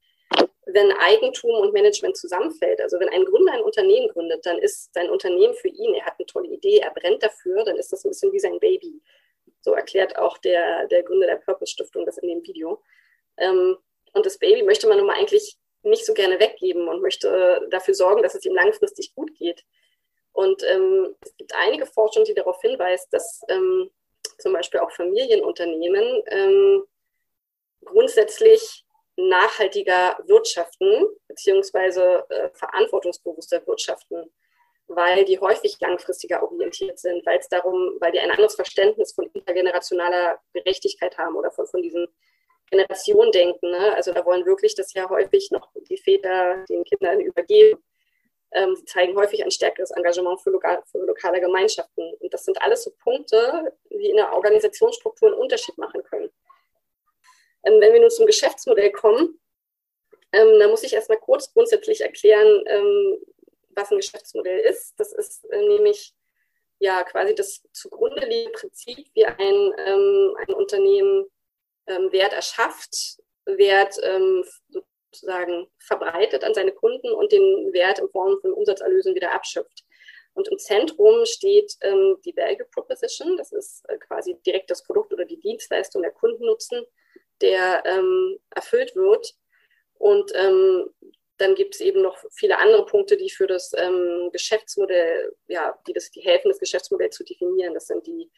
wenn 0.67 0.93
Eigentum 0.93 1.51
und 1.61 1.73
Management 1.73 2.17
zusammenfällt, 2.17 2.81
also 2.81 2.99
wenn 2.99 3.09
ein 3.09 3.25
Gründer 3.25 3.53
ein 3.53 3.63
Unternehmen 3.63 4.09
gründet, 4.09 4.47
dann 4.47 4.59
ist 4.59 4.93
sein 4.95 5.11
Unternehmen 5.11 5.55
für 5.55 5.69
ihn, 5.69 5.95
er 5.95 6.07
hat 6.07 6.15
eine 6.19 6.27
tolle 6.27 6.49
Idee, 6.49 6.79
er 6.79 6.93
brennt 6.93 7.23
dafür, 7.23 7.65
dann 7.65 7.77
ist 7.77 7.93
das 7.93 8.05
ein 8.05 8.11
bisschen 8.11 8.33
wie 8.33 8.41
sein 8.41 8.59
Baby. 8.61 9.01
So 9.61 9.73
erklärt 9.73 10.17
auch 10.17 10.39
der, 10.39 10.87
der 10.89 11.03
Gründer 11.03 11.27
der 11.27 11.37
Purpose 11.37 11.73
Stiftung 11.73 12.07
das 12.07 12.19
in 12.19 12.29
dem 12.29 12.43
Video. 12.43 12.83
Ähm, 13.37 13.77
und 14.13 14.27
das 14.27 14.39
Baby 14.39 14.63
möchte 14.63 14.89
man 14.89 14.99
nun 14.99 15.07
mal 15.07 15.17
eigentlich 15.17 15.57
nicht 15.83 16.07
so 16.07 16.15
gerne 16.15 16.39
weggeben 16.39 16.89
und 16.89 17.03
möchte 17.03 17.67
dafür 17.71 17.95
sorgen, 17.95 18.23
dass 18.23 18.35
es 18.35 18.45
ihm 18.45 18.55
langfristig 18.55 19.15
gut 19.15 19.35
geht. 19.35 19.65
Und 20.33 20.63
ähm, 20.65 21.15
es 21.21 21.37
gibt 21.37 21.55
einige 21.55 21.87
Forschung, 21.87 22.25
die 22.25 22.35
darauf 22.35 22.61
hinweist, 22.61 23.13
dass 23.13 23.43
ähm, 23.49 23.91
zum 24.39 24.53
Beispiel 24.53 24.81
auch 24.81 24.91
Familienunternehmen 24.93 26.23
ähm, 26.27 26.85
grundsätzlich 27.85 28.85
nachhaltiger 29.17 30.19
wirtschaften 30.27 31.05
beziehungsweise 31.29 32.25
äh, 32.31 32.49
verantwortungsbewusster 32.55 33.67
wirtschaften 33.67 34.31
weil 34.95 35.25
die 35.25 35.39
häufig 35.39 35.79
langfristiger 35.81 36.43
orientiert 36.43 36.99
sind, 36.99 37.25
weil 37.27 37.39
es 37.39 37.49
darum, 37.49 37.97
weil 38.01 38.13
die 38.13 38.21
ein 38.21 38.31
anderes 38.31 38.55
Verständnis 38.55 39.13
von 39.13 39.29
intergenerationaler 39.33 40.41
Gerechtigkeit 40.53 41.17
haben 41.19 41.37
oder 41.37 41.51
von, 41.51 41.67
von 41.67 41.83
diesen 41.83 42.09
Generationen 42.71 43.33
denken. 43.33 43.71
Ne? 43.71 43.95
Also 43.95 44.13
da 44.13 44.25
wollen 44.25 44.47
wirklich 44.47 44.75
das 44.75 44.93
ja 44.95 45.09
häufig 45.09 45.51
noch 45.51 45.69
die 45.89 45.99
Väter 45.99 46.65
den 46.69 46.85
Kindern 46.85 47.21
übergeben. 47.21 47.83
Ähm, 48.55 48.77
sie 48.77 48.85
zeigen 48.85 49.17
häufig 49.17 49.43
ein 49.43 49.51
stärkeres 49.51 49.91
Engagement 49.93 50.41
für, 50.41 50.51
lokal, 50.51 50.83
für 50.91 50.99
lokale 50.99 51.41
Gemeinschaften. 51.41 52.15
Und 52.21 52.35
das 52.35 52.45
sind 52.45 52.61
alles 52.61 52.85
so 52.85 52.91
Punkte, 53.03 53.75
die 53.91 54.11
in 54.11 54.17
der 54.17 54.33
Organisationsstruktur 54.33 55.29
einen 55.29 55.39
Unterschied 55.39 55.79
machen 55.79 56.03
können. 56.05 56.31
Ähm, 57.65 57.81
wenn 57.81 57.93
wir 57.93 58.01
nun 58.01 58.11
zum 58.11 58.27
Geschäftsmodell 58.27 58.91
kommen, 58.93 59.41
ähm, 60.33 60.59
dann 60.59 60.71
muss 60.71 60.83
ich 60.83 60.93
erstmal 60.93 61.19
kurz 61.19 61.53
grundsätzlich 61.53 62.01
erklären, 62.01 62.65
ähm, 62.67 63.19
was 63.71 63.91
ein 63.91 63.99
Geschäftsmodell 63.99 64.59
ist. 64.61 64.95
Das 64.99 65.13
ist 65.13 65.45
äh, 65.51 65.69
nämlich 65.69 66.15
ja 66.79 67.05
quasi 67.05 67.35
das 67.35 67.63
zugrunde 67.73 68.27
liegende 68.27 68.59
Prinzip, 68.59 69.09
wie 69.15 69.25
ein, 69.25 69.39
ähm, 69.39 70.35
ein 70.39 70.55
Unternehmen 70.55 71.27
ähm, 71.87 72.11
Wert 72.13 72.33
erschafft, 72.33 73.23
Wert 73.45 73.99
sozusagen 75.13 75.69
verbreitet 75.79 76.45
an 76.45 76.55
seine 76.55 76.73
Kunden 76.73 77.13
und 77.13 77.33
den 77.33 77.73
Wert 77.73 77.99
in 77.99 78.09
Form 78.09 78.41
von 78.41 78.53
Umsatzerlösen 78.53 79.15
wieder 79.15 79.33
abschöpft. 79.33 79.85
Und 80.35 80.49
im 80.49 80.59
Zentrum 80.59 81.27
steht 81.27 81.77
ähm, 81.83 82.17
die 82.25 82.35
Value 82.35 82.67
Proposition. 82.73 83.37
Das 83.37 83.53
ist 83.53 83.85
äh, 83.89 83.99
quasi 83.99 84.35
direkt 84.47 84.71
das 84.71 84.83
Produkt 84.83 85.13
oder 85.13 85.27
die 85.27 85.39
Dienstleistung 85.39 86.03
der 86.03 86.11
Kundennutzen, 86.11 86.85
der 87.43 87.83
ähm, 87.85 88.39
erfüllt 88.51 88.97
wird. 88.97 89.35
Und 89.99 90.33
ähm, 90.35 90.89
dann 91.37 91.55
gibt 91.55 91.75
es 91.75 91.81
eben 91.81 92.01
noch 92.01 92.17
viele 92.31 92.59
andere 92.59 92.87
Punkte, 92.87 93.17
die 93.17 93.31
für 93.31 93.47
das 93.47 93.73
ähm, 93.77 94.31
Geschäftsmodell, 94.33 95.35
ja, 95.49 95.79
die, 95.87 95.93
das, 95.93 96.11
die 96.11 96.21
helfen, 96.21 96.49
das 96.49 96.61
Geschäftsmodell 96.61 97.11
zu 97.11 97.25
definieren. 97.25 97.75
Das 97.75 97.87
sind 97.87 98.07
die, 98.07 98.31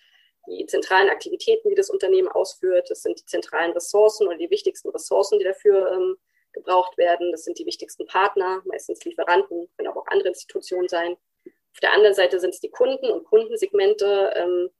die 0.48 0.66
zentralen 0.66 1.10
Aktivitäten, 1.10 1.68
die 1.68 1.76
das 1.76 1.90
Unternehmen 1.90 2.28
ausführt. 2.28 2.90
Das 2.90 3.02
sind 3.02 3.20
die 3.20 3.26
zentralen 3.26 3.72
Ressourcen 3.72 4.26
oder 4.26 4.36
die 4.36 4.50
wichtigsten 4.50 4.88
Ressourcen, 4.90 5.38
die 5.38 5.44
dafür 5.44 5.92
ähm, 5.92 6.16
gebraucht 6.54 6.96
werden. 6.96 7.30
Das 7.32 7.44
sind 7.44 7.58
die 7.58 7.66
wichtigsten 7.66 8.06
Partner, 8.06 8.62
meistens 8.64 9.04
Lieferanten, 9.04 9.68
können 9.76 9.88
aber 9.88 10.00
auch 10.00 10.06
andere 10.06 10.28
Institutionen 10.28 10.88
sein. 10.88 11.16
Auf 11.44 11.80
der 11.82 11.92
anderen 11.92 12.14
Seite 12.14 12.40
sind 12.40 12.54
es 12.54 12.60
die 12.60 12.70
Kunden 12.70 13.10
und 13.10 13.24
Kundensegmente, 13.24 14.32
ähm, 14.36 14.70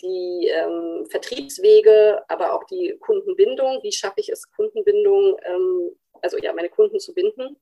die 0.00 0.48
ähm, 0.50 1.06
Vertriebswege, 1.10 2.24
aber 2.28 2.54
auch 2.54 2.64
die 2.64 2.96
Kundenbindung. 2.98 3.80
Wie 3.82 3.92
schaffe 3.92 4.20
ich 4.20 4.30
es, 4.30 4.50
Kundenbindung 4.50 5.36
ähm, 5.44 5.96
also 6.22 6.38
ja, 6.38 6.52
meine 6.52 6.70
Kunden 6.70 7.00
zu 7.00 7.12
binden. 7.12 7.60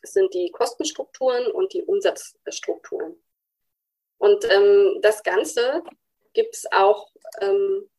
Es 0.00 0.12
sind 0.12 0.32
die 0.34 0.50
Kostenstrukturen 0.50 1.50
und 1.52 1.72
die 1.74 1.82
Umsatzstrukturen. 1.82 3.22
Und 4.18 4.44
ähm, 4.50 4.98
das 5.02 5.22
Ganze 5.22 5.82
gibt 6.32 6.54
es 6.54 6.64
auch, 6.72 7.10
ähm, 7.40 7.90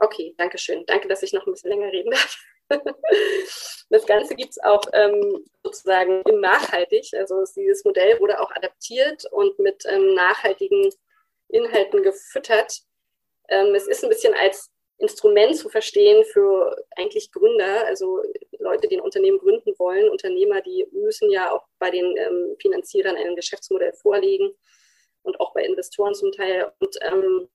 okay, 0.00 0.34
danke 0.36 0.58
schön. 0.58 0.84
Danke, 0.86 1.08
dass 1.08 1.22
ich 1.22 1.32
noch 1.32 1.46
ein 1.46 1.52
bisschen 1.52 1.70
länger 1.70 1.90
reden 1.90 2.10
darf. 2.10 2.36
das 3.90 4.06
Ganze 4.06 4.34
gibt 4.34 4.50
es 4.50 4.62
auch 4.62 4.82
ähm, 4.92 5.44
sozusagen 5.62 6.22
im 6.22 6.40
Nachhaltig. 6.40 7.10
Also 7.14 7.44
dieses 7.56 7.84
Modell 7.84 8.18
wurde 8.20 8.40
auch 8.40 8.50
adaptiert 8.52 9.24
und 9.30 9.58
mit 9.58 9.84
ähm, 9.86 10.14
nachhaltigen 10.14 10.90
Inhalten 11.48 12.02
gefüttert. 12.02 12.80
Ähm, 13.48 13.74
es 13.74 13.86
ist 13.86 14.02
ein 14.02 14.10
bisschen 14.10 14.34
als 14.34 14.70
Instrument 14.98 15.56
zu 15.56 15.68
verstehen 15.68 16.24
für 16.24 16.76
eigentlich 16.96 17.32
Gründer, 17.32 17.84
also 17.86 18.22
Leute, 18.58 18.86
die 18.86 18.96
ein 18.96 19.02
Unternehmen 19.02 19.38
gründen 19.38 19.74
wollen. 19.78 20.08
Unternehmer, 20.08 20.60
die 20.60 20.86
müssen 20.92 21.30
ja 21.30 21.52
auch 21.52 21.66
bei 21.78 21.90
den 21.90 22.16
ähm, 22.16 22.56
Finanzierern 22.60 23.16
ein 23.16 23.34
Geschäftsmodell 23.34 23.92
vorlegen 23.94 24.52
und 25.22 25.40
auch 25.40 25.52
bei 25.52 25.64
Investoren 25.64 26.14
zum 26.14 26.30
Teil. 26.30 26.72
Und 26.78 26.96
ähm, 27.00 27.48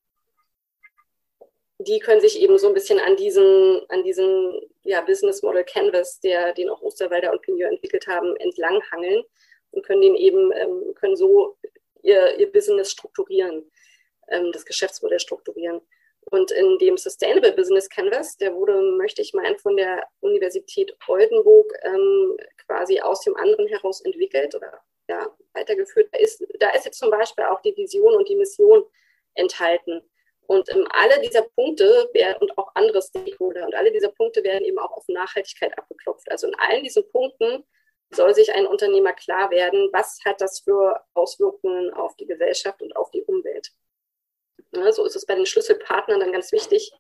die 1.80 2.00
können 2.00 2.22
sich 2.22 2.42
eben 2.42 2.58
so 2.58 2.68
ein 2.68 2.74
bisschen 2.74 3.00
an 3.00 3.16
diesen, 3.16 3.82
an 3.90 4.04
diesen 4.04 4.62
ja, 4.84 5.02
Business 5.02 5.44
Model 5.44 5.64
Canvas, 5.64 6.20
der, 6.20 6.54
den 6.54 6.70
auch 6.70 6.82
Osterwalder 6.82 7.32
und 7.32 7.42
Pigneur 7.42 7.70
entwickelt 7.70 8.08
haben, 8.08 8.36
entlanghangeln 8.38 9.24
und 9.72 9.86
können 9.86 10.02
den 10.02 10.16
eben, 10.16 10.52
ähm, 10.54 10.94
können 10.96 11.16
so 11.16 11.58
ihr, 12.02 12.40
ihr 12.40 12.52
Business 12.52 12.92
strukturieren, 12.92 13.70
ähm, 14.30 14.52
das 14.52 14.66
Geschäftsmodell 14.66 15.20
strukturieren. 15.20 15.82
Und 16.30 16.52
in 16.52 16.78
dem 16.80 16.98
Sustainable 16.98 17.54
Business 17.54 17.90
Canvas, 17.90 18.36
der 18.38 18.54
wurde, 18.54 18.82
möchte 18.98 19.22
ich 19.22 19.34
meinen, 19.34 19.58
von 19.58 19.78
der 19.78 20.04
Universität 20.20 20.94
Oldenburg 21.08 21.72
ähm, 21.84 22.38
quasi 22.66 23.00
aus 23.00 23.22
dem 23.22 23.36
anderen 23.38 23.68
heraus 23.68 24.02
entwickelt 24.02 24.54
oder 24.56 24.82
ja, 25.08 25.34
weitergeführt. 25.54 26.10
Da 26.12 26.20
ist, 26.20 26.46
da 26.60 26.72
ist 26.72 26.86
jetzt 26.86 27.00
zum 27.00 27.12
Beispiel 27.12 27.46
auch 27.46 27.62
die 27.62 27.76
Vision 27.78 28.14
und 28.14 28.28
die 28.28 28.36
Mission 28.36 28.84
enthalten. 29.36 30.02
Und 30.48 30.70
ähm, 30.74 30.88
alle 30.92 31.20
dieser 31.22 31.42
Punkte 31.42 32.10
werden, 32.14 32.38
und 32.42 32.58
auch 32.58 32.72
andere 32.74 33.02
Stakeholder 33.02 33.66
und 33.66 33.76
alle 33.76 33.92
dieser 33.92 34.10
Punkte 34.10 34.44
werden 34.44 34.64
eben 34.64 34.80
auch 34.80 34.92
auf 34.92 35.08
Nachhaltigkeit 35.10 35.78
abgeklopft. 35.78 36.32
Also 36.32 36.48
in 36.48 36.56
allen 36.56 36.84
diesen 36.84 37.10
Punkten 37.12 37.66
soll 38.12 38.34
sich 38.34 38.54
ein 38.54 38.66
Unternehmer 38.66 39.12
klar 39.12 39.52
werden, 39.52 39.90
was 39.92 40.20
hat 40.26 40.40
das 40.40 40.62
für 40.62 41.04
Auswirkungen 41.14 41.94
auf 41.94 42.16
die 42.16 42.26
Gesellschaft 42.26 42.82
und 42.82 42.96
auf 42.96 43.12
die 43.12 43.24
Umwelt. 43.24 43.72
Ja, 44.72 44.92
so 44.94 45.06
ist 45.06 45.18
es 45.18 45.26
bei 45.26 45.36
den 45.36 45.46
Schlüsselpartnern 45.46 46.22
dann 46.22 46.32
ganz 46.32 46.54
wichtig, 46.54 46.94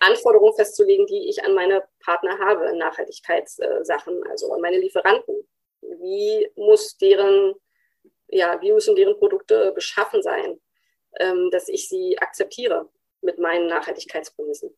Anforderungen 0.00 0.54
festzulegen, 0.54 1.06
die 1.06 1.28
ich 1.28 1.44
an 1.44 1.54
meine 1.54 1.86
Partner 2.00 2.38
habe 2.40 2.66
in 2.66 2.78
Nachhaltigkeitssachen, 2.78 4.24
also 4.28 4.52
an 4.52 4.60
meine 4.60 4.78
Lieferanten. 4.78 5.48
Wie 5.80 6.50
muss 6.56 6.96
deren, 6.98 7.54
ja, 8.28 8.60
wie 8.60 8.72
müssen 8.72 8.96
deren 8.96 9.16
Produkte 9.16 9.70
beschaffen 9.72 10.22
sein, 10.22 10.60
ähm, 11.20 11.50
dass 11.50 11.68
ich 11.68 11.88
sie 11.88 12.18
akzeptiere 12.18 12.88
mit 13.20 13.38
meinen 13.38 13.66
Nachhaltigkeitsprämissen? 13.66 14.76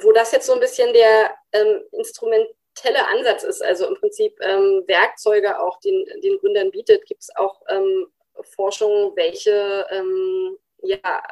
Wo 0.00 0.12
das 0.12 0.32
jetzt 0.32 0.46
so 0.46 0.54
ein 0.54 0.60
bisschen 0.60 0.92
der 0.92 1.34
ähm, 1.52 1.82
instrumentelle 1.92 3.06
Ansatz 3.08 3.44
ist, 3.44 3.62
also 3.62 3.86
im 3.86 3.94
Prinzip 3.96 4.36
ähm, 4.40 4.84
Werkzeuge 4.86 5.60
auch 5.60 5.78
den, 5.80 6.04
den 6.22 6.38
Gründern 6.38 6.70
bietet, 6.70 7.04
gibt 7.06 7.22
es 7.22 7.36
auch 7.36 7.60
ähm, 7.68 8.06
Forschung, 8.42 9.12
welche 9.14 9.86
ähm, 9.90 10.58
ja, 10.82 11.22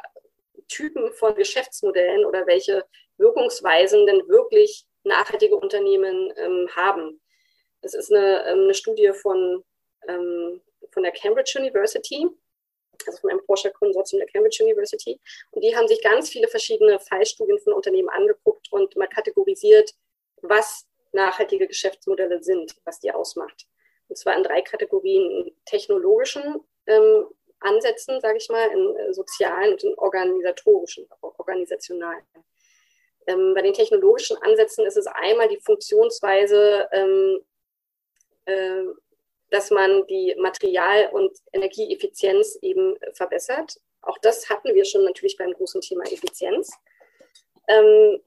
Typen 0.67 1.11
von 1.13 1.35
Geschäftsmodellen 1.35 2.25
oder 2.25 2.47
welche 2.47 2.85
Wirkungsweisen 3.17 4.05
denn 4.05 4.27
wirklich 4.27 4.85
nachhaltige 5.03 5.55
Unternehmen 5.55 6.33
ähm, 6.37 6.69
haben. 6.75 7.21
Das 7.81 7.93
ist 7.93 8.11
eine, 8.11 8.45
ähm, 8.47 8.63
eine 8.63 8.73
Studie 8.73 9.11
von, 9.13 9.63
ähm, 10.07 10.61
von 10.93 11.03
der 11.03 11.11
Cambridge 11.11 11.57
University, 11.57 12.27
also 13.05 13.19
von 13.19 13.31
einem 13.31 13.41
Forscherkonsortium 13.45 14.19
der 14.19 14.29
Cambridge 14.29 14.63
University. 14.63 15.19
Und 15.51 15.63
die 15.63 15.75
haben 15.75 15.87
sich 15.87 16.01
ganz 16.01 16.29
viele 16.29 16.47
verschiedene 16.47 16.99
Fallstudien 16.99 17.59
von 17.59 17.73
Unternehmen 17.73 18.09
angeguckt 18.09 18.71
und 18.71 18.95
mal 18.95 19.07
kategorisiert, 19.07 19.93
was 20.41 20.85
nachhaltige 21.11 21.67
Geschäftsmodelle 21.67 22.41
sind, 22.43 22.75
was 22.85 22.99
die 22.99 23.11
ausmacht. 23.11 23.67
Und 24.07 24.17
zwar 24.17 24.35
in 24.35 24.43
drei 24.43 24.61
Kategorien 24.61 25.55
technologischen 25.65 26.59
ähm, 26.87 27.27
Ansätzen, 27.59 28.19
sage 28.19 28.37
ich 28.37 28.49
mal, 28.49 28.67
in 28.69 28.95
äh, 28.97 29.13
sozialen 29.13 29.73
und 29.73 29.83
in 29.83 29.93
organisatorischen, 29.95 31.07
organisationalen. 31.21 32.23
Ähm, 33.27 33.53
bei 33.53 33.61
den 33.61 33.73
technologischen 33.73 34.37
Ansätzen 34.37 34.85
ist 34.85 34.97
es 34.97 35.07
einmal 35.07 35.47
die 35.47 35.59
Funktionsweise, 35.59 36.89
ähm, 36.91 37.39
äh, 38.45 38.83
dass 39.53 39.69
man 39.69 40.07
die 40.07 40.33
Material- 40.39 41.09
und 41.11 41.31
Energieeffizienz 41.51 42.57
eben 42.63 42.97
verbessert. 43.13 43.79
Auch 44.01 44.17
das 44.17 44.49
hatten 44.49 44.73
wir 44.73 44.83
schon 44.83 45.03
natürlich 45.03 45.37
beim 45.37 45.53
großen 45.53 45.79
Thema 45.81 46.03
Effizienz. 46.05 46.71
Ähm, 47.67 48.19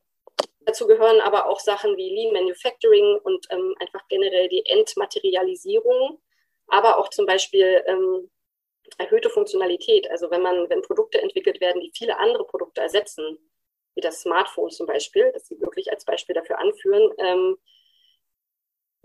dazu 0.60 0.86
gehören 0.86 1.20
aber 1.20 1.48
auch 1.48 1.58
Sachen 1.58 1.96
wie 1.96 2.14
Lean 2.14 2.32
Manufacturing 2.32 3.18
und 3.24 3.44
ähm, 3.50 3.74
einfach 3.80 4.06
generell 4.08 4.48
die 4.48 4.64
Entmaterialisierung, 4.66 6.22
aber 6.68 6.96
auch 6.96 7.10
zum 7.10 7.26
Beispiel 7.26 7.82
ähm, 7.88 8.30
erhöhte 8.96 9.28
Funktionalität. 9.28 10.08
Also 10.08 10.30
wenn 10.30 10.42
man, 10.42 10.70
wenn 10.70 10.82
Produkte 10.82 11.20
entwickelt 11.20 11.60
werden, 11.60 11.80
die 11.80 11.90
viele 11.92 12.18
andere 12.20 12.44
Produkte 12.44 12.82
ersetzen, 12.82 13.36
wie 13.96 14.00
das 14.00 14.20
Smartphone 14.20 14.70
zum 14.70 14.86
Beispiel, 14.86 15.32
das 15.32 15.48
sie 15.48 15.60
wirklich 15.60 15.90
als 15.90 16.04
Beispiel 16.04 16.36
dafür 16.36 16.60
anführen, 16.60 17.10
ähm, 17.18 17.58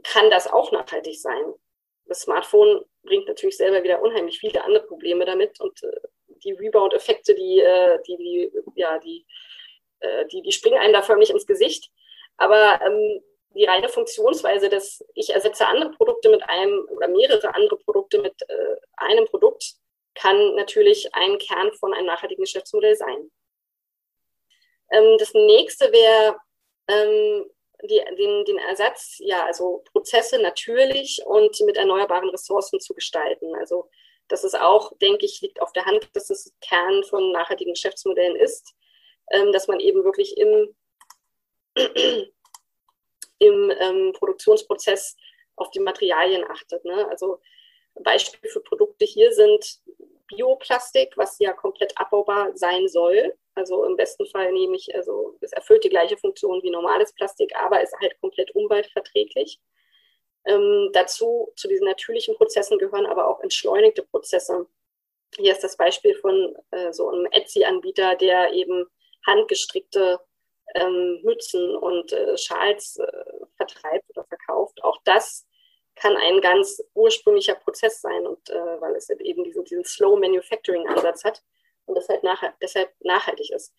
kann 0.03 0.29
das 0.29 0.45
auch 0.45 0.71
nachhaltig 0.71 1.19
sein. 1.19 1.55
Das 2.11 2.23
Smartphone 2.23 2.83
bringt 3.03 3.25
natürlich 3.29 3.55
selber 3.55 3.81
wieder 3.83 4.01
unheimlich 4.01 4.37
viele 4.37 4.61
andere 4.65 4.85
Probleme 4.85 5.23
damit 5.23 5.61
und 5.61 5.81
äh, 5.81 6.01
die 6.43 6.51
Rebound-Effekte, 6.51 7.33
die, 7.33 7.61
äh, 7.61 7.99
die, 8.05 8.17
die, 8.17 8.51
ja, 8.75 8.99
die, 8.99 9.25
äh, 10.01 10.25
die, 10.25 10.41
die 10.41 10.51
springen 10.51 10.77
einem 10.77 10.91
da 10.91 11.03
förmlich 11.03 11.29
ins 11.29 11.47
Gesicht. 11.47 11.89
Aber 12.35 12.81
ähm, 12.85 13.23
die 13.55 13.63
reine 13.63 13.87
Funktionsweise, 13.87 14.67
dass 14.67 15.05
ich 15.15 15.29
ersetze 15.29 15.65
andere 15.65 15.91
Produkte 15.91 16.27
mit 16.27 16.43
einem 16.49 16.85
oder 16.89 17.07
mehrere 17.07 17.55
andere 17.55 17.77
Produkte 17.77 18.19
mit 18.19 18.33
äh, 18.49 18.75
einem 18.97 19.23
Produkt, 19.23 19.75
kann 20.13 20.55
natürlich 20.55 21.15
ein 21.15 21.37
Kern 21.37 21.71
von 21.75 21.93
einem 21.93 22.07
nachhaltigen 22.07 22.43
Geschäftsmodell 22.43 22.97
sein. 22.97 23.31
Ähm, 24.91 25.15
das 25.17 25.33
nächste 25.33 25.93
wäre 25.93 26.35
ähm, 26.89 27.45
die, 27.83 28.01
den, 28.17 28.45
den 28.45 28.57
Ersatz, 28.57 29.17
ja, 29.19 29.45
also 29.45 29.83
Prozesse 29.91 30.41
natürlich 30.41 31.21
und 31.25 31.59
mit 31.61 31.77
erneuerbaren 31.77 32.29
Ressourcen 32.29 32.79
zu 32.79 32.93
gestalten. 32.93 33.55
Also 33.55 33.89
das 34.27 34.43
ist 34.43 34.59
auch, 34.59 34.97
denke 34.99 35.25
ich, 35.25 35.41
liegt 35.41 35.61
auf 35.61 35.73
der 35.73 35.85
Hand, 35.85 36.09
dass 36.13 36.29
es 36.29 36.53
Kern 36.61 37.03
von 37.03 37.31
nachhaltigen 37.31 37.73
Geschäftsmodellen 37.73 38.35
ist, 38.35 38.73
ähm, 39.31 39.51
dass 39.51 39.67
man 39.67 39.79
eben 39.79 40.03
wirklich 40.03 40.37
im 40.37 40.75
im 43.39 43.71
ähm, 43.79 44.13
Produktionsprozess 44.13 45.17
auf 45.55 45.71
die 45.71 45.79
Materialien 45.79 46.45
achtet. 46.49 46.85
Ne? 46.85 47.07
Also 47.09 47.39
Beispiele 47.95 48.51
für 48.51 48.61
Produkte 48.61 49.05
hier 49.05 49.33
sind 49.33 49.81
Bioplastik, 50.31 51.13
was 51.17 51.37
ja 51.39 51.53
komplett 51.53 51.97
abbaubar 51.97 52.51
sein 52.55 52.87
soll. 52.87 53.35
Also 53.55 53.83
im 53.85 53.95
besten 53.95 54.25
Fall 54.27 54.51
nehme 54.51 54.75
ich, 54.75 54.93
also 54.95 55.37
es 55.41 55.51
erfüllt 55.51 55.83
die 55.83 55.89
gleiche 55.89 56.17
Funktion 56.17 56.63
wie 56.63 56.69
normales 56.69 57.13
Plastik, 57.13 57.55
aber 57.55 57.81
ist 57.81 57.95
halt 57.99 58.19
komplett 58.21 58.55
umweltverträglich. 58.55 59.59
Ähm, 60.45 60.89
dazu, 60.93 61.51
zu 61.55 61.67
diesen 61.67 61.85
natürlichen 61.85 62.35
Prozessen 62.35 62.79
gehören 62.79 63.05
aber 63.05 63.27
auch 63.27 63.41
entschleunigte 63.41 64.03
Prozesse. 64.03 64.67
Hier 65.37 65.51
ist 65.51 65.63
das 65.63 65.77
Beispiel 65.77 66.15
von 66.15 66.55
äh, 66.71 66.91
so 66.91 67.09
einem 67.09 67.25
Etsy-Anbieter, 67.31 68.15
der 68.15 68.53
eben 68.53 68.85
handgestrickte 69.25 70.19
ähm, 70.75 71.19
Mützen 71.23 71.75
und 71.75 72.11
äh, 72.13 72.37
Schals 72.37 72.97
äh, 72.97 73.45
vertreibt 73.57 74.09
oder 74.09 74.25
verkauft. 74.25 74.83
Auch 74.83 74.99
das 75.03 75.45
kann 76.01 76.17
ein 76.17 76.41
ganz 76.41 76.83
ursprünglicher 76.95 77.53
Prozess 77.53 78.01
sein 78.01 78.25
und 78.25 78.49
äh, 78.49 78.81
weil 78.81 78.95
es 78.95 79.07
eben 79.09 79.43
diesen, 79.43 79.63
diesen 79.65 79.85
Slow 79.85 80.19
Manufacturing 80.19 80.87
Ansatz 80.87 81.23
hat 81.23 81.43
und 81.85 81.93
das 81.93 82.09
halt 82.09 82.23
nachher, 82.23 82.55
deshalb 82.59 82.91
nachhaltig 83.01 83.51
ist. 83.51 83.71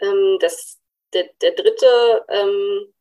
Ähm, 0.00 0.38
das, 0.40 0.80
der, 1.12 1.30
der 1.40 1.52
dritte, 1.52 2.24
ähm, 2.28 2.92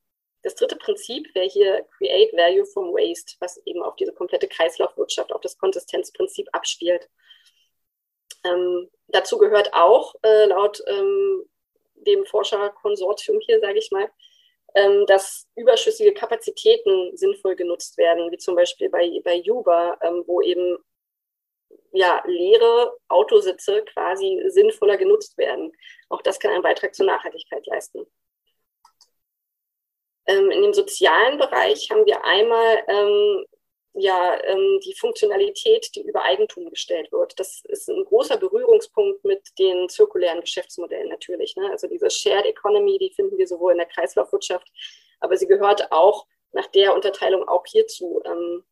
das 0.44 0.54
dritte 0.54 0.76
Prinzip 0.76 1.34
wäre 1.34 1.48
hier 1.48 1.88
Create 1.98 2.32
Value 2.34 2.66
from 2.66 2.94
Waste, 2.94 3.38
was 3.40 3.58
eben 3.66 3.82
auf 3.82 3.96
diese 3.96 4.14
komplette 4.14 4.48
Kreislaufwirtschaft, 4.48 5.34
auf 5.34 5.42
das 5.42 5.58
Konsistenzprinzip 5.58 6.48
abspielt. 6.52 7.10
Ähm, 8.44 8.88
dazu 9.08 9.40
gehört 9.40 9.74
auch 9.74 10.14
äh, 10.22 10.46
laut 10.46 10.80
ähm, 10.86 11.50
dem 11.96 12.24
Forscherkonsortium 12.26 13.40
hier, 13.40 13.60
sage 13.62 13.80
ich 13.80 13.90
mal, 13.90 14.12
ähm, 14.76 15.06
dass 15.06 15.48
überschüssige 15.56 16.14
Kapazitäten 16.14 17.16
sinnvoll 17.16 17.56
genutzt 17.56 17.98
werden, 17.98 18.32
wie 18.32 18.38
zum 18.38 18.56
Beispiel 18.56 18.90
bei, 18.90 19.20
bei 19.24 19.42
Uber, 19.50 19.98
ähm, 20.02 20.24
wo 20.28 20.42
eben 20.42 20.78
ja, 21.94 22.24
leere 22.26 22.98
Autositze 23.08 23.84
quasi 23.86 24.42
sinnvoller 24.48 24.98
genutzt 24.98 25.38
werden. 25.38 25.72
Auch 26.10 26.22
das 26.22 26.40
kann 26.40 26.52
einen 26.52 26.64
Beitrag 26.64 26.96
zur 26.96 27.06
Nachhaltigkeit 27.06 27.66
leisten. 27.66 28.06
Ähm, 30.28 30.52
in 30.52 30.62
dem 30.62 30.74
sozialen 30.74 31.38
Bereich 31.38 31.90
haben 31.92 32.06
wir 32.06 32.24
einmal 32.24 32.84
ähm, 32.88 33.46
ja, 33.94 34.42
ähm, 34.44 34.80
die 34.86 34.96
Funktionalität, 34.96 35.90
die 35.96 36.02
über 36.02 36.24
Eigentum 36.24 36.70
gestellt 36.70 37.12
wird. 37.12 37.38
Das 37.40 37.62
ist 37.66 37.90
ein 37.90 38.06
großer 38.06 38.38
Berührungspunkt 38.38 39.24
mit 39.26 39.42
den 39.60 39.90
zirkulären 39.90 40.42
Geschäftsmodellen 40.42 41.10
natürlich. 41.10 41.56
Ne? 41.58 41.70
Also 41.70 41.88
diese 41.88 42.10
Shared 42.10 42.46
Economy, 42.46 42.98
die 42.98 43.14
finden 43.14 43.38
wir 43.38 43.48
sowohl 43.48 43.74
in 43.74 43.80
der 43.80 43.88
Kreislaufwirtschaft, 43.88 44.68
aber 45.20 45.36
sie 45.36 45.48
gehört 45.48 45.92
auch 45.92 46.26
nach 46.54 46.68
der 46.68 46.94
Unterteilung 46.94 47.48
auch 47.48 47.66
hierzu, 47.66 48.22
ähm, 48.26 48.64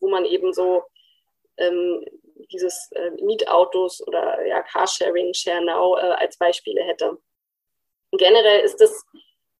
wo 0.00 0.08
man 0.08 0.24
eben 0.24 0.52
so 0.52 0.84
ähm, 1.56 2.04
dieses 2.50 2.90
äh, 2.92 3.10
Mietautos 3.22 4.06
oder 4.06 4.44
ja, 4.46 4.62
Carsharing, 4.62 5.34
Share 5.34 5.64
Now 5.64 5.96
äh, 5.96 6.00
als 6.00 6.38
Beispiele 6.38 6.82
hätte. 6.82 7.18
generell 8.12 8.60
ist 8.60 8.80
es 8.80 9.04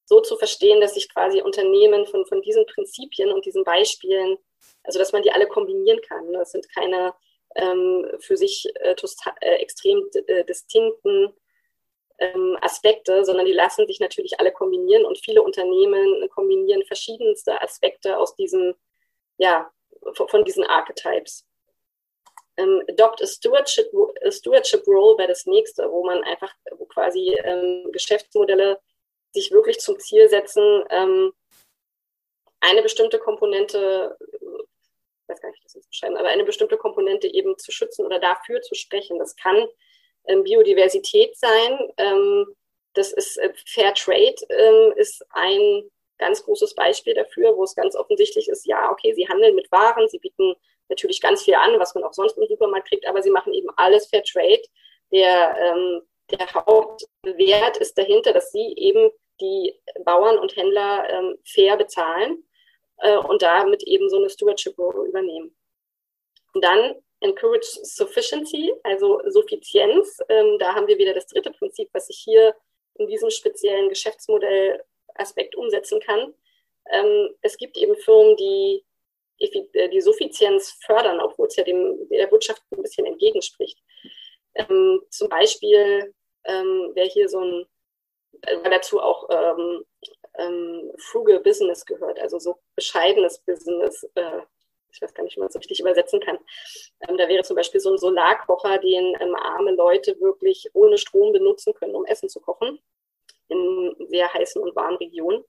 so 0.04 0.20
zu 0.20 0.36
verstehen, 0.36 0.80
dass 0.80 0.94
sich 0.94 1.12
quasi 1.12 1.42
Unternehmen 1.42 2.06
von, 2.06 2.24
von 2.26 2.40
diesen 2.40 2.64
Prinzipien 2.66 3.30
und 3.30 3.44
diesen 3.44 3.62
Beispielen, 3.62 4.38
also 4.82 4.98
dass 4.98 5.12
man 5.12 5.22
die 5.22 5.32
alle 5.32 5.46
kombinieren 5.46 6.00
kann. 6.02 6.32
Das 6.32 6.52
sind 6.52 6.68
keine 6.74 7.14
ähm, 7.54 8.06
für 8.20 8.36
sich 8.36 8.66
äh, 8.80 8.94
äh, 9.40 9.54
extrem 9.56 10.08
äh, 10.26 10.44
distinkten 10.44 11.32
ähm, 12.18 12.58
Aspekte, 12.60 13.24
sondern 13.24 13.46
die 13.46 13.52
lassen 13.52 13.86
sich 13.86 14.00
natürlich 14.00 14.38
alle 14.40 14.52
kombinieren 14.52 15.04
und 15.04 15.18
viele 15.18 15.42
Unternehmen 15.42 16.28
kombinieren 16.30 16.84
verschiedenste 16.84 17.60
Aspekte 17.62 18.18
aus 18.18 18.34
diesem, 18.34 18.74
ja, 19.36 19.70
von 20.14 20.44
diesen 20.44 20.64
Archetypes. 20.64 21.46
Ähm, 22.56 22.82
Adopt 22.88 23.22
a 23.22 23.26
Stewardship, 23.26 23.88
a 24.24 24.30
Stewardship 24.30 24.86
Role 24.86 25.16
wäre 25.18 25.28
das 25.28 25.46
nächste, 25.46 25.90
wo 25.90 26.04
man 26.04 26.24
einfach, 26.24 26.52
wo 26.72 26.86
quasi 26.86 27.36
ähm, 27.44 27.88
Geschäftsmodelle 27.92 28.80
sich 29.32 29.52
wirklich 29.52 29.78
zum 29.78 29.98
Ziel 30.00 30.28
setzen, 30.28 30.84
ähm, 30.90 31.32
eine 32.60 32.82
bestimmte 32.82 33.20
Komponente, 33.20 34.16
weiß 35.28 35.40
gar 35.40 35.50
nicht, 35.50 35.64
das 35.64 35.74
jetzt 35.74 35.90
beschreiben, 35.90 36.16
aber 36.16 36.28
eine 36.28 36.44
bestimmte 36.44 36.76
Komponente 36.76 37.26
eben 37.28 37.56
zu 37.58 37.72
schützen 37.72 38.06
oder 38.06 38.18
dafür 38.18 38.60
zu 38.62 38.74
sprechen. 38.74 39.18
Das 39.18 39.36
kann 39.36 39.66
ähm, 40.26 40.44
Biodiversität 40.44 41.36
sein. 41.36 41.78
Ähm, 41.96 42.46
das 42.94 43.12
ist 43.12 43.36
äh, 43.38 43.52
Fair 43.66 43.94
Trade 43.94 44.36
ähm, 44.50 44.92
ist 44.96 45.24
ein 45.30 45.90
ganz 46.18 46.42
großes 46.44 46.74
Beispiel 46.74 47.14
dafür, 47.14 47.56
wo 47.56 47.64
es 47.64 47.74
ganz 47.74 47.94
offensichtlich 47.94 48.48
ist, 48.48 48.66
ja, 48.66 48.90
okay, 48.90 49.14
sie 49.14 49.28
handeln 49.28 49.54
mit 49.54 49.70
Waren, 49.70 50.08
sie 50.08 50.18
bieten 50.18 50.54
natürlich 50.88 51.20
ganz 51.20 51.44
viel 51.44 51.54
an, 51.54 51.78
was 51.78 51.94
man 51.94 52.02
auch 52.02 52.12
sonst 52.12 52.36
im 52.38 52.46
Supermarkt 52.48 52.88
kriegt, 52.88 53.06
aber 53.06 53.22
sie 53.22 53.30
machen 53.30 53.52
eben 53.54 53.68
alles 53.76 54.08
Fair 54.08 54.24
Trade. 54.24 54.62
Der, 55.12 55.56
ähm, 55.60 56.02
der 56.30 56.52
Hauptwert 56.54 57.76
ist 57.76 57.96
dahinter, 57.96 58.32
dass 58.32 58.50
sie 58.50 58.74
eben 58.76 59.10
die 59.40 59.74
Bauern 60.04 60.38
und 60.38 60.56
Händler 60.56 61.08
ähm, 61.08 61.38
fair 61.44 61.76
bezahlen 61.76 62.42
äh, 62.98 63.16
und 63.16 63.42
damit 63.42 63.82
eben 63.84 64.08
so 64.08 64.16
eine 64.16 64.30
Stewardship-Rolle 64.30 65.08
übernehmen. 65.08 65.54
Und 66.54 66.64
dann 66.64 66.96
Encourage 67.20 67.66
Sufficiency, 67.82 68.72
also 68.84 69.20
Suffizienz. 69.26 70.20
Ähm, 70.28 70.56
da 70.58 70.74
haben 70.74 70.86
wir 70.86 70.98
wieder 70.98 71.14
das 71.14 71.26
dritte 71.26 71.50
Prinzip, 71.50 71.88
was 71.92 72.08
ich 72.08 72.18
hier 72.18 72.54
in 72.94 73.08
diesem 73.08 73.30
speziellen 73.30 73.88
Geschäftsmodellaspekt 73.88 75.56
umsetzen 75.56 76.00
kann. 76.00 76.32
Ähm, 76.90 77.34
es 77.42 77.56
gibt 77.56 77.76
eben 77.76 77.96
Firmen, 77.96 78.36
die 78.36 78.84
äh, 79.40 79.88
die 79.88 80.00
Suffizienz 80.00 80.78
fördern, 80.84 81.20
obwohl 81.20 81.46
es 81.46 81.56
ja 81.56 81.64
dem, 81.64 82.08
der 82.08 82.30
Wirtschaft 82.30 82.62
ein 82.70 82.82
bisschen 82.82 83.06
entgegenspricht. 83.06 83.78
Ähm, 84.54 85.02
zum 85.10 85.28
Beispiel 85.28 86.14
ähm, 86.44 86.92
wäre 86.94 87.08
hier 87.08 87.28
so 87.28 87.40
ein, 87.40 87.66
äh, 88.42 88.70
dazu 88.70 89.00
auch 89.00 89.28
ähm, 89.30 89.84
ähm, 90.38 90.92
frugal 90.98 91.40
Business 91.40 91.84
gehört, 91.84 92.18
also 92.20 92.38
so 92.38 92.56
bescheidenes 92.74 93.38
Business, 93.40 94.04
äh, 94.14 94.40
ich 94.90 95.02
weiß 95.02 95.12
gar 95.12 95.22
nicht, 95.22 95.36
wie 95.36 95.40
man 95.40 95.48
es 95.48 95.52
so 95.52 95.58
richtig 95.58 95.80
übersetzen 95.80 96.20
kann. 96.20 96.38
Ähm, 97.06 97.18
da 97.18 97.28
wäre 97.28 97.42
zum 97.42 97.56
Beispiel 97.56 97.80
so 97.80 97.90
ein 97.90 97.98
Solarkocher, 97.98 98.78
den 98.78 99.16
ähm, 99.20 99.34
arme 99.34 99.72
Leute 99.72 100.18
wirklich 100.20 100.70
ohne 100.72 100.98
Strom 100.98 101.32
benutzen 101.32 101.74
können, 101.74 101.94
um 101.94 102.06
Essen 102.06 102.28
zu 102.28 102.40
kochen, 102.40 102.80
in 103.48 103.94
sehr 104.08 104.32
heißen 104.32 104.62
und 104.62 104.74
warmen 104.74 104.96
Regionen. 104.96 105.44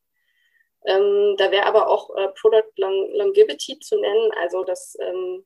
Ähm, 0.86 1.36
da 1.38 1.52
wäre 1.52 1.66
aber 1.66 1.90
auch 1.90 2.16
äh, 2.16 2.30
Product 2.40 2.72
Long 2.78 3.12
Longevity 3.14 3.80
zu 3.80 4.00
nennen, 4.00 4.32
also 4.40 4.64
dass 4.64 4.98
ähm, 5.02 5.46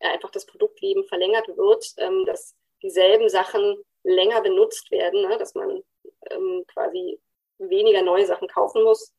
einfach 0.00 0.30
das 0.30 0.46
Produktleben 0.46 1.04
verlängert 1.04 1.48
wird, 1.48 1.94
ähm, 1.98 2.24
dass 2.26 2.54
dieselben 2.82 3.28
Sachen 3.28 3.82
länger 4.04 4.40
benutzt 4.42 4.90
werden, 4.90 5.22
ne? 5.22 5.36
dass 5.38 5.54
man 5.54 5.82
ähm, 6.30 6.64
quasi 6.72 7.18
weniger 7.58 8.02
neue 8.02 8.26
Sachen 8.26 8.48
kaufen 8.48 8.82
muss, 8.82 9.14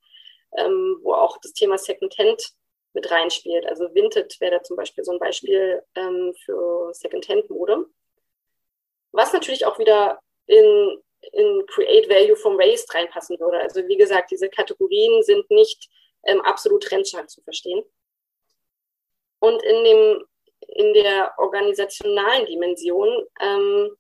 ähm, 0.58 1.00
wo 1.02 1.14
auch 1.14 1.38
das 1.42 1.54
Thema 1.54 1.78
Secondhand 1.78 2.54
mit 2.94 3.10
reinspielt. 3.12 3.66
Also 3.68 3.94
Vinted 3.94 4.40
wäre 4.40 4.58
da 4.58 4.64
zum 4.64 4.78
Beispiel 4.78 5.04
so 5.04 5.12
ein 5.12 5.20
Beispiel 5.20 5.84
ähm, 5.96 6.34
für 6.46 6.94
Secondhand-Mode. 6.94 7.86
Was 9.12 9.34
natürlich 9.34 9.66
auch 9.66 9.80
wieder 9.80 10.20
in 10.46 11.02
in 11.34 11.66
Create 11.68 12.10
Value 12.10 12.36
from 12.36 12.58
Waste 12.58 12.94
reinpassen 12.94 13.40
würde. 13.40 13.60
Also 13.60 13.86
wie 13.88 13.98
gesagt, 13.98 14.32
diese 14.32 14.50
Kategorien 14.50 15.24
sind 15.24 15.50
nicht 15.50 15.90
ähm, 16.24 16.42
absolut 16.42 16.84
trendstark 16.84 17.30
zu 17.30 17.42
verstehen. 17.42 17.84
Und 19.40 19.62
in, 19.64 19.84
dem, 19.84 20.26
in 20.68 20.94
der 20.94 21.34
organisationalen 21.38 22.46
Dimension 22.46 23.10
ähm, 23.40 23.96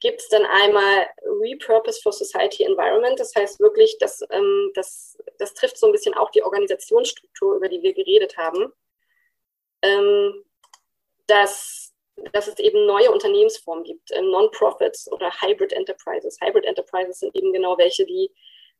gibt 0.00 0.20
es 0.20 0.28
dann 0.28 0.44
einmal 0.44 1.08
Repurpose 1.24 2.00
for 2.02 2.12
Society 2.12 2.64
Environment. 2.64 3.18
Das 3.18 3.34
heißt 3.34 3.60
wirklich, 3.60 3.96
dass, 3.98 4.22
ähm, 4.30 4.70
das, 4.74 5.18
das 5.38 5.54
trifft 5.54 5.78
so 5.78 5.86
ein 5.86 5.92
bisschen 5.92 6.14
auch 6.14 6.30
die 6.30 6.42
Organisationsstruktur, 6.42 7.56
über 7.56 7.68
die 7.68 7.82
wir 7.82 7.94
geredet 7.94 8.36
haben. 8.36 8.72
Ähm, 9.82 10.44
dass 11.26 11.88
dass 12.32 12.48
es 12.48 12.58
eben 12.58 12.86
neue 12.86 13.10
Unternehmensformen 13.10 13.84
gibt, 13.84 14.10
ähm, 14.12 14.30
Non-Profits 14.30 15.10
oder 15.12 15.30
Hybrid 15.40 15.72
Enterprises. 15.72 16.38
Hybrid 16.40 16.64
Enterprises 16.64 17.20
sind 17.20 17.34
eben 17.36 17.52
genau 17.52 17.78
welche, 17.78 18.04
die 18.04 18.30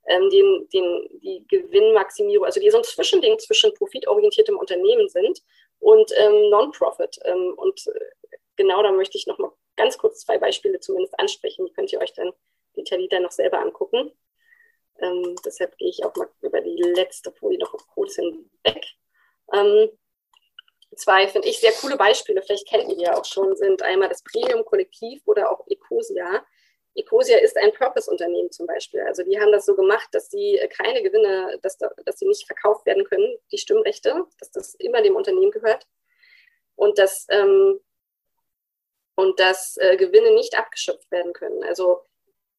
ähm, 0.06 0.30
den, 0.30 0.68
den, 0.72 1.20
die 1.22 1.44
Gewinnmaximierung, 1.48 2.46
also 2.46 2.60
die 2.60 2.70
so 2.70 2.78
ein 2.78 2.84
Zwischending 2.84 3.38
zwischen 3.38 3.74
profitorientiertem 3.74 4.56
Unternehmen 4.56 5.08
sind 5.08 5.42
und 5.80 6.10
ähm, 6.16 6.50
Non-Profit. 6.50 7.18
Ähm, 7.24 7.54
und 7.56 7.86
äh, 7.88 8.30
genau 8.56 8.82
da 8.82 8.90
möchte 8.92 9.18
ich 9.18 9.26
noch 9.26 9.38
mal 9.38 9.52
ganz 9.78 9.96
kurz 9.96 10.20
zwei 10.20 10.36
Beispiele 10.38 10.80
zumindest 10.80 11.18
ansprechen. 11.18 11.64
Die 11.66 11.72
könnt 11.72 11.92
ihr 11.92 12.00
euch 12.00 12.12
dann 12.12 12.32
detaillierter 12.76 13.20
noch 13.20 13.32
selber 13.32 13.60
angucken. 13.60 14.12
Ähm, 15.00 15.36
deshalb 15.44 15.76
gehe 15.78 15.88
ich 15.88 16.04
auch 16.04 16.14
mal 16.16 16.28
über 16.42 16.60
die 16.60 16.82
letzte 16.94 17.32
Folie 17.32 17.58
noch 17.58 17.72
kurz 17.94 18.16
hinweg. 18.16 18.84
Ähm, 19.54 19.90
zwei, 20.96 21.28
finde 21.28 21.48
ich, 21.48 21.60
sehr 21.60 21.72
coole 21.72 21.96
Beispiele, 21.96 22.42
vielleicht 22.42 22.68
kennt 22.68 22.88
ihr 22.88 22.96
die 22.96 23.02
ja 23.02 23.16
auch 23.16 23.24
schon, 23.24 23.56
sind 23.56 23.82
einmal 23.82 24.08
das 24.08 24.22
Premium-Kollektiv 24.22 25.22
oder 25.26 25.50
auch 25.50 25.66
Ecosia. 25.68 26.44
Ecosia 26.94 27.38
ist 27.38 27.56
ein 27.56 27.72
Purpose-Unternehmen 27.72 28.50
zum 28.50 28.66
Beispiel. 28.66 29.00
Also 29.02 29.22
die 29.22 29.38
haben 29.38 29.52
das 29.52 29.66
so 29.66 29.76
gemacht, 29.76 30.08
dass 30.12 30.30
sie 30.30 30.60
keine 30.76 31.02
Gewinne, 31.02 31.58
dass, 31.62 31.78
dass 31.78 32.18
sie 32.18 32.26
nicht 32.26 32.46
verkauft 32.46 32.86
werden 32.86 33.04
können, 33.04 33.36
die 33.52 33.58
Stimmrechte, 33.58 34.26
dass 34.40 34.50
das 34.50 34.74
immer 34.74 35.00
dem 35.00 35.14
Unternehmen 35.14 35.52
gehört. 35.52 35.86
Und 36.74 36.98
dass, 36.98 37.26
ähm, 37.30 37.80
und 39.18 39.40
dass 39.40 39.76
äh, 39.78 39.96
Gewinne 39.96 40.30
nicht 40.30 40.56
abgeschöpft 40.56 41.10
werden 41.10 41.32
können. 41.32 41.64
Also 41.64 42.02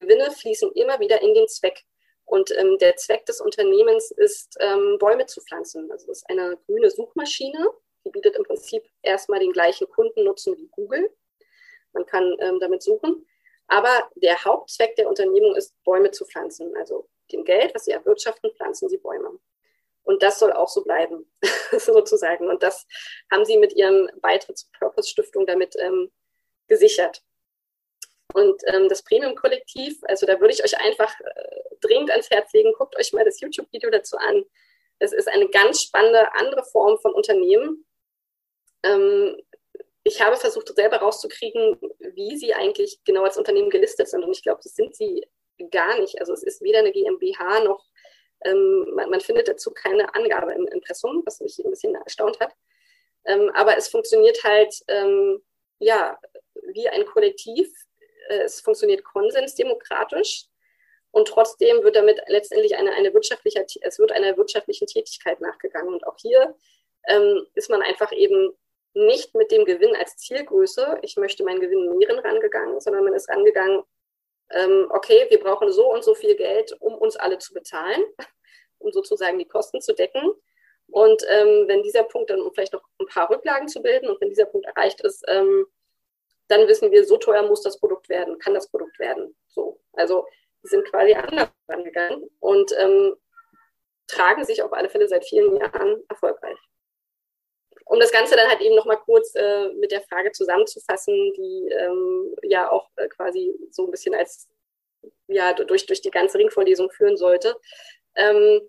Gewinne 0.02 0.30
fließen 0.30 0.74
immer 0.74 1.00
wieder 1.00 1.22
in 1.22 1.34
den 1.34 1.48
Zweck. 1.48 1.86
Und 2.26 2.52
ähm, 2.52 2.78
der 2.80 2.98
Zweck 2.98 3.26
des 3.26 3.40
Unternehmens 3.40 4.12
ist, 4.12 4.58
ähm, 4.60 4.98
Bäume 5.00 5.26
zu 5.26 5.40
pflanzen. 5.40 5.90
Also 5.90 6.12
es 6.12 6.18
ist 6.18 6.30
eine 6.30 6.58
grüne 6.66 6.92
Suchmaschine, 6.92 7.70
die 8.06 8.10
bietet 8.10 8.36
im 8.36 8.44
Prinzip 8.44 8.84
erstmal 9.04 9.40
den 9.40 9.54
gleichen 9.54 9.88
Kundennutzen 9.88 10.58
wie 10.58 10.68
Google. 10.68 11.10
Man 11.94 12.06
kann 12.06 12.36
ähm, 12.42 12.60
damit 12.60 12.84
suchen. 12.84 13.26
Aber 13.68 14.10
der 14.16 14.44
Hauptzweck 14.44 14.98
der 14.98 15.08
Unternehmung 15.08 15.56
ist, 15.56 15.82
Bäume 15.86 16.12
zu 16.12 16.26
pflanzen. 16.26 16.76
Also 16.76 17.08
dem 17.32 17.46
Geld, 17.46 17.74
was 17.74 17.86
sie 17.86 17.92
erwirtschaften, 17.92 18.52
pflanzen 18.54 18.90
sie 18.90 18.98
Bäume. 18.98 19.40
Und 20.04 20.24
das 20.24 20.40
soll 20.40 20.52
auch 20.52 20.68
so 20.68 20.84
bleiben, 20.84 21.32
sozusagen. 21.72 22.50
Und 22.50 22.64
das 22.64 22.86
haben 23.32 23.46
sie 23.46 23.58
mit 23.58 23.72
ihrem 23.78 24.10
Beitritt 24.22 24.58
zur 24.58 24.70
Purpose 24.78 25.08
Stiftung 25.08 25.46
damit 25.46 25.76
ähm, 25.80 26.12
gesichert. 26.70 27.22
Und 28.34 28.62
ähm, 28.68 28.88
das 28.88 29.04
Premium-Kollektiv, 29.04 30.00
also 30.04 30.26
da 30.26 30.40
würde 30.40 30.54
ich 30.54 30.64
euch 30.64 30.80
einfach 30.80 31.20
äh, 31.20 31.76
dringend 31.82 32.12
ans 32.12 32.30
Herz 32.30 32.54
legen, 32.54 32.74
guckt 32.78 32.96
euch 32.98 33.12
mal 33.12 33.26
das 33.26 33.42
YouTube-Video 33.42 33.90
dazu 33.90 34.18
an. 34.18 34.44
Es 35.00 35.12
ist 35.12 35.28
eine 35.28 35.50
ganz 35.50 35.82
spannende 35.82 36.34
andere 36.34 36.64
Form 36.64 37.00
von 37.00 37.14
Unternehmen, 37.14 37.86
ähm, 38.84 39.38
ich 40.04 40.22
habe 40.22 40.38
versucht, 40.38 40.74
selber 40.76 40.98
rauszukriegen, 40.98 41.78
wie 42.00 42.38
sie 42.38 42.54
eigentlich 42.54 43.00
genau 43.04 43.24
als 43.24 43.38
Unternehmen 43.38 43.70
gelistet 43.70 44.08
sind. 44.08 44.24
Und 44.24 44.32
ich 44.32 44.42
glaube, 44.42 44.62
das 44.64 44.76
sind 44.76 44.96
sie 44.96 45.26
gar 45.72 46.00
nicht. 46.00 46.20
Also 46.20 46.34
es 46.34 46.44
ist 46.44 46.62
weder 46.62 46.80
eine 46.80 46.92
GmbH 46.92 47.64
noch, 47.64 47.86
ähm, 48.46 48.88
man, 48.96 49.10
man, 49.10 49.20
findet 49.20 49.50
dazu 49.50 49.72
keine 49.72 50.16
Angabe 50.16 50.54
im 50.54 50.66
Impressum, 50.68 51.24
was 51.26 51.42
mich 51.42 51.60
ein 51.60 51.70
bisschen 51.70 51.96
erstaunt 51.96 52.40
hat. 52.40 52.54
Ähm, 53.26 53.52
aber 53.54 53.78
es 53.78 53.90
funktioniert 53.90 54.42
halt, 54.46 54.74
ähm, 54.88 55.44
ja, 55.80 56.18
wie 56.74 56.90
ein 56.90 57.06
Kollektiv. 57.06 57.70
Äh, 58.30 58.42
es 58.44 58.62
funktioniert 58.62 59.04
konsensdemokratisch. 59.04 60.46
Und 61.12 61.28
trotzdem 61.28 61.84
wird 61.84 61.96
damit 61.96 62.22
letztendlich 62.28 62.76
eine, 62.78 62.92
eine 62.94 63.14
wirtschaftliche, 63.14 63.66
es 63.82 64.00
wird 64.00 64.12
einer 64.12 64.38
wirtschaftlichen 64.38 64.86
Tätigkeit 64.86 65.42
nachgegangen. 65.42 65.94
Und 65.94 66.06
auch 66.06 66.18
hier 66.20 66.56
ähm, 67.08 67.48
ist 67.56 67.70
man 67.70 67.82
einfach 67.82 68.12
eben 68.12 68.54
nicht 68.94 69.36
mit 69.36 69.52
dem 69.52 69.66
Gewinn 69.66 69.96
als 69.96 70.18
Zielgröße, 70.18 71.00
ich 71.02 71.16
möchte 71.18 71.44
meinen 71.44 71.60
Gewinn 71.62 71.98
mehren, 71.98 72.20
rangegangen, 72.20 72.80
sondern 72.80 73.04
man 73.04 73.14
ist 73.14 73.30
rangegangen, 73.30 73.84
ähm, 74.52 74.88
okay, 74.90 75.28
wir 75.30 75.40
brauchen 75.40 75.72
so 75.72 75.92
und 75.92 76.04
so 76.04 76.16
viel 76.16 76.36
Geld, 76.36 76.76
um 76.80 76.96
uns 76.96 77.16
alle 77.16 77.38
zu 77.38 77.54
bezahlen, 77.54 78.04
um 78.80 78.92
sozusagen 78.92 79.38
die 79.38 79.48
Kosten 79.48 79.82
zu 79.82 79.94
decken. 79.94 80.22
Und 80.88 81.24
ähm, 81.30 81.68
wenn 81.68 81.84
dieser 81.84 82.04
Punkt 82.04 82.32
dann, 82.32 82.42
um 82.42 82.52
vielleicht 82.52 82.74
noch 82.74 82.84
ein 83.00 83.06
paar 83.06 83.30
Rücklagen 83.30 83.68
zu 83.68 83.82
bilden, 83.82 84.10
und 84.10 84.20
wenn 84.22 84.30
dieser 84.30 84.46
Punkt 84.46 84.66
erreicht 84.66 85.02
ist, 85.02 85.24
ähm, 85.28 85.68
dann 86.50 86.68
wissen 86.68 86.92
wir, 86.92 87.06
so 87.06 87.18
teuer 87.18 87.44
muss 87.44 87.62
das 87.62 87.80
Produkt 87.80 88.10
werden, 88.10 88.38
kann 88.40 88.54
das 88.54 88.70
Produkt 88.70 89.00
werden. 89.00 89.36
So. 89.48 89.80
Also 89.94 90.28
die 90.64 90.68
sind 90.68 90.86
quasi 90.90 91.14
anders 91.14 91.50
angegangen 91.68 92.30
und 92.40 92.72
ähm, 92.78 93.16
tragen 94.08 94.44
sich 94.44 94.62
auf 94.62 94.74
alle 94.74 94.90
Fälle 94.90 95.08
seit 95.08 95.26
vielen 95.26 95.56
Jahren 95.56 96.04
erfolgreich. 96.10 96.58
Um 97.86 98.00
das 98.00 98.12
Ganze 98.12 98.36
dann 98.36 98.50
halt 98.50 98.62
eben 98.62 98.76
nochmal 98.76 99.00
kurz 99.00 99.34
äh, 99.36 99.70
mit 99.74 99.92
der 99.92 100.02
Frage 100.02 100.32
zusammenzufassen, 100.32 101.34
die 101.34 101.70
ähm, 101.72 102.36
ja 102.44 102.70
auch 102.70 102.90
äh, 102.98 103.08
quasi 103.08 103.56
so 103.72 103.86
ein 103.86 103.92
bisschen 103.92 104.14
als 104.14 104.48
ja 105.28 105.54
durch, 105.54 105.86
durch 105.86 106.02
die 106.02 106.12
ganze 106.12 106.38
Ringvorlesung 106.38 106.92
führen 106.92 107.18
sollte. 107.18 107.60
Ähm, 108.16 108.62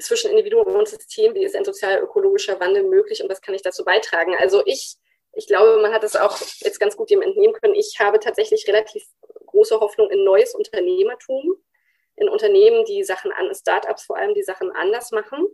zwischen 0.00 0.30
Individuum 0.30 0.66
und 0.66 0.88
System, 0.88 1.34
wie 1.34 1.44
ist 1.44 1.56
ein 1.56 1.64
sozial-ökologischer 1.64 2.60
Wandel 2.60 2.84
möglich 2.84 3.22
und 3.22 3.30
was 3.30 3.40
kann 3.40 3.54
ich 3.54 3.62
dazu 3.62 3.84
beitragen? 3.84 4.34
Also 4.38 4.62
ich, 4.66 4.96
ich 5.32 5.46
glaube, 5.46 5.80
man 5.80 5.92
hat 5.92 6.04
es 6.04 6.16
auch 6.16 6.38
jetzt 6.60 6.80
ganz 6.80 6.96
gut 6.96 7.10
dem 7.10 7.22
entnehmen 7.22 7.54
können. 7.54 7.74
Ich 7.74 7.96
habe 7.98 8.18
tatsächlich 8.18 8.66
relativ 8.66 9.04
große 9.46 9.78
Hoffnung 9.78 10.10
in 10.10 10.24
neues 10.24 10.54
Unternehmertum, 10.54 11.56
in 12.16 12.28
Unternehmen, 12.28 12.84
die 12.84 13.04
Sachen 13.04 13.32
an, 13.32 13.54
Startups 13.54 14.04
vor 14.04 14.16
allem, 14.16 14.34
die 14.34 14.42
Sachen 14.42 14.70
anders 14.72 15.10
machen. 15.12 15.46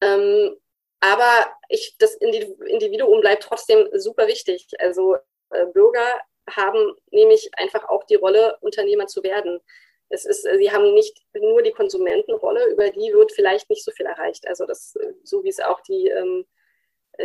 Ähm, 0.00 0.56
aber 1.00 1.46
ich, 1.68 1.96
das 1.98 2.14
Individuum 2.14 3.20
bleibt 3.20 3.42
trotzdem 3.42 3.88
super 3.94 4.26
wichtig. 4.26 4.68
Also 4.78 5.16
äh, 5.50 5.66
Bürger 5.66 6.20
haben 6.50 6.94
nämlich 7.10 7.50
einfach 7.56 7.88
auch 7.88 8.04
die 8.04 8.14
Rolle, 8.14 8.56
Unternehmer 8.60 9.06
zu 9.06 9.22
werden. 9.22 9.60
Es 10.08 10.24
ist, 10.24 10.46
äh, 10.46 10.58
sie 10.58 10.70
haben 10.70 10.94
nicht 10.94 11.18
nur 11.34 11.62
die 11.62 11.72
Konsumentenrolle, 11.72 12.66
über 12.70 12.90
die 12.90 13.12
wird 13.12 13.32
vielleicht 13.32 13.68
nicht 13.70 13.84
so 13.84 13.90
viel 13.92 14.06
erreicht. 14.06 14.46
Also 14.46 14.66
das, 14.66 14.94
äh, 14.96 15.12
so 15.24 15.42
wie 15.44 15.48
es 15.48 15.60
auch 15.60 15.80
die, 15.80 16.08
ähm, 16.08 16.44
äh, 16.44 16.55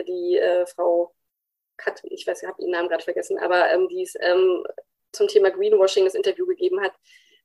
die 0.08 0.38
äh, 0.38 0.66
Frau 0.66 1.14
Kat, 1.78 2.02
ich 2.04 2.28
weiß, 2.28 2.44
ich 2.44 2.48
habe 2.48 2.62
ihren 2.62 2.72
Namen 2.72 2.90
gerade 2.90 3.04
vergessen, 3.04 3.40
aber 3.40 3.72
ähm, 3.72 3.88
die 3.88 4.04
es 4.04 4.16
ähm, 4.20 4.66
zum 5.12 5.28
Thema 5.28 5.50
Greenwashing 5.50 6.06
das 6.06 6.16
Interview 6.16 6.46
gegeben 6.46 6.82
hat, 6.82 6.94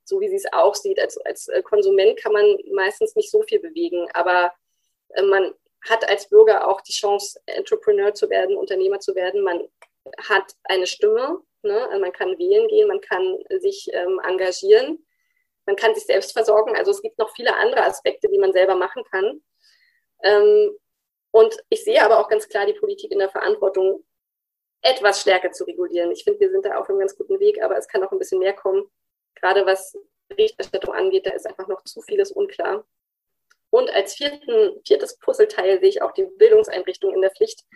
so 0.04 0.20
wie 0.20 0.28
sie 0.28 0.36
es 0.36 0.52
auch 0.52 0.74
sieht. 0.74 1.00
Als, 1.00 1.18
als 1.18 1.50
Konsument 1.64 2.18
kann 2.18 2.32
man 2.32 2.58
meistens 2.72 3.16
nicht 3.16 3.30
so 3.30 3.42
viel 3.42 3.60
bewegen, 3.60 4.08
aber 4.12 4.52
äh, 5.10 5.22
man 5.22 5.54
hat 5.88 6.08
als 6.08 6.28
Bürger 6.28 6.68
auch 6.68 6.80
die 6.80 6.92
Chance, 6.92 7.40
Entrepreneur 7.46 8.12
zu 8.12 8.28
werden, 8.28 8.56
Unternehmer 8.56 9.00
zu 9.00 9.14
werden. 9.14 9.42
Man 9.42 9.68
hat 10.28 10.52
eine 10.64 10.86
Stimme, 10.86 11.40
ne? 11.62 11.88
man 12.00 12.12
kann 12.12 12.38
wählen 12.38 12.68
gehen, 12.68 12.88
man 12.88 13.00
kann 13.00 13.38
sich 13.60 13.88
ähm, 13.92 14.20
engagieren 14.24 15.06
man 15.66 15.76
kann 15.76 15.94
sich 15.94 16.04
selbst 16.06 16.32
versorgen. 16.32 16.76
Also 16.76 16.92
es 16.92 17.02
gibt 17.02 17.18
noch 17.18 17.34
viele 17.34 17.56
andere 17.56 17.84
Aspekte, 17.84 18.28
die 18.28 18.38
man 18.38 18.52
selber 18.52 18.76
machen 18.76 19.02
kann. 19.10 19.42
Ähm, 20.22 20.70
und 21.36 21.54
ich 21.68 21.84
sehe 21.84 22.02
aber 22.02 22.18
auch 22.18 22.28
ganz 22.28 22.48
klar 22.48 22.64
die 22.64 22.72
Politik 22.72 23.12
in 23.12 23.18
der 23.18 23.28
Verantwortung, 23.28 24.02
etwas 24.80 25.20
stärker 25.20 25.52
zu 25.52 25.64
regulieren. 25.64 26.10
Ich 26.10 26.24
finde, 26.24 26.40
wir 26.40 26.50
sind 26.50 26.64
da 26.64 26.78
auf 26.78 26.88
einem 26.88 26.98
ganz 26.98 27.14
guten 27.14 27.38
Weg, 27.40 27.62
aber 27.62 27.76
es 27.76 27.88
kann 27.88 28.00
noch 28.00 28.10
ein 28.10 28.18
bisschen 28.18 28.38
mehr 28.38 28.54
kommen. 28.54 28.90
Gerade 29.34 29.66
was 29.66 29.94
Berichterstattung 30.28 30.94
angeht, 30.94 31.26
da 31.26 31.32
ist 31.32 31.46
einfach 31.46 31.68
noch 31.68 31.84
zu 31.84 32.00
vieles 32.00 32.32
unklar. 32.32 32.86
Und 33.68 33.90
als 33.90 34.14
vierten, 34.14 34.80
viertes 34.86 35.18
Puzzleteil 35.18 35.78
sehe 35.78 35.90
ich 35.90 36.00
auch 36.00 36.12
die 36.12 36.24
Bildungseinrichtung 36.24 37.12
in 37.12 37.20
der 37.20 37.32
Pflicht, 37.32 37.66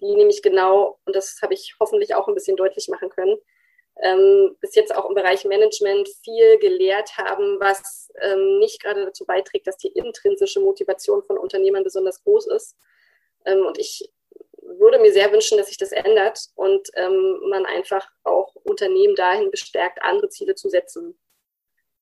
die 0.00 0.14
nämlich 0.14 0.40
genau, 0.40 0.98
und 1.04 1.14
das 1.14 1.40
habe 1.42 1.52
ich 1.52 1.76
hoffentlich 1.78 2.14
auch 2.14 2.26
ein 2.26 2.34
bisschen 2.34 2.56
deutlich 2.56 2.88
machen 2.88 3.10
können, 3.10 3.36
ähm, 4.00 4.56
bis 4.62 4.74
jetzt 4.76 4.94
auch 4.96 5.06
im 5.10 5.14
Bereich 5.14 5.44
Management 5.44 6.08
viel 6.24 6.58
gelehrt 6.58 7.18
haben, 7.18 7.60
was 7.60 8.08
ähm, 8.22 8.60
nicht 8.60 8.82
gerade 8.82 9.04
dazu 9.04 9.26
beiträgt, 9.26 9.66
dass 9.66 9.76
die 9.76 9.92
intrinsische 9.92 10.60
Motivation 10.60 11.22
von 11.22 11.36
Unternehmern 11.36 11.84
besonders 11.84 12.24
groß 12.24 12.46
ist. 12.46 12.76
Ähm, 13.44 13.66
und 13.66 13.78
ich 13.78 14.10
würde 14.62 14.98
mir 14.98 15.12
sehr 15.12 15.32
wünschen, 15.32 15.58
dass 15.58 15.68
sich 15.68 15.78
das 15.78 15.92
ändert 15.92 16.38
und 16.54 16.88
ähm, 16.94 17.40
man 17.48 17.66
einfach 17.66 18.06
auch 18.24 18.54
Unternehmen 18.54 19.14
dahin 19.14 19.50
bestärkt, 19.50 20.02
andere 20.02 20.28
Ziele 20.28 20.54
zu 20.54 20.68
setzen. 20.68 21.18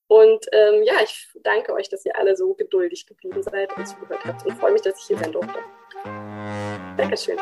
Und 0.06 0.46
ähm, 0.52 0.82
ja, 0.84 0.94
ich 1.02 1.28
danke 1.42 1.74
euch, 1.74 1.90
dass 1.90 2.04
ihr 2.04 2.16
alle 2.16 2.34
so 2.34 2.54
geduldig 2.54 3.06
geblieben 3.06 3.42
seid 3.42 3.76
und 3.76 3.86
zugehört 3.86 4.24
habt 4.24 4.46
und 4.46 4.56
freue 4.58 4.72
mich, 4.72 4.82
dass 4.82 4.98
ich 5.00 5.06
hier 5.06 5.18
sein 5.18 5.32
durfte. 5.32 5.58
Dankeschön. 6.96 7.38